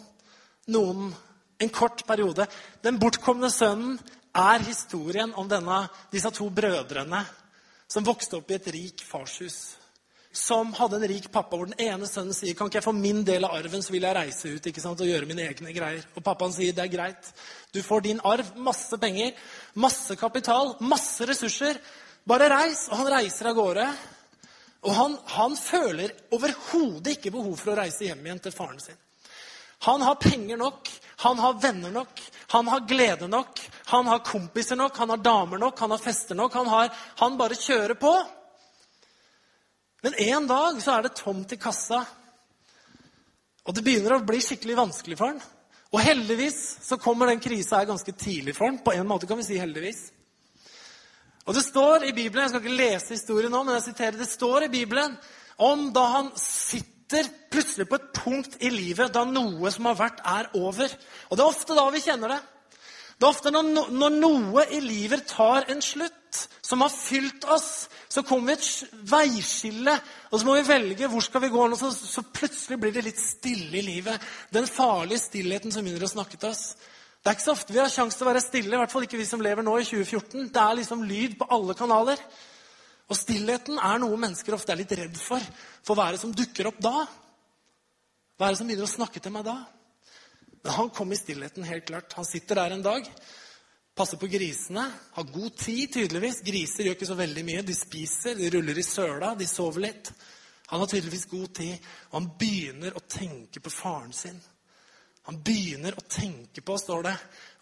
Noen 0.72 1.14
en 1.58 1.74
kort 1.74 2.04
periode. 2.08 2.48
Den 2.84 3.00
bortkomne 3.00 3.50
sønnen 3.52 3.98
er 4.38 4.64
historien 4.68 5.34
om 5.40 5.50
denne, 5.50 5.86
disse 6.12 6.32
to 6.36 6.50
brødrene 6.54 7.24
som 7.88 8.06
vokste 8.06 8.40
opp 8.40 8.52
i 8.52 8.58
et 8.58 8.72
rik 8.76 9.04
farshus. 9.08 9.78
Som 10.38 10.74
hadde 10.78 11.00
en 11.00 11.08
rik 11.10 11.32
pappa, 11.34 11.58
hvor 11.58 11.70
den 11.70 11.80
ene 11.82 12.06
sønnen 12.06 12.36
sier 12.36 12.54
kan 12.54 12.70
ikke 12.70 12.82
jeg 12.82 12.86
få 12.86 12.94
min 12.94 13.24
del 13.26 13.48
av 13.48 13.56
arven, 13.58 13.82
så 13.82 13.96
vil 13.96 14.06
jeg 14.06 14.18
reise 14.18 14.52
ut 14.54 14.68
ikke 14.70 14.84
sant, 14.84 15.00
og 15.02 15.10
gjøre 15.10 15.30
mine 15.30 15.48
egne 15.48 15.74
greier. 15.74 16.04
Og 16.14 16.26
pappaen 16.26 16.54
sier 16.54 16.76
det 16.76 16.84
er 16.84 16.94
greit. 16.94 17.32
Du 17.74 17.80
får 17.82 18.04
din 18.06 18.22
arv, 18.28 18.52
masse 18.62 19.00
penger, 19.02 19.32
masse 19.74 20.20
kapital, 20.20 20.76
masse 20.84 21.26
ressurser. 21.26 21.80
Bare 22.28 22.50
reis. 22.52 22.88
Og 22.92 23.02
han 23.02 23.12
reiser 23.16 23.52
av 23.52 23.58
gårde. 23.58 23.88
Og 24.88 24.94
han, 24.94 25.18
han 25.34 25.58
føler 25.60 26.14
overhodet 26.36 27.18
ikke 27.18 27.34
behov 27.34 27.56
for 27.60 27.74
å 27.74 27.82
reise 27.82 28.08
hjem 28.08 28.24
igjen 28.26 28.44
til 28.44 28.56
faren 28.56 28.82
sin. 28.84 29.00
Han 29.86 30.02
har 30.02 30.18
penger 30.18 30.58
nok, 30.58 30.90
han 31.22 31.40
har 31.40 31.60
venner 31.62 31.92
nok, 31.94 32.22
han 32.54 32.70
har 32.72 32.86
glede 32.90 33.28
nok, 33.30 33.60
han 33.92 34.08
har 34.10 34.24
kompiser 34.26 34.80
nok, 34.80 34.98
han 34.98 35.12
har 35.14 35.22
damer 35.22 35.62
nok, 35.62 35.80
han 35.80 35.94
har 35.94 36.02
fester 36.02 36.36
nok. 36.36 36.54
Han, 36.58 36.68
har, 36.72 36.90
han 37.22 37.38
bare 37.38 37.60
kjører 37.60 37.94
på. 38.00 38.14
Men 40.02 40.18
en 40.24 40.48
dag 40.50 40.82
så 40.82 40.96
er 40.96 41.06
det 41.06 41.18
tomt 41.18 41.54
i 41.54 41.60
kassa, 41.62 42.04
og 43.68 43.76
det 43.76 43.84
begynner 43.84 44.16
å 44.16 44.24
bli 44.24 44.40
skikkelig 44.42 44.78
vanskelig 44.78 45.18
for 45.20 45.34
han. 45.34 45.42
Og 45.92 46.04
heldigvis 46.04 46.60
så 46.84 46.98
kommer 47.02 47.28
den 47.28 47.42
krisa 47.44 47.82
her 47.82 47.90
ganske 47.90 48.14
tidlig 48.16 48.56
for 48.56 48.70
han. 48.70 48.80
På 48.84 48.94
en 48.96 49.08
måte 49.08 49.28
kan 49.28 49.40
vi 49.40 49.46
si 49.48 49.60
heldigvis. 49.60 50.06
Og 51.48 51.56
det 51.56 51.64
står 51.64 52.04
i 52.04 52.12
Bibelen, 52.12 52.44
Jeg 52.44 52.50
skal 52.50 52.66
ikke 52.66 52.78
lese 52.78 53.16
historien 53.16 53.52
nå, 53.52 53.64
men 53.64 53.78
jeg 53.78 53.88
siterer, 53.90 54.20
det 54.20 54.28
står 54.30 54.68
i 54.68 54.74
Bibelen 54.74 55.16
om 55.58 55.88
da 55.96 56.04
han 56.18 56.30
sitter 56.38 57.30
plutselig 57.50 57.88
på 57.88 57.96
et 57.96 58.10
punkt 58.14 58.58
i 58.62 58.70
livet 58.70 59.14
da 59.16 59.24
noe 59.26 59.72
som 59.72 59.88
har 59.88 59.96
vært, 59.98 60.20
er 60.28 60.52
over. 60.60 60.92
Og 61.30 61.38
det 61.38 61.44
er 61.44 61.48
ofte 61.48 61.78
da 61.78 61.88
vi 61.94 62.04
kjenner 62.04 62.36
det. 62.36 62.42
Det 63.18 63.26
er 63.26 63.32
ofte 63.32 63.50
når, 63.50 63.88
når 63.90 64.18
noe 64.20 64.66
i 64.76 64.82
livet 64.84 65.24
tar 65.32 65.66
en 65.72 65.82
slutt, 65.82 66.14
som 66.62 66.84
har 66.84 66.92
fylt 66.92 67.48
oss, 67.50 67.88
så 68.12 68.22
kommer 68.28 68.52
vi 68.52 68.58
et 68.60 69.00
veiskille, 69.10 69.94
og 70.30 70.40
så 70.40 70.46
må 70.46 70.58
vi 70.60 70.68
velge 70.68 71.08
hvor 71.10 71.24
skal 71.26 71.42
vi 71.46 71.50
gå. 71.54 71.64
Og 71.64 71.80
så, 71.80 71.90
så 71.96 72.22
plutselig 72.22 72.78
blir 72.82 72.94
det 72.94 73.06
litt 73.08 73.22
stille 73.24 73.80
i 73.80 73.86
livet. 73.88 74.28
Den 74.54 74.68
farlige 74.70 75.24
stillheten 75.24 75.74
som 75.74 75.88
begynner 75.88 76.06
å 76.06 76.12
snakke 76.12 76.38
til 76.38 76.52
oss. 76.52 76.76
Det 77.28 77.34
er 77.34 77.36
ikke 77.36 77.44
så 77.44 77.54
ofte 77.58 77.74
vi 77.76 77.80
har 77.82 77.90
sjanse 77.92 78.16
til 78.16 78.24
å 78.24 78.30
være 78.30 78.40
stille, 78.40 78.72
i 78.72 78.80
hvert 78.80 78.92
fall 78.94 79.04
ikke 79.04 79.18
vi 79.20 79.26
som 79.28 79.42
lever 79.44 79.66
nå 79.68 79.72
i 79.76 79.84
2014. 79.84 80.46
Det 80.48 80.62
er 80.62 80.78
liksom 80.78 81.02
lyd 81.04 81.34
på 81.36 81.48
alle 81.52 81.74
kanaler. 81.76 82.22
Og 83.12 83.20
stillheten 83.20 83.82
er 83.84 84.00
noe 84.00 84.20
mennesker 84.22 84.56
ofte 84.56 84.72
er 84.72 84.80
litt 84.80 84.94
redd 84.96 85.20
for. 85.20 85.44
For 85.84 86.00
hva 86.00 86.06
er 86.08 86.16
det 86.16 86.22
som 86.24 86.32
dukker 86.32 86.72
opp 86.72 86.80
da? 86.80 87.04
Hva 88.40 88.48
er 88.48 88.56
det 88.56 88.62
som 88.62 88.72
begynner 88.72 88.88
å 88.88 88.94
snakke 88.94 89.20
til 89.20 89.36
meg 89.36 89.44
da? 89.44 89.58
Men 90.62 90.74
han 90.78 90.96
kom 90.96 91.12
i 91.12 91.20
stillheten, 91.20 91.68
helt 91.68 91.90
klart. 91.92 92.16
Han 92.16 92.32
sitter 92.32 92.64
der 92.64 92.78
en 92.78 92.88
dag, 92.88 93.12
passer 94.00 94.24
på 94.24 94.32
grisene, 94.32 94.88
har 95.20 95.32
god 95.36 95.60
tid, 95.60 95.98
tydeligvis. 96.00 96.40
Griser 96.48 96.88
gjør 96.88 96.96
ikke 96.96 97.12
så 97.12 97.22
veldig 97.28 97.48
mye. 97.52 97.68
De 97.68 97.76
spiser, 97.76 98.40
de 98.40 98.56
ruller 98.56 98.80
i 98.80 98.88
søla, 98.88 99.36
de 99.36 99.52
sover 99.52 99.90
litt. 99.90 100.16
Han 100.72 100.80
har 100.80 100.96
tydeligvis 100.96 101.28
god 101.36 101.50
tid, 101.60 101.92
og 102.08 102.22
han 102.22 102.36
begynner 102.40 102.96
å 102.96 103.04
tenke 103.04 103.60
på 103.60 103.82
faren 103.84 104.16
sin. 104.16 104.40
Han 105.28 105.42
begynner 105.44 105.96
å 105.98 106.06
tenke 106.08 106.64
på, 106.64 106.78
står 106.80 107.04
det, 107.10 107.16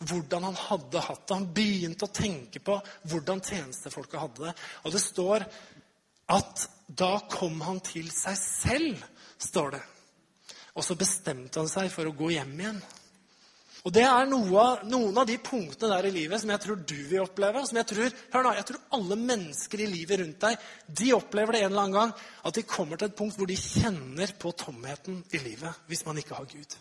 hvordan 0.06 0.44
han 0.52 0.58
hadde 0.68 1.02
hatt 1.02 1.24
det. 1.26 1.34
Han 1.34 1.48
begynte 1.56 2.06
å 2.06 2.14
tenke 2.14 2.62
på 2.62 2.78
hvordan 3.10 3.42
tjenestefolket 3.42 4.22
hadde 4.22 4.44
det. 4.46 4.54
Og 4.86 4.94
det 4.94 5.02
står 5.02 5.48
at 6.36 6.68
da 6.86 7.16
kom 7.32 7.58
han 7.66 7.82
til 7.86 8.12
seg 8.14 8.38
selv, 8.38 9.02
står 9.42 9.78
det. 9.78 9.82
Og 10.76 10.86
så 10.86 10.98
bestemte 11.00 11.62
han 11.62 11.72
seg 11.72 11.90
for 11.94 12.06
å 12.06 12.14
gå 12.14 12.36
hjem 12.36 12.54
igjen. 12.60 12.80
Og 13.86 13.94
Det 13.94 14.02
er 14.02 14.26
noe, 14.26 14.64
noen 14.90 15.18
av 15.22 15.28
de 15.30 15.36
punktene 15.38 15.92
der 15.92 16.08
i 16.10 16.14
livet 16.14 16.42
som 16.42 16.50
jeg 16.50 16.62
tror 16.64 16.80
du 16.90 16.98
vil 17.06 17.22
oppleve. 17.22 17.62
som 17.66 17.78
Jeg 17.78 17.90
tror 17.92 18.16
hør 18.34 18.46
nå, 18.46 18.54
jeg 18.58 18.66
tror 18.66 18.86
alle 18.98 19.18
mennesker 19.22 19.84
i 19.86 19.90
livet 19.92 20.22
rundt 20.22 20.42
deg 20.42 20.64
de 21.02 21.12
opplever 21.14 21.54
det 21.54 21.62
en 21.62 21.70
eller 21.70 21.82
annen 21.84 21.98
gang. 22.00 22.14
At 22.46 22.58
de 22.58 22.64
kommer 22.66 22.98
til 22.98 23.12
et 23.12 23.18
punkt 23.18 23.38
hvor 23.38 23.50
de 23.50 23.58
kjenner 23.58 24.34
på 24.42 24.54
tomheten 24.58 25.22
i 25.34 25.42
livet 25.44 25.86
hvis 25.90 26.06
man 26.06 26.18
ikke 26.18 26.38
har 26.38 26.50
Gud. 26.50 26.78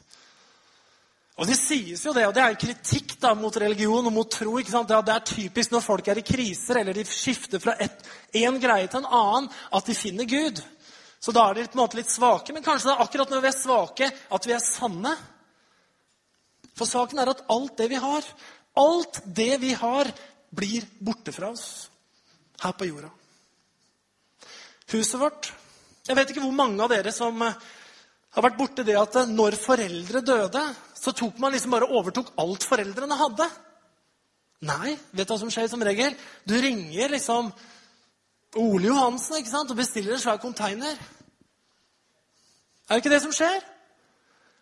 Og 1.34 1.48
Det 1.50 1.56
sies 1.58 2.04
jo 2.06 2.12
det, 2.14 2.28
og 2.28 2.34
det 2.34 2.42
er 2.44 2.52
en 2.52 2.60
kritikk 2.60 3.16
da 3.18 3.32
mot 3.34 3.56
religion 3.58 4.06
og 4.06 4.12
mot 4.14 4.30
tro. 4.30 4.58
ikke 4.58 4.70
sant? 4.70 4.88
Det 4.88 5.14
er 5.14 5.26
typisk 5.26 5.72
når 5.72 5.82
folk 5.82 6.08
er 6.08 6.20
i 6.20 6.26
kriser, 6.26 6.78
eller 6.78 6.94
de 6.94 7.04
skifter 7.04 7.58
fra 7.58 7.74
én 7.74 8.60
greie 8.62 8.86
til 8.86 9.02
en 9.02 9.10
annen, 9.10 9.50
at 9.72 9.84
de 9.84 9.94
finner 9.98 10.24
Gud. 10.30 10.62
Så 11.18 11.32
da 11.32 11.48
er 11.48 11.54
de 11.54 11.66
på 11.66 11.78
en 11.78 11.82
måte 11.82 11.98
litt 11.98 12.12
svake. 12.12 12.52
Men 12.52 12.62
kanskje 12.62 12.90
det 12.90 12.94
er 12.94 13.02
akkurat 13.02 13.30
når 13.32 13.42
vi 13.42 13.50
er 13.50 13.58
svake, 13.58 14.10
at 14.30 14.46
vi 14.46 14.54
er 14.54 14.62
sanne. 14.62 15.16
For 16.78 16.86
saken 16.86 17.18
er 17.18 17.32
at 17.32 17.44
alt 17.50 17.76
det 17.78 17.90
vi 17.90 17.98
har, 17.98 18.30
alt 18.78 19.20
det 19.24 19.60
vi 19.62 19.74
har, 19.78 20.10
blir 20.54 20.86
borte 21.02 21.32
fra 21.34 21.50
oss 21.50 21.88
her 22.62 22.74
på 22.78 22.86
jorda. 22.86 23.10
Huset 24.92 25.18
vårt 25.18 25.52
Jeg 26.06 26.14
vet 26.18 26.30
ikke 26.30 26.42
hvor 26.44 26.52
mange 26.52 26.82
av 26.84 26.90
dere 26.92 27.10
som 27.16 27.40
har 27.40 28.44
vært 28.44 28.58
borti 28.58 28.84
det 28.84 28.96
at 29.00 29.16
når 29.30 29.56
foreldre 29.56 30.20
døde, 30.20 30.62
så 31.04 31.12
tok 31.12 31.38
man 31.42 31.52
liksom 31.52 31.74
bare 31.74 31.90
overtok 31.92 32.32
alt 32.40 32.64
foreldrene 32.64 33.18
hadde. 33.20 33.48
Nei, 34.64 34.94
vet 35.12 35.28
du 35.28 35.34
hva 35.34 35.40
som 35.42 35.52
skjer 35.52 35.68
som 35.68 35.84
regel? 35.84 36.16
Du 36.48 36.54
ringer 36.56 37.12
liksom 37.12 37.50
Ole 38.56 38.88
Johansen 38.88 39.36
ikke 39.36 39.50
sant? 39.50 39.70
og 39.70 39.76
bestiller 39.76 40.14
en 40.14 40.22
svær 40.22 40.40
container. 40.40 40.96
Er 42.88 42.96
det 42.96 43.02
ikke 43.02 43.12
det 43.12 43.22
som 43.24 43.34
skjer? 43.34 43.60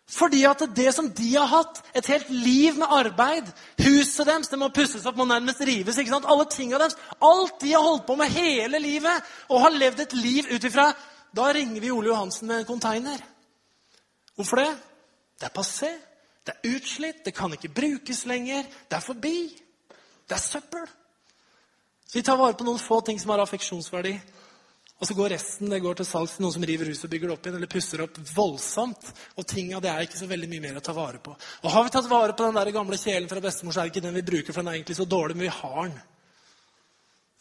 Fordi 0.09 0.41
at 0.43 0.65
det 0.75 0.89
som 0.93 1.07
de 1.15 1.29
har 1.37 1.47
hatt, 1.47 1.79
et 1.95 2.05
helt 2.11 2.29
liv 2.29 2.75
med 2.75 2.91
arbeid 2.91 3.47
Huset 3.79 4.27
deres 4.27 4.51
det 4.51 4.59
må 4.59 4.67
pusses 4.75 5.05
opp, 5.07 5.15
må 5.15 5.25
nærmest 5.25 5.61
rives. 5.63 5.97
ikke 5.97 6.11
sant? 6.11 6.27
Alle 6.27 6.45
tingene 6.51 6.81
deres, 6.81 6.97
Alt 7.23 7.61
de 7.61 7.71
har 7.71 7.85
holdt 7.85 8.05
på 8.07 8.17
med 8.19 8.33
hele 8.33 8.79
livet 8.83 9.35
og 9.49 9.61
har 9.63 9.77
levd 9.77 10.03
et 10.03 10.13
liv 10.13 10.51
ut 10.51 10.63
ifra 10.63 10.91
Da 11.35 11.51
ringer 11.55 11.81
vi 11.81 11.91
Ole 11.91 12.11
Johansen 12.11 12.47
med 12.47 12.59
en 12.59 12.65
container. 12.65 13.23
Hvorfor 14.35 14.59
det? 14.59 14.71
Det 15.39 15.47
er 15.47 15.61
passé. 15.61 15.93
Det 16.43 16.53
er 16.53 16.75
utslitt. 16.75 17.23
Det 17.25 17.35
kan 17.35 17.53
ikke 17.55 17.71
brukes 17.73 18.25
lenger. 18.29 18.67
Det 18.89 18.97
er 18.97 19.05
forbi. 19.05 19.37
Det 20.27 20.35
er 20.35 20.43
søppel. 20.43 20.87
Så 22.05 22.19
vi 22.19 22.23
tar 22.23 22.37
vare 22.37 22.57
på 22.57 22.65
noen 22.67 22.81
få 22.81 22.99
ting 23.01 23.19
som 23.19 23.31
har 23.33 23.41
affeksjonsverdi. 23.43 24.17
Og 25.01 25.07
så 25.09 25.15
går 25.17 25.33
resten 25.33 25.71
det 25.71 25.81
går 25.83 25.97
til 25.99 26.07
salgs 26.07 26.37
til 26.37 26.45
noen 26.45 26.53
som 26.55 26.63
river 26.63 26.87
huset 26.87 27.07
og 27.07 27.11
bygger 27.11 27.27
det 27.27 27.33
opp 27.35 27.47
igjen, 27.47 27.55
eller 27.57 27.71
pusser 27.71 28.03
opp 28.05 28.19
voldsomt. 28.35 29.09
Og 29.35 29.47
tinga 29.49 29.81
det 29.83 29.89
er 29.91 30.05
ikke 30.05 30.19
så 30.21 30.29
veldig 30.29 30.47
mye 30.51 30.63
mer 30.63 30.79
å 30.79 30.83
ta 30.85 30.95
vare 30.95 31.19
på. 31.23 31.33
Og 31.35 31.73
har 31.73 31.83
vi 31.83 31.91
tatt 31.95 32.07
vare 32.11 32.35
på 32.37 32.45
den 32.45 32.59
der 32.59 32.71
gamle 32.75 32.99
kjelen 33.01 33.27
fra 33.31 33.43
bestemor, 33.43 33.75
så 33.75 33.81
er 33.81 33.89
det 33.89 33.95
ikke 33.95 34.05
den 34.05 34.15
vi 34.15 34.25
bruker, 34.29 34.55
for 34.55 34.61
den 34.61 34.71
er 34.71 34.77
egentlig 34.77 34.99
så 35.01 35.07
dårlig, 35.09 35.35
men 35.35 35.47
vi 35.49 35.57
har 35.57 35.81
den. 35.81 35.97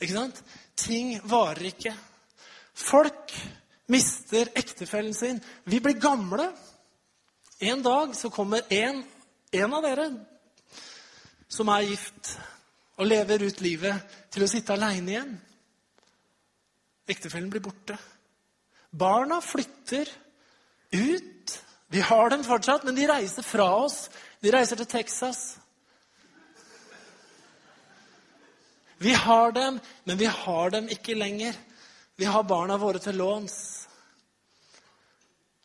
Ikke 0.03 0.17
sant? 0.17 0.43
Ting 0.83 1.15
varer 1.31 1.69
ikke. 1.69 1.95
Folk 2.75 3.37
mister 3.93 4.51
ektefellen 4.59 5.15
sin. 5.15 5.39
Vi 5.69 5.79
blir 5.85 6.01
gamle. 6.03 6.49
En 7.63 7.83
dag 7.83 8.17
så 8.17 8.31
kommer 8.31 8.63
en, 8.69 9.05
en 9.51 9.75
av 9.75 9.85
dere 9.87 10.09
som 11.47 11.69
er 11.71 11.85
gift, 11.93 12.33
og 12.99 13.07
lever 13.07 13.45
ut 13.47 13.61
livet 13.63 14.17
til 14.35 14.43
å 14.43 14.49
sitte 14.51 14.75
aleine 14.75 15.13
igjen. 15.13 15.37
Ektefellen 17.07 17.53
blir 17.53 17.63
borte. 17.63 17.95
Barna 18.91 19.39
flytter 19.41 20.11
ut. 20.91 21.55
Vi 21.87 22.03
har 22.03 22.35
dem 22.35 22.43
fortsatt, 22.43 22.83
men 22.83 22.99
de 22.99 23.07
reiser 23.07 23.47
fra 23.47 23.69
oss. 23.85 24.09
De 24.43 24.51
reiser 24.51 24.83
til 24.83 24.91
Texas. 24.91 25.45
Vi 28.99 29.15
har 29.15 29.55
dem, 29.55 29.79
men 30.03 30.19
vi 30.19 30.27
har 30.27 30.75
dem 30.75 30.91
ikke 30.91 31.15
lenger. 31.15 31.55
Vi 32.19 32.27
har 32.27 32.43
barna 32.43 32.75
våre 32.83 32.99
til 32.99 33.23
låns. 33.23 33.72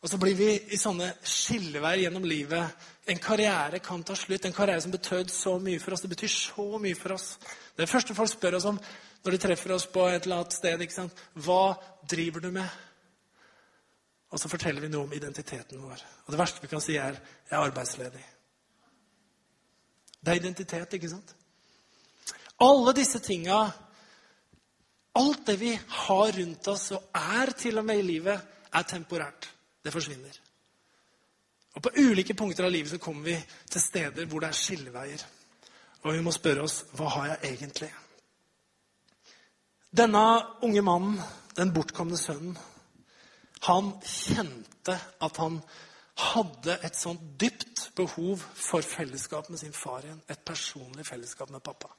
Og 0.01 0.11
så 0.11 0.19
blir 0.21 0.35
vi 0.37 0.49
i 0.73 0.77
sånne 0.77 1.09
skilleveier 1.25 2.03
gjennom 2.05 2.25
livet. 2.27 2.85
En 3.09 3.19
karriere 3.21 3.79
kan 3.83 4.03
ta 4.05 4.15
slutt. 4.15 4.45
En 4.45 4.53
karriere 4.53 4.83
som 4.83 4.93
betød 4.93 5.31
så 5.33 5.55
mye 5.59 5.81
for 5.81 5.95
oss. 5.95 6.03
Det 6.05 6.11
betyr 6.11 6.33
så 6.33 6.67
mye 6.81 6.97
for 6.97 7.15
oss. 7.15 7.31
Det 7.77 7.89
første 7.89 8.15
folk 8.17 8.29
spør 8.29 8.59
oss 8.59 8.67
om 8.69 8.77
når 9.25 9.33
de 9.33 9.39
treffer 9.41 9.73
oss 9.73 9.87
på 9.89 10.05
et 10.07 10.23
eller 10.23 10.43
annet 10.43 10.55
sted, 10.55 10.81
ikke 10.81 10.93
sant? 10.93 11.23
hva 11.33 11.75
driver 12.07 12.45
du 12.45 12.51
med? 12.53 12.69
Og 14.31 14.39
så 14.39 14.51
forteller 14.51 14.83
vi 14.83 14.91
noe 14.91 15.07
om 15.07 15.15
identiteten 15.15 15.81
vår. 15.81 16.03
Og 16.25 16.33
det 16.33 16.39
verste 16.39 16.61
vi 16.61 16.69
kan 16.71 16.83
si, 16.83 16.95
er 16.95 17.17
'jeg 17.17 17.57
er 17.57 17.71
arbeidsledig'. 17.71 18.29
Det 20.23 20.31
er 20.31 20.39
identitet, 20.39 20.93
ikke 20.93 21.09
sant? 21.09 21.35
Alle 22.59 22.93
disse 22.93 23.19
tinga, 23.19 23.71
alt 25.15 25.45
det 25.47 25.59
vi 25.59 25.79
har 25.87 26.31
rundt 26.39 26.67
oss 26.67 26.91
og 26.91 27.03
er 27.13 27.51
til 27.57 27.77
og 27.77 27.85
med 27.85 27.99
i 27.99 28.01
livet, 28.01 28.41
er 28.73 28.81
temporært. 28.83 29.56
Det 29.87 29.93
forsvinner. 29.95 30.39
Og 31.77 31.83
På 31.83 31.93
ulike 31.95 32.33
punkter 32.35 32.65
av 32.67 32.73
livet 32.73 32.91
så 32.91 32.99
kommer 32.99 33.29
vi 33.29 33.37
til 33.71 33.81
steder 33.81 34.25
hvor 34.27 34.43
det 34.43 34.49
er 34.49 34.57
skilleveier. 34.59 35.23
Og 36.03 36.13
vi 36.13 36.23
må 36.25 36.33
spørre 36.35 36.65
oss 36.67 36.81
hva 36.97 37.07
har 37.13 37.27
jeg 37.31 37.53
egentlig? 37.53 37.89
Denne 39.97 40.23
unge 40.65 40.83
mannen, 40.83 41.21
den 41.55 41.71
bortkomne 41.73 42.19
sønnen, 42.19 42.57
han 43.63 43.93
kjente 44.03 44.97
at 45.23 45.39
han 45.39 45.61
hadde 46.17 46.75
et 46.83 46.97
sånt 46.97 47.23
dypt 47.39 47.87
behov 47.95 48.43
for 48.53 48.83
fellesskap 48.85 49.47
med 49.49 49.61
sin 49.61 49.73
far 49.73 50.03
igjen. 50.03 50.19
Et 50.27 50.43
personlig 50.45 51.05
fellesskap 51.07 51.49
med 51.53 51.63
pappa. 51.63 51.93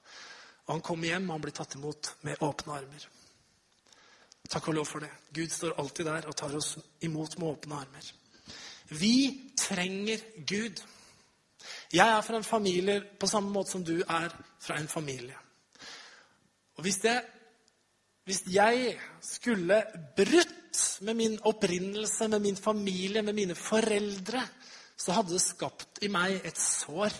Og 0.66 0.74
Han 0.74 0.84
kom 0.84 1.02
hjem, 1.02 1.30
og 1.30 1.38
han 1.38 1.46
ble 1.46 1.54
tatt 1.56 1.74
imot 1.78 2.12
med 2.28 2.42
åpne 2.44 2.76
armer. 2.76 3.08
Takk 4.48 4.68
og 4.70 4.78
lov 4.78 4.86
for 4.88 5.04
det. 5.04 5.10
Gud 5.34 5.52
står 5.52 5.76
alltid 5.80 6.06
der 6.08 6.28
og 6.28 6.36
tar 6.36 6.54
oss 6.56 6.76
imot 7.04 7.36
med 7.38 7.48
åpne 7.48 7.80
armer. 7.82 8.12
Vi 8.88 9.16
trenger 9.56 10.22
Gud. 10.48 10.80
Jeg 11.92 12.08
er 12.08 12.22
fra 12.24 12.36
en 12.36 12.44
familie 12.44 13.02
på 13.20 13.28
samme 13.28 13.52
måte 13.52 13.74
som 13.74 13.84
du 13.84 13.98
er 14.00 14.32
fra 14.60 14.78
en 14.80 14.88
familie. 14.88 15.36
Og 16.78 16.86
hvis, 16.86 17.00
det, 17.02 17.18
hvis 18.24 18.42
jeg 18.54 18.94
skulle 19.20 19.82
brutt 20.16 20.84
med 21.00 21.14
min 21.14 21.38
opprinnelse, 21.44 22.28
med 22.28 22.38
min 22.38 22.56
familie, 22.56 23.22
med 23.22 23.32
mine 23.32 23.54
foreldre, 23.54 24.42
så 24.96 25.12
hadde 25.12 25.32
det 25.34 25.42
skapt 25.42 26.00
i 26.02 26.08
meg 26.10 26.40
et 26.46 26.58
sår 26.58 27.12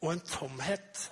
og 0.00 0.12
en 0.12 0.24
tomhet. 0.24 1.08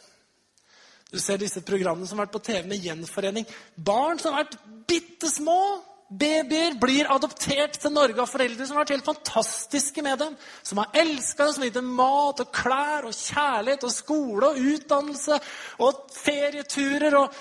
Du 1.12 1.20
ser 1.22 1.38
disse 1.38 1.62
programmene 1.62 2.08
som 2.08 2.18
har 2.18 2.26
vært 2.26 2.34
på 2.34 2.46
TV 2.48 2.64
med 2.66 2.82
gjenforening. 2.82 3.46
Barn 3.76 4.18
som 4.18 4.34
har 4.34 4.46
vært 4.46 4.58
bitte 4.88 5.30
små. 5.30 5.60
Babyer 6.06 6.76
blir 6.78 7.08
adoptert 7.10 7.80
til 7.82 7.90
Norge 7.90 8.20
av 8.22 8.30
foreldre 8.30 8.66
som 8.66 8.76
har 8.76 8.84
vært 8.84 8.94
helt 8.94 9.08
fantastiske 9.08 10.02
med 10.06 10.20
dem. 10.22 10.34
Som 10.62 10.78
har 10.82 10.98
elska 11.02 11.44
dem, 11.46 11.54
som 11.54 11.62
har 11.62 11.70
gitt 11.70 11.78
dem 11.80 11.92
mat 11.98 12.42
og 12.42 12.50
klær 12.54 13.08
og 13.08 13.14
kjærlighet 13.14 13.86
og 13.86 13.94
skole 13.94 14.50
og 14.50 14.60
utdannelse 14.74 15.38
og 15.82 16.04
ferieturer 16.14 17.18
og 17.22 17.40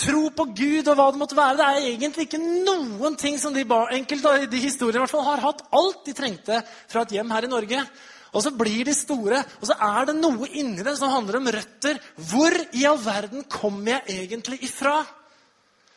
tro 0.00 0.22
på 0.32 0.46
Gud 0.56 0.88
og 0.88 0.96
hva 0.96 1.10
det 1.12 1.20
måtte 1.20 1.36
være. 1.36 1.58
Det 1.58 1.66
er 1.66 1.90
egentlig 1.90 2.28
ikke 2.28 2.40
noen 2.40 3.18
ting 3.20 3.36
som 3.40 3.56
de 3.56 3.66
enkelte 3.68 4.32
av 4.32 4.48
de 4.48 4.62
historiene 4.62 5.00
i 5.00 5.04
hvert 5.04 5.12
fall, 5.12 5.26
har 5.26 5.44
hatt 5.44 5.66
alt 5.76 6.00
de 6.06 6.16
trengte 6.16 6.62
fra 6.88 7.04
et 7.04 7.14
hjem 7.16 7.36
her 7.36 7.48
i 7.48 7.52
Norge. 7.52 7.84
Og 8.30 8.44
så 8.44 8.52
blir 8.54 8.84
de 8.86 8.94
store, 8.94 9.42
og 9.58 9.66
så 9.66 9.74
er 9.74 10.10
det 10.10 10.16
noe 10.20 10.46
inni 10.54 10.84
dem 10.86 10.96
som 10.98 11.10
handler 11.10 11.40
om 11.40 11.50
røtter. 11.50 11.98
Hvor 12.30 12.54
i 12.78 12.84
all 12.86 13.00
verden 13.02 13.42
kommer 13.50 13.96
jeg 13.96 14.22
egentlig 14.24 14.60
ifra? 14.68 15.00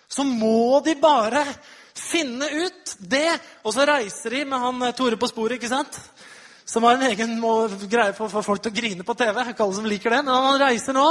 Så 0.10 0.26
må 0.26 0.82
de 0.86 0.96
bare 1.02 1.46
finne 1.94 2.50
ut 2.66 2.96
det. 3.00 3.30
Og 3.64 3.76
så 3.76 3.86
reiser 3.88 4.38
de 4.38 4.44
med 4.50 4.62
han 4.66 4.90
eh, 4.90 4.96
Tore 4.98 5.20
på 5.22 5.30
sporet, 5.30 5.60
ikke 5.60 5.72
sant? 5.72 6.00
Som 6.66 6.86
har 6.88 6.98
en 6.98 7.08
egen 7.12 7.38
greie 7.92 8.14
for 8.18 8.28
å 8.28 8.34
få 8.34 8.44
folk 8.46 8.64
til 8.64 8.74
å 8.74 8.78
grine 8.78 9.06
på 9.06 9.18
TV. 9.20 9.42
Ikke 9.52 9.66
alle 9.66 9.78
som 9.78 9.90
liker 9.90 10.16
det, 10.16 10.22
men 10.26 10.48
han 10.48 10.62
reiser 10.62 10.98
nå 10.98 11.08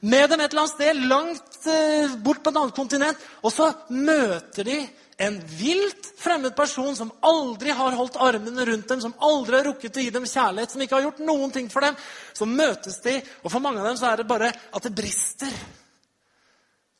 med 0.00 0.30
dem 0.32 0.40
et 0.40 0.52
eller 0.52 0.62
annet 0.62 0.72
sted 0.72 1.00
langt 1.10 1.66
eh, 1.68 2.16
bort 2.24 2.40
på 2.42 2.52
et 2.52 2.60
annet 2.60 2.76
kontinent. 2.76 3.28
Og 3.44 3.52
så 3.52 3.68
møter 3.92 4.68
de 4.68 4.78
en 5.20 5.36
vilt 5.46 6.06
fremmed 6.16 6.54
person 6.56 6.94
som 6.96 7.10
aldri 7.20 7.74
har 7.76 7.92
holdt 7.92 8.16
armene 8.16 8.64
rundt 8.64 8.88
dem, 8.88 9.00
som 9.04 9.12
aldri 9.20 9.58
har 9.58 9.66
rukket 9.68 9.98
å 10.00 10.04
gi 10.04 10.12
dem 10.14 10.24
kjærlighet, 10.24 10.72
som 10.72 10.80
ikke 10.80 10.96
har 10.96 11.04
gjort 11.04 11.20
noen 11.28 11.52
ting 11.52 11.66
for 11.68 11.84
dem. 11.84 11.98
Så 12.32 12.48
møtes 12.48 12.96
de, 13.04 13.18
og 13.44 13.52
for 13.52 13.60
mange 13.60 13.82
av 13.82 13.90
dem 13.90 13.98
så 14.00 14.08
er 14.08 14.22
det 14.22 14.30
bare 14.30 14.48
at 14.48 14.86
det 14.86 14.94
brister. 14.96 15.52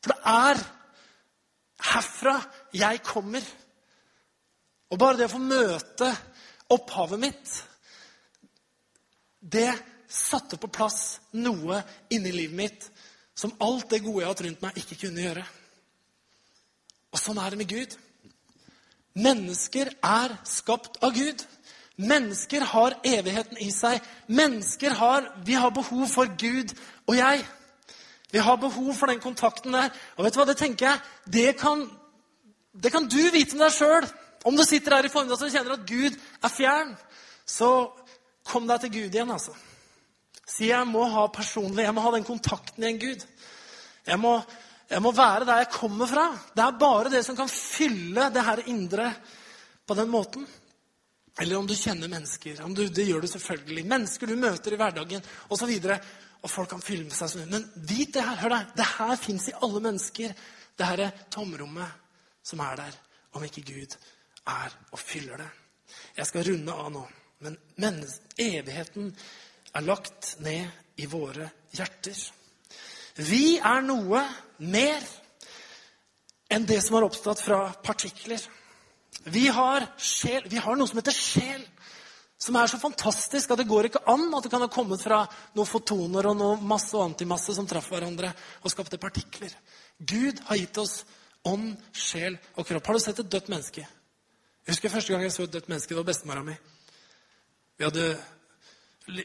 For 0.05 0.13
det 0.13 0.19
er 0.35 0.61
herfra 1.95 2.35
jeg 2.77 3.01
kommer. 3.09 3.49
Og 4.93 5.01
bare 5.01 5.23
det 5.23 5.31
å 5.31 5.33
få 5.39 5.41
møte 5.41 6.11
opphavet 6.77 7.25
mitt, 7.25 7.55
det 9.41 9.71
satte 10.11 10.61
på 10.61 10.69
plass 10.69 11.01
noe 11.41 11.81
inni 12.13 12.35
livet 12.37 12.61
mitt 12.61 12.87
som 13.33 13.57
alt 13.65 13.89
det 13.95 14.03
gode 14.05 14.21
jeg 14.21 14.29
har 14.29 14.35
hatt 14.35 14.45
rundt 14.45 14.69
meg, 14.69 14.77
ikke 14.77 15.01
kunne 15.07 15.25
gjøre. 15.25 15.49
Og 17.17 17.25
sånn 17.25 17.41
er 17.41 17.55
det 17.57 17.63
med 17.65 17.73
Gud. 17.73 17.97
Mennesker 19.15 19.91
er 20.03 20.37
skapt 20.47 21.01
av 21.03 21.15
Gud. 21.15 21.43
Mennesker 22.01 22.65
har 22.65 22.97
evigheten 23.05 23.59
i 23.61 23.71
seg. 23.75 24.01
Mennesker 24.27 24.95
har 24.97 25.33
Vi 25.45 25.55
har 25.55 25.71
behov 25.71 26.07
for 26.09 26.31
Gud 26.39 26.75
og 27.07 27.17
jeg. 27.17 27.45
Vi 28.31 28.39
har 28.39 28.57
behov 28.57 28.95
for 28.95 29.07
den 29.07 29.21
kontakten 29.21 29.73
der. 29.75 29.91
Og 30.17 30.25
vet 30.25 30.35
du 30.35 30.41
hva, 30.41 30.47
det 30.47 30.57
tenker 30.61 30.87
jeg, 30.87 31.01
det 31.27 31.57
kan, 31.59 31.83
det 32.73 32.93
kan 32.93 33.09
du 33.09 33.21
vite 33.33 33.57
med 33.57 33.67
deg 33.67 33.75
sjøl. 33.75 34.07
Om 34.45 34.57
du 34.57 34.65
sitter 34.65 34.95
her 34.97 35.05
i 35.05 35.13
formiddag 35.13 35.43
og 35.43 35.53
kjenner 35.53 35.75
at 35.75 35.89
Gud 35.89 36.15
er 36.17 36.53
fjern, 36.55 36.95
så 37.45 37.91
kom 38.47 38.69
deg 38.71 38.81
til 38.85 38.95
Gud 38.95 39.19
igjen, 39.19 39.33
altså. 39.35 39.53
Si 40.51 40.71
jeg 40.71 40.87
må 40.89 41.05
ha 41.13 41.27
personlig, 41.31 41.85
jeg 41.85 41.95
må 41.95 42.03
ha 42.03 42.15
den 42.15 42.27
kontakten 42.27 42.85
i 42.85 42.89
en 42.89 43.03
Gud. 43.03 43.27
Jeg 44.07 44.19
må, 44.19 44.39
jeg 44.91 45.03
må 45.05 45.13
være 45.15 45.47
der 45.47 45.61
jeg 45.63 45.71
kommer 45.71 46.09
fra. 46.11 46.25
Det 46.55 46.65
er 46.65 46.79
bare 46.81 47.13
det 47.13 47.23
som 47.27 47.37
kan 47.39 47.51
fylle 47.51 48.27
det 48.35 48.43
her 48.43 48.63
indre 48.73 49.13
på 49.87 49.95
den 49.95 50.11
måten. 50.11 50.47
Eller 51.41 51.61
om 51.61 51.67
du 51.67 51.77
kjenner 51.79 52.11
mennesker. 52.11 52.59
Du, 52.75 52.83
det 52.89 53.07
gjør 53.07 53.23
du 53.23 53.29
selvfølgelig. 53.31 53.85
Mennesker 53.87 54.27
du 54.27 54.35
møter 54.37 54.75
i 54.75 54.81
hverdagen 54.81 55.23
osv. 55.49 55.71
Og, 55.71 56.09
og 56.43 56.51
folk 56.51 56.73
kan 56.75 56.83
fylle 56.83 57.07
med 57.07 57.15
seg 57.15 57.31
sånn. 57.33 57.53
Men 57.53 57.69
vit 57.87 58.13
det 58.17 58.25
her. 58.27 58.41
Hør 58.43 58.57
deg, 58.57 58.75
Det 58.77 58.89
her 58.97 59.15
fins 59.21 59.47
i 59.53 59.57
alle 59.63 59.85
mennesker. 59.87 60.35
Det 60.75 60.89
her 60.91 61.05
er 61.07 61.23
tomrommet 61.31 61.95
som 62.51 62.63
er 62.65 62.83
der, 62.83 62.99
om 63.37 63.45
ikke 63.47 63.63
Gud 63.69 63.95
er 64.49 64.75
og 64.91 64.99
fyller 64.99 65.45
det. 65.45 65.49
Jeg 66.17 66.27
skal 66.27 66.47
runde 66.51 66.75
av 66.75 66.91
nå. 66.95 67.07
Men 67.47 68.03
evigheten 68.41 69.15
er 69.71 69.87
lagt 69.87 70.35
ned 70.43 71.01
i 71.01 71.07
våre 71.09 71.47
hjerter. 71.77 72.19
Vi 73.21 73.59
er 73.59 73.83
noe 73.85 74.23
mer 74.59 75.05
enn 76.51 76.65
det 76.67 76.81
som 76.83 76.97
har 76.97 77.07
oppstått 77.07 77.43
fra 77.45 77.61
partikler. 77.85 78.41
Vi 79.29 79.47
har, 79.53 79.87
sjel, 80.01 80.47
vi 80.49 80.61
har 80.63 80.79
noe 80.79 80.89
som 80.89 80.99
heter 81.01 81.15
sjel, 81.15 81.63
som 82.41 82.57
er 82.57 82.71
så 82.73 82.81
fantastisk 82.81 83.53
at 83.53 83.61
det 83.61 83.69
går 83.69 83.91
ikke 83.91 84.05
an 84.09 84.31
at 84.33 84.47
det 84.47 84.53
kan 84.53 84.65
ha 84.65 84.71
kommet 84.73 85.03
fra 85.05 85.21
noen 85.53 85.69
fotoner 85.69 86.31
og 86.31 86.39
noe 86.39 86.61
masse 86.65 86.95
og 86.97 87.05
antimasse 87.11 87.53
som 87.57 87.69
traff 87.69 87.91
hverandre 87.93 88.33
og 88.65 88.73
skapte 88.73 89.01
partikler. 89.01 89.53
Gud 90.01 90.41
har 90.49 90.57
gitt 90.57 90.81
oss 90.81 91.03
ånd, 91.45 91.75
sjel 91.93 92.39
og 92.57 92.65
kropp. 92.65 92.89
Har 92.89 92.97
du 92.97 93.05
sett 93.05 93.21
et 93.21 93.33
dødt 93.33 93.53
menneske? 93.53 93.85
Jeg 93.85 94.73
husker 94.73 94.93
første 94.93 95.13
gang 95.13 95.27
jeg 95.27 95.35
så 95.35 95.45
et 95.45 95.53
dødt 95.53 95.69
menneske. 95.69 95.93
Det 95.93 96.01
var 96.01 96.09
bestemora 96.09 96.45
mi. 96.47 96.57
Vi 97.77 97.85
hadde 97.85 98.09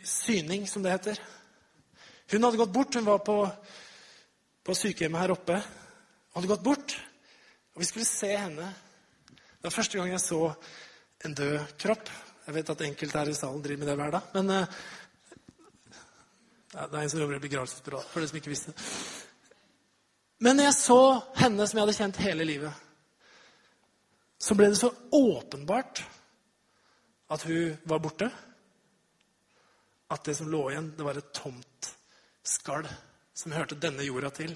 syning, 0.03 0.67
som 0.67 0.83
det 0.83 0.91
heter. 0.91 1.19
Hun 2.31 2.43
hadde 2.43 2.59
gått 2.59 2.73
bort. 2.73 2.95
Hun 2.95 3.07
var 3.07 3.23
på, 3.23 3.37
på 4.65 4.75
sykehjemmet 4.75 5.21
her 5.21 5.33
oppe. 5.35 5.59
Hun 5.61 6.39
hadde 6.39 6.49
gått 6.49 6.65
bort, 6.65 6.95
og 7.75 7.83
vi 7.83 7.87
skulle 7.87 8.07
se 8.09 8.31
henne. 8.33 8.71
Det 9.29 9.67
var 9.67 9.75
første 9.75 9.99
gang 9.99 10.09
jeg 10.11 10.23
så 10.23 10.39
en 11.25 11.35
død 11.37 11.75
kropp. 11.81 12.09
Jeg 12.45 12.55
vet 12.57 12.71
at 12.73 12.85
enkelte 12.85 13.21
her 13.21 13.31
i 13.31 13.37
salen 13.37 13.61
driver 13.63 13.83
med 13.83 13.91
det 13.91 13.97
hver 13.99 14.15
dag. 14.15 14.31
Men 14.33 14.51
uh, 14.53 14.79
det 16.75 16.89
er 16.89 17.03
en 17.03 17.13
som 17.13 17.21
jobber 17.21 17.37
i 17.37 17.45
begravelsesbyrå, 17.45 18.01
for 18.09 18.21
de 18.21 18.29
som 18.29 18.41
ikke 18.41 18.53
visste 18.53 18.73
det. 18.73 18.89
Men 20.45 20.59
jeg 20.59 20.75
så 20.75 20.99
henne 21.39 21.65
som 21.65 21.79
jeg 21.79 21.85
hadde 21.85 21.97
kjent 21.97 22.21
hele 22.25 22.45
livet, 22.45 22.83
så 24.41 24.57
ble 24.57 24.67
det 24.69 24.81
så 24.81 24.91
åpenbart 25.15 26.03
at 27.31 27.45
hun 27.47 27.77
var 27.87 28.01
borte, 28.03 28.27
at 30.11 30.25
det 30.27 30.35
som 30.37 30.51
lå 30.51 30.67
igjen, 30.69 30.91
det 30.97 31.05
var 31.05 31.17
et 31.17 31.33
tomt 31.33 31.93
skall 32.45 32.85
som 33.35 33.53
hørte 33.55 33.77
denne 33.79 34.05
jorda 34.05 34.31
til. 34.33 34.55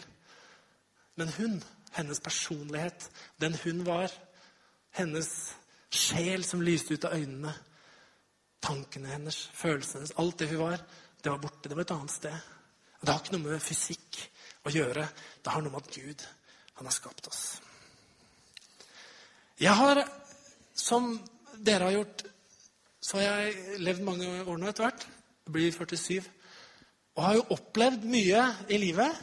Men 1.19 1.32
hun, 1.36 1.59
hennes 1.97 2.21
personlighet, 2.23 3.09
den 3.41 3.57
hun 3.63 3.84
var, 3.86 4.13
hennes 4.95 5.30
sjel 5.91 6.45
som 6.45 6.63
lyste 6.63 6.95
ut 6.95 7.07
av 7.09 7.17
øynene, 7.17 7.53
tankene 8.63 9.11
hennes, 9.11 9.41
følelsene 9.55 10.03
hennes, 10.03 10.15
alt 10.21 10.39
det 10.39 10.49
hun 10.53 10.63
var, 10.63 10.84
det 11.23 11.32
var 11.32 11.41
borte. 11.43 11.69
Det 11.69 11.75
var 11.75 11.86
et 11.86 11.95
annet 11.95 12.13
sted. 12.13 12.36
Og 12.99 13.05
det 13.05 13.13
har 13.13 13.23
ikke 13.23 13.36
noe 13.36 13.51
med 13.51 13.63
fysikk 13.63 14.19
å 14.67 14.73
gjøre. 14.73 15.07
Det 15.43 15.53
har 15.53 15.63
noe 15.63 15.73
med 15.73 15.84
at 15.84 15.95
Gud, 15.95 16.25
han 16.80 16.88
har 16.88 16.95
skapt 16.95 17.27
oss. 17.27 17.43
Jeg 19.59 19.75
har, 19.75 20.05
som 20.75 21.11
dere 21.59 21.89
har 21.89 21.97
gjort, 21.97 22.23
så 23.03 23.19
har 23.19 23.25
jeg 23.27 23.80
levd 23.84 24.05
mange 24.07 24.27
år 24.43 24.59
nå 24.59 24.69
etter 24.69 24.88
hvert. 24.88 25.07
Jeg 25.47 25.55
blir 25.55 25.73
47. 25.75 26.30
Og 27.20 27.26
har 27.26 27.36
jo 27.36 27.47
opplevd 27.51 28.05
mye 28.07 28.41
i 28.72 28.78
livet. 28.80 29.15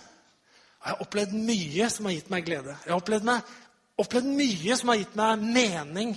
Jeg 0.84 0.90
har 0.90 1.00
opplevd 1.00 1.32
mye 1.32 1.86
som 1.88 2.04
har 2.04 2.12
gitt 2.12 2.26
meg 2.28 2.44
glede. 2.44 2.74
Jeg 2.84 2.92
har 2.92 3.00
opplevd, 3.00 3.24
meg, 3.24 3.52
opplevd 4.04 4.28
mye 4.36 4.74
som 4.76 4.92
har 4.92 4.98
gitt 5.00 5.14
meg 5.16 5.46
mening 5.56 6.12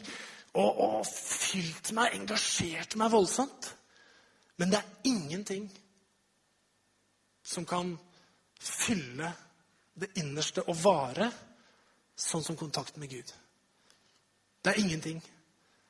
og, 0.60 0.82
og 0.84 0.98
fylt 1.08 1.94
meg, 1.96 2.18
engasjert 2.18 2.98
meg 3.00 3.14
voldsomt. 3.14 3.70
Men 4.60 4.74
det 4.74 4.82
er 4.82 5.08
ingenting 5.08 5.70
som 7.48 7.64
kan 7.70 7.94
fylle 8.60 9.32
det 9.96 10.12
innerste 10.20 10.68
og 10.68 10.84
vare 10.84 11.30
sånn 12.20 12.44
som 12.44 12.60
kontakten 12.60 13.00
med 13.00 13.16
Gud. 13.16 13.32
Det 14.60 14.74
er 14.74 14.84
ingenting 14.84 15.24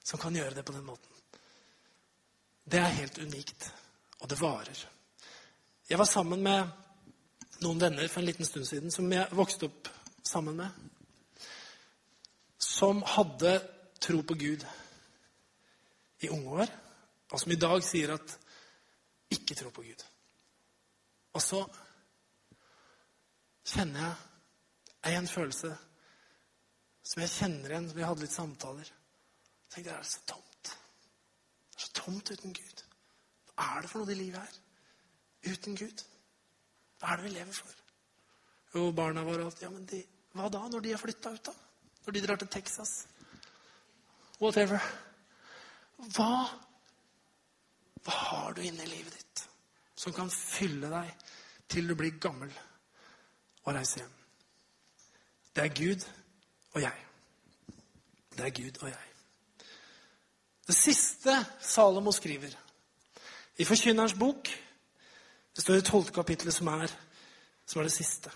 som 0.05 0.21
kan 0.21 0.37
gjøre 0.37 0.53
det 0.53 0.67
på 0.69 0.77
den 0.77 0.85
måten. 0.85 1.09
Det 2.69 2.77
er 2.77 2.97
helt 3.01 3.17
unikt, 3.17 3.71
og 4.21 4.29
det 4.29 4.37
varer. 4.37 4.85
Jeg 5.89 5.97
var 5.97 6.05
sammen 6.05 6.43
med 6.45 6.67
noen 7.63 7.79
venner 7.81 8.09
for 8.11 8.21
en 8.21 8.27
liten 8.27 8.45
stund 8.45 8.67
siden 8.69 8.91
som 8.93 9.09
jeg 9.09 9.25
vokste 9.33 9.65
opp 9.65 9.87
sammen 10.21 10.59
med. 10.59 10.69
Som 12.61 13.01
hadde 13.15 13.55
tro 13.97 14.21
på 14.21 14.37
Gud 14.37 14.65
i 16.21 16.29
unge 16.29 16.61
år, 16.61 16.75
og 17.31 17.41
som 17.41 17.55
i 17.55 17.57
dag 17.57 17.81
sier 17.87 18.13
at 18.13 18.35
ikke 19.33 19.57
tro 19.57 19.73
på 19.73 19.87
Gud. 19.87 20.05
Og 21.33 21.41
så 21.41 21.63
kjenner 23.73 24.13
jeg 25.07 25.17
en 25.17 25.33
følelse 25.33 25.73
som 27.01 27.25
jeg 27.25 27.33
kjenner 27.33 27.73
igjen, 27.73 27.89
som 27.89 27.97
vi 27.97 28.09
hadde 28.11 28.27
litt 28.27 28.37
samtaler. 28.37 28.93
Jeg 29.65 29.73
tenkte, 29.73 29.97
er 29.97 30.05
det 30.05 30.13
så 30.13 30.25
tomt? 30.35 30.73
Det 31.73 31.81
er 31.81 31.87
så 31.87 31.93
tomt 32.03 32.33
uten 32.37 32.57
Gud. 32.61 32.89
Hva 33.55 33.71
er 33.73 33.81
det 33.81 33.89
for 33.89 34.03
noe 34.03 34.13
i 34.13 34.21
livet 34.21 34.43
her? 34.45 34.65
Uten 35.47 35.75
Gud? 35.75 36.03
Hva 36.99 37.13
er 37.13 37.21
det 37.21 37.29
vi 37.29 37.35
lever 37.37 37.55
for? 37.55 37.75
Jo, 38.73 38.89
barna 38.95 39.23
våre 39.23 39.45
alt. 39.47 39.61
Ja, 39.63 39.69
men 39.73 39.85
de, 39.89 40.01
hva 40.35 40.49
da, 40.51 40.65
når 40.69 40.83
de 40.83 40.93
er 40.93 41.01
flytta 41.01 41.31
ut, 41.33 41.49
da? 41.49 41.53
Når 42.05 42.15
de 42.15 42.23
drar 42.25 42.41
til 42.41 42.51
Texas? 42.51 42.93
Whatever. 44.39 44.83
Hva, 46.15 46.31
hva 48.05 48.17
har 48.29 48.55
du 48.55 48.63
inne 48.63 48.85
i 48.85 48.91
livet 48.91 49.15
ditt 49.15 49.43
som 49.99 50.15
kan 50.15 50.29
fylle 50.31 50.91
deg 50.91 51.27
til 51.69 51.89
du 51.89 51.95
blir 51.99 52.19
gammel 52.21 52.51
og 53.65 53.73
reiser 53.75 54.03
hjem? 54.03 54.15
Det 55.55 55.65
er 55.65 55.75
Gud 55.75 56.05
og 56.75 56.81
jeg. 56.83 57.05
Det 58.37 58.45
er 58.45 58.55
Gud 58.61 58.81
og 58.83 58.89
jeg. 58.91 59.05
Det 60.69 60.75
siste 60.77 61.33
Salomo 61.59 62.11
skriver 62.13 62.53
i 63.57 63.65
Forkynnerens 63.65 64.13
bok 64.15 64.51
det 65.60 65.66
står 65.66 65.82
i 65.82 65.84
tolvte 65.84 66.14
kapittelet, 66.16 66.55
som 66.55 66.70
er, 66.72 66.91
som 67.68 67.82
er 67.82 67.89
det 67.89 67.91
siste. 67.91 68.32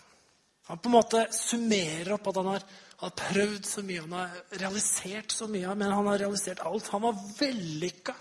Han 0.67 0.81
på 0.83 0.89
en 0.89 0.95
måte 0.97 1.21
summerer 1.31 2.09
opp 2.17 2.27
at 2.27 2.39
han 2.41 2.49
har, 2.51 2.65
har, 2.99 3.13
prøvd 3.15 3.69
så 3.69 3.83
mye, 3.87 4.01
han 4.03 4.15
har 4.17 4.59
realisert 4.59 5.31
så 5.31 5.47
mye, 5.47 5.71
men 5.71 5.93
han 5.95 6.09
har 6.11 6.19
realisert 6.19 6.59
alt. 6.67 6.91
Han 6.91 7.05
var 7.05 7.23
vellykka. 7.39 8.17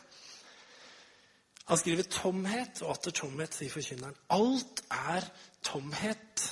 Han 1.66 1.82
skriver 1.82 2.06
'tomhet', 2.14 2.84
og 2.86 2.94
atter 2.94 3.18
tomhet, 3.18 3.58
sier 3.58 3.74
forkynneren. 3.74 4.14
Alt 4.30 4.84
er 4.94 5.26
tomhet. 5.66 6.48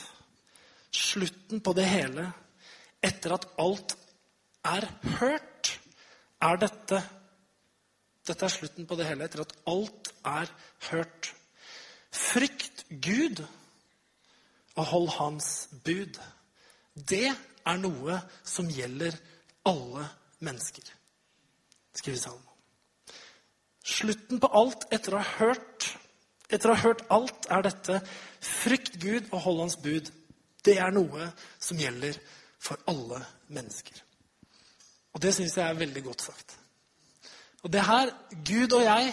Slutten 0.91 1.63
på 1.63 1.79
det 1.79 1.87
hele, 1.87 2.33
etter 2.99 3.39
at 3.39 3.47
alt 3.63 3.95
er 4.67 4.91
hørt, 5.23 5.77
er 6.43 6.59
dette. 6.67 7.05
Dette 8.27 8.45
er 8.45 8.59
slutten 8.59 8.91
på 8.91 8.99
det 8.99 9.07
hele, 9.07 9.31
etter 9.31 9.47
at 9.47 9.55
alt 9.71 10.17
er 10.27 10.51
hørt. 10.91 11.37
Frykt 12.11 12.85
Gud 12.91 13.43
og 14.77 14.85
hold 14.93 15.09
Hans 15.19 15.69
bud. 15.85 16.19
Det 16.95 17.29
er 17.31 17.81
noe 17.81 18.19
som 18.45 18.71
gjelder 18.71 19.17
alle 19.69 20.07
mennesker, 20.41 20.85
skriver 21.95 22.23
Salmo. 22.23 22.47
Slutten 23.85 24.41
på 24.43 24.51
alt 24.57 24.87
etter 24.95 25.17
å 25.17 25.23
ha 25.23 25.39
hørt 25.41 25.91
etter 26.51 26.71
å 26.71 26.75
ha 26.75 26.83
hørt 26.83 27.05
alt, 27.15 27.47
er 27.47 27.63
dette 27.63 28.01
frykt 28.43 28.99
Gud 29.03 29.29
og 29.31 29.43
hold 29.45 29.61
Hans 29.65 29.77
bud. 29.81 30.11
Det 30.67 30.77
er 30.83 30.93
noe 30.95 31.31
som 31.63 31.79
gjelder 31.79 32.19
for 32.61 32.81
alle 32.91 33.21
mennesker. 33.55 34.01
Og 35.15 35.23
det 35.23 35.33
syns 35.35 35.57
jeg 35.57 35.67
er 35.67 35.79
veldig 35.79 36.03
godt 36.05 36.27
sagt. 36.27 36.57
Og 37.63 37.73
det 37.73 37.85
her, 37.87 38.11
Gud 38.47 38.75
og 38.77 38.83
jeg 38.85 39.13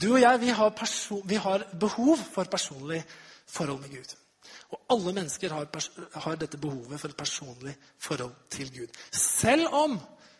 du 0.00 0.12
og 0.14 0.20
jeg 0.20 0.40
vi 0.40 0.48
har, 0.48 0.72
vi 1.28 1.36
har, 1.36 1.64
behov 1.80 2.18
for 2.18 2.44
personlig 2.44 3.02
forhold 3.46 3.80
med 3.80 3.90
Gud. 3.96 4.14
Og 4.72 4.80
alle 4.90 5.12
mennesker 5.12 5.52
har, 5.52 5.68
har, 6.14 6.36
dette 6.36 6.58
behovet 6.58 7.00
for 7.00 7.08
et 7.08 7.16
personlig 7.16 7.74
forhold 7.98 8.32
til 8.50 8.70
Gud. 8.72 9.00
Selv 9.12 9.68
om 9.72 9.98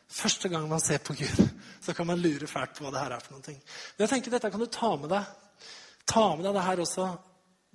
første 0.08 0.48
gang 0.48 0.68
man 0.68 0.80
ser 0.80 0.98
på 0.98 1.12
Gud, 1.12 1.48
så 1.80 1.92
kan 1.92 2.06
man 2.06 2.20
lure 2.20 2.46
fælt 2.46 2.78
på 2.78 2.84
hva 2.84 2.94
det 2.94 3.02
her 3.02 3.16
er 3.16 3.24
for 3.24 3.36
noe. 3.36 3.52
Men 3.52 4.06
jeg 4.06 4.12
tenker 4.14 4.32
dette 4.32 4.50
kan 4.50 4.60
du 4.60 4.70
ta 4.72 4.94
med 4.96 5.12
deg. 5.12 5.28
Ta 6.08 6.24
med 6.36 6.46
deg 6.48 6.56
det 6.56 6.64
her 6.68 6.84
også. 6.86 7.10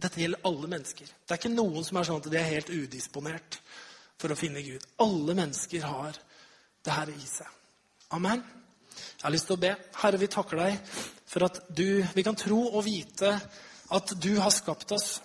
Dette 0.02 0.22
gjelder 0.22 0.50
alle 0.50 0.72
mennesker. 0.74 1.06
Det 1.06 1.34
er 1.34 1.42
ikke 1.42 1.54
noen 1.54 1.86
som 1.86 1.98
er 1.98 2.10
sånn 2.10 2.22
at 2.22 2.32
de 2.32 2.38
er 2.38 2.52
helt 2.56 2.74
udisponert 2.74 3.60
for 4.18 4.34
å 4.34 4.38
finne 4.38 4.66
Gud. 4.66 4.82
Alle 5.02 5.38
mennesker 5.38 5.86
har 5.86 6.18
det 6.86 6.94
her 6.94 7.14
i 7.14 7.30
seg. 7.30 7.54
Amen. 8.18 8.42
Jeg 8.98 9.24
har 9.24 9.34
lyst 9.34 9.50
til 9.50 9.58
å 9.58 9.62
be. 9.62 9.74
Herre, 10.02 10.18
vi 10.22 10.30
takker 10.32 10.62
deg 10.62 10.78
for 11.28 11.48
at 11.48 11.62
du, 11.70 12.04
vi 12.16 12.24
kan 12.26 12.38
tro 12.40 12.60
og 12.72 12.86
vite 12.88 13.34
at 13.94 14.14
du 14.20 14.34
har 14.40 14.54
skapt 14.54 14.92
oss. 14.96 15.18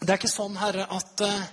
Det 0.00 0.10
er 0.10 0.18
ikke 0.18 0.32
sånn, 0.32 0.56
Herre, 0.60 0.86
at, 0.92 1.22
eh, 1.24 1.44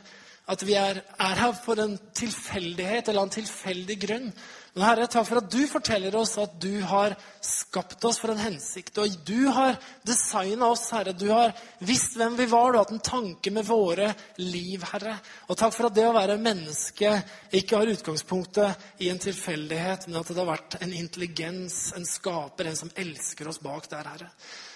at 0.49 0.63
vi 0.65 0.75
er, 0.79 1.01
er, 1.19 1.35
her 1.43 1.53
for 1.63 1.79
en 1.83 1.97
tilfeldighet 2.17 3.11
eller 3.11 3.27
en 3.27 3.35
tilfeldig 3.39 3.99
grunn. 4.01 4.31
Men 4.73 4.85
Herre, 4.85 5.07
takk 5.09 5.25
for 5.25 5.39
at 5.41 5.49
du 5.49 5.63
forteller 5.69 6.13
oss 6.19 6.35
at 6.41 6.53
du 6.61 6.81
har 6.85 7.15
skapt 7.41 8.03
oss 8.05 8.19
for 8.21 8.33
en 8.33 8.41
hensikt. 8.41 8.99
Og 9.01 9.15
du 9.25 9.47
har 9.55 9.79
designa 10.05 10.69
oss, 10.69 10.85
Herre. 10.93 11.15
Du 11.17 11.25
har 11.31 11.55
visst 11.85 12.17
hvem 12.19 12.37
vi 12.37 12.45
var. 12.51 12.71
Du 12.71 12.77
har 12.77 12.85
hatt 12.85 12.93
en 12.93 13.03
tanke 13.03 13.53
med 13.55 13.65
våre 13.65 14.11
liv, 14.37 14.85
Herre. 14.91 15.15
Og 15.49 15.57
takk 15.57 15.73
for 15.73 15.89
at 15.89 15.97
det 15.97 16.05
å 16.05 16.13
være 16.13 16.37
menneske 16.41 17.15
ikke 17.57 17.81
har 17.81 17.93
utgangspunktet 17.95 19.01
i 19.01 19.09
en 19.09 19.21
tilfeldighet, 19.21 20.07
men 20.07 20.21
at 20.21 20.29
det 20.29 20.41
har 20.43 20.51
vært 20.51 20.79
en 20.83 20.93
intelligens, 20.93 21.81
en 21.97 22.05
skaper, 22.05 22.69
en 22.69 22.81
som 22.83 22.93
elsker 22.93 23.49
oss 23.49 23.61
bak 23.65 23.89
der, 23.89 24.13
Herre. 24.13 24.29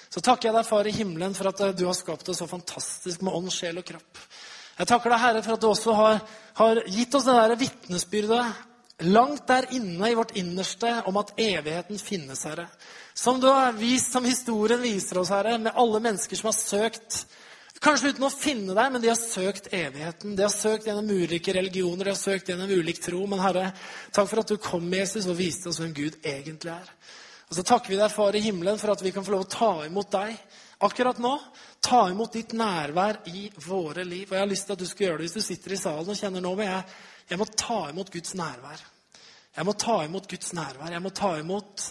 Så 0.10 0.22
takker 0.22 0.50
jeg 0.50 0.58
deg, 0.58 0.68
Far 0.68 0.90
i 0.90 0.98
himmelen, 0.98 1.38
for 1.38 1.54
at 1.54 1.64
du 1.78 1.86
har 1.86 1.98
skapt 1.98 2.28
oss 2.34 2.42
så 2.42 2.50
fantastisk 2.50 3.22
med 3.22 3.34
ånd, 3.34 3.54
sjel 3.54 3.82
og 3.82 3.88
kropp. 3.94 4.26
Jeg 4.74 4.90
takker 4.90 5.14
deg, 5.14 5.22
Herre, 5.22 5.46
for 5.46 5.54
at 5.54 5.62
du 5.62 5.70
også 5.70 5.98
har, 5.98 6.22
har 6.58 6.86
gitt 6.90 7.14
oss 7.18 7.30
det 7.30 7.38
der 7.38 7.60
vitnesbyrdet 7.62 8.46
langt 9.06 9.48
der 9.48 9.68
inne 9.76 10.12
i 10.12 10.18
vårt 10.18 10.36
innerste 10.40 10.92
om 11.10 11.18
at 11.22 11.34
evigheten 11.40 12.00
finnes, 12.00 12.44
Herre. 12.48 12.68
Som 13.14 13.40
du 13.42 13.48
har 13.48 13.76
vist, 13.78 14.12
som 14.12 14.26
historien 14.26 14.82
viser 14.82 15.20
oss, 15.22 15.32
Herre, 15.34 15.58
med 15.62 15.76
alle 15.76 16.02
mennesker 16.04 16.40
som 16.40 16.52
har 16.52 16.60
søkt 16.60 17.26
Kanskje 17.84 18.14
uten 18.14 18.24
å 18.24 18.30
finne 18.32 18.72
deg, 18.78 18.92
men 18.94 19.02
de 19.04 19.10
har 19.10 19.18
søkt 19.20 19.66
evigheten. 19.76 20.38
De 20.38 20.46
har 20.46 20.52
søkt 20.54 20.86
gjennom 20.88 21.10
ulike 21.10 21.52
religioner, 21.52 22.08
de 22.08 22.14
har 22.14 22.20
søkt 22.20 22.48
gjennom 22.48 22.70
ulik 22.72 23.02
tro. 23.04 23.26
Men 23.28 23.42
Herre, 23.44 23.66
takk 24.16 24.30
for 24.30 24.40
at 24.40 24.54
du 24.54 24.62
kom, 24.62 24.86
Jesus, 24.96 25.28
og 25.28 25.36
viste 25.36 25.68
oss 25.68 25.82
hvem 25.82 25.92
Gud 25.98 26.16
egentlig 26.22 26.72
er. 26.72 26.94
Og 27.50 27.58
så 27.58 27.66
takker 27.68 27.92
vi 27.92 28.00
deg, 28.00 28.14
Far 28.14 28.38
i 28.40 28.44
himmelen, 28.46 28.80
for 28.80 28.94
at 28.94 29.04
vi 29.04 29.12
kan 29.12 29.26
få 29.28 29.36
lov 29.36 29.44
å 29.44 29.52
ta 29.52 29.72
imot 29.90 30.14
deg 30.16 30.32
akkurat 30.88 31.20
nå. 31.20 31.34
Ta 31.84 32.06
imot 32.14 32.40
ditt 32.40 32.56
nærvær 32.56 33.20
i 33.34 33.50
våre 33.66 34.08
liv. 34.08 34.30
Og 34.30 34.38
jeg 34.38 34.46
har 34.46 34.52
lyst 34.54 34.70
til 34.70 34.78
at 34.78 34.86
du 34.86 34.88
skal 34.88 35.08
gjøre 35.10 35.20
det 35.20 35.28
hvis 35.28 35.38
du 35.42 35.44
sitter 35.44 35.76
i 35.76 35.84
salen 35.84 36.16
og 36.16 36.20
kjenner 36.20 36.44
nå 36.44 36.56
men 36.56 36.72
jeg, 36.72 36.98
jeg 37.34 37.42
må 37.42 37.52
ta 37.52 37.82
imot 37.92 38.16
Guds 38.16 38.36
nærvær. 38.40 38.88
Jeg 39.54 39.66
må 39.68 39.74
ta 39.78 40.00
imot 40.06 40.30
Guds 40.30 40.54
nærvær. 40.58 40.92
Jeg 40.92 41.04
må 41.04 41.12
ta 41.14 41.36
imot 41.40 41.84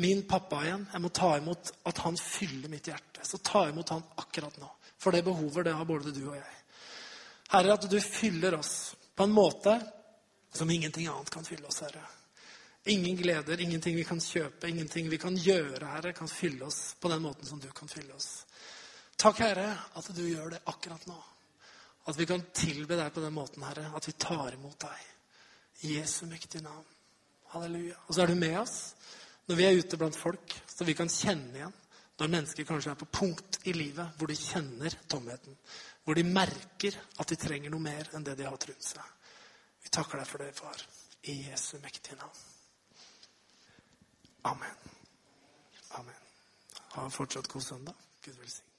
min 0.00 0.22
pappa 0.28 0.62
igjen. 0.64 0.86
Jeg 0.92 1.04
må 1.04 1.10
ta 1.12 1.34
imot 1.36 1.72
at 1.90 1.98
han 2.06 2.16
fyller 2.16 2.72
mitt 2.72 2.88
hjerte. 2.88 3.24
Så 3.26 3.42
ta 3.44 3.66
imot 3.68 3.92
han 3.92 4.06
akkurat 4.22 4.56
nå. 4.60 4.70
For 5.00 5.12
det 5.12 5.24
behovet 5.24 5.66
det 5.68 5.76
har 5.76 5.88
både 5.88 6.14
du 6.16 6.22
og 6.28 6.38
jeg. 6.38 6.56
Herre, 7.50 7.74
at 7.74 7.88
du 7.90 7.98
fyller 8.00 8.54
oss 8.60 8.94
på 9.16 9.26
en 9.26 9.34
måte 9.34 9.74
som 10.52 10.70
ingenting 10.70 11.08
annet 11.10 11.30
kan 11.30 11.44
fylle 11.44 11.66
oss, 11.66 11.80
Herre. 11.84 12.02
Ingen 12.84 13.16
gleder, 13.16 13.60
ingenting 13.60 13.96
vi 13.96 14.04
kan 14.04 14.20
kjøpe, 14.20 14.68
ingenting 14.68 15.10
vi 15.10 15.18
kan 15.20 15.36
gjøre, 15.36 15.84
Herre, 15.86 16.12
kan 16.16 16.28
fylle 16.28 16.64
oss 16.64 16.94
på 17.00 17.10
den 17.12 17.22
måten 17.22 17.46
som 17.46 17.60
du 17.60 17.68
kan 17.76 17.88
fylle 17.88 18.14
oss. 18.16 18.46
Takk, 19.20 19.42
Herre, 19.44 19.74
at 19.94 20.08
du 20.16 20.22
gjør 20.24 20.54
det 20.54 20.62
akkurat 20.70 21.04
nå. 21.10 21.18
At 22.08 22.16
vi 22.16 22.26
kan 22.26 22.46
tilbe 22.56 22.96
deg 22.96 23.12
på 23.12 23.20
den 23.20 23.36
måten, 23.36 23.66
Herre. 23.66 23.90
At 23.96 24.08
vi 24.08 24.16
tar 24.16 24.54
imot 24.56 24.78
deg. 24.86 25.04
I 25.84 25.98
Jesu 25.98 26.24
mektige 26.30 26.64
navn. 26.64 26.86
Halleluja. 27.54 27.98
Og 28.06 28.14
så 28.14 28.22
er 28.22 28.30
du 28.30 28.38
med 28.38 28.56
oss 28.60 28.78
når 29.50 29.58
vi 29.58 29.66
er 29.66 29.78
ute 29.80 29.98
blant 29.98 30.14
folk, 30.14 30.54
så 30.70 30.86
vi 30.86 30.94
kan 30.94 31.10
kjenne 31.10 31.56
igjen 31.58 31.76
når 32.20 32.30
mennesker 32.30 32.66
kanskje 32.68 32.92
er 32.92 33.00
på 33.00 33.08
punkt 33.10 33.58
i 33.66 33.72
livet 33.74 34.18
hvor 34.18 34.30
de 34.30 34.36
kjenner 34.36 34.94
tomheten. 35.10 35.56
Hvor 36.04 36.14
de 36.14 36.24
merker 36.26 36.96
at 37.18 37.32
de 37.32 37.38
trenger 37.40 37.72
noe 37.72 37.82
mer 37.82 38.12
enn 38.14 38.24
det 38.26 38.36
de 38.38 38.46
har 38.46 38.54
rundt 38.54 38.86
seg. 38.86 39.02
Vi 39.80 39.92
takker 39.92 40.20
deg 40.20 40.28
for 40.28 40.44
det, 40.44 40.52
far. 40.54 40.86
I 41.32 41.36
Jesu 41.48 41.78
mektige 41.82 42.20
navn. 42.20 42.42
Amen. 44.52 44.90
Amen. 45.98 46.26
Ha 46.94 47.04
en 47.04 47.14
fortsatt 47.14 47.48
god 47.48 47.62
søndag. 47.62 47.94
Gud 48.24 48.36
velsigne. 48.36 48.69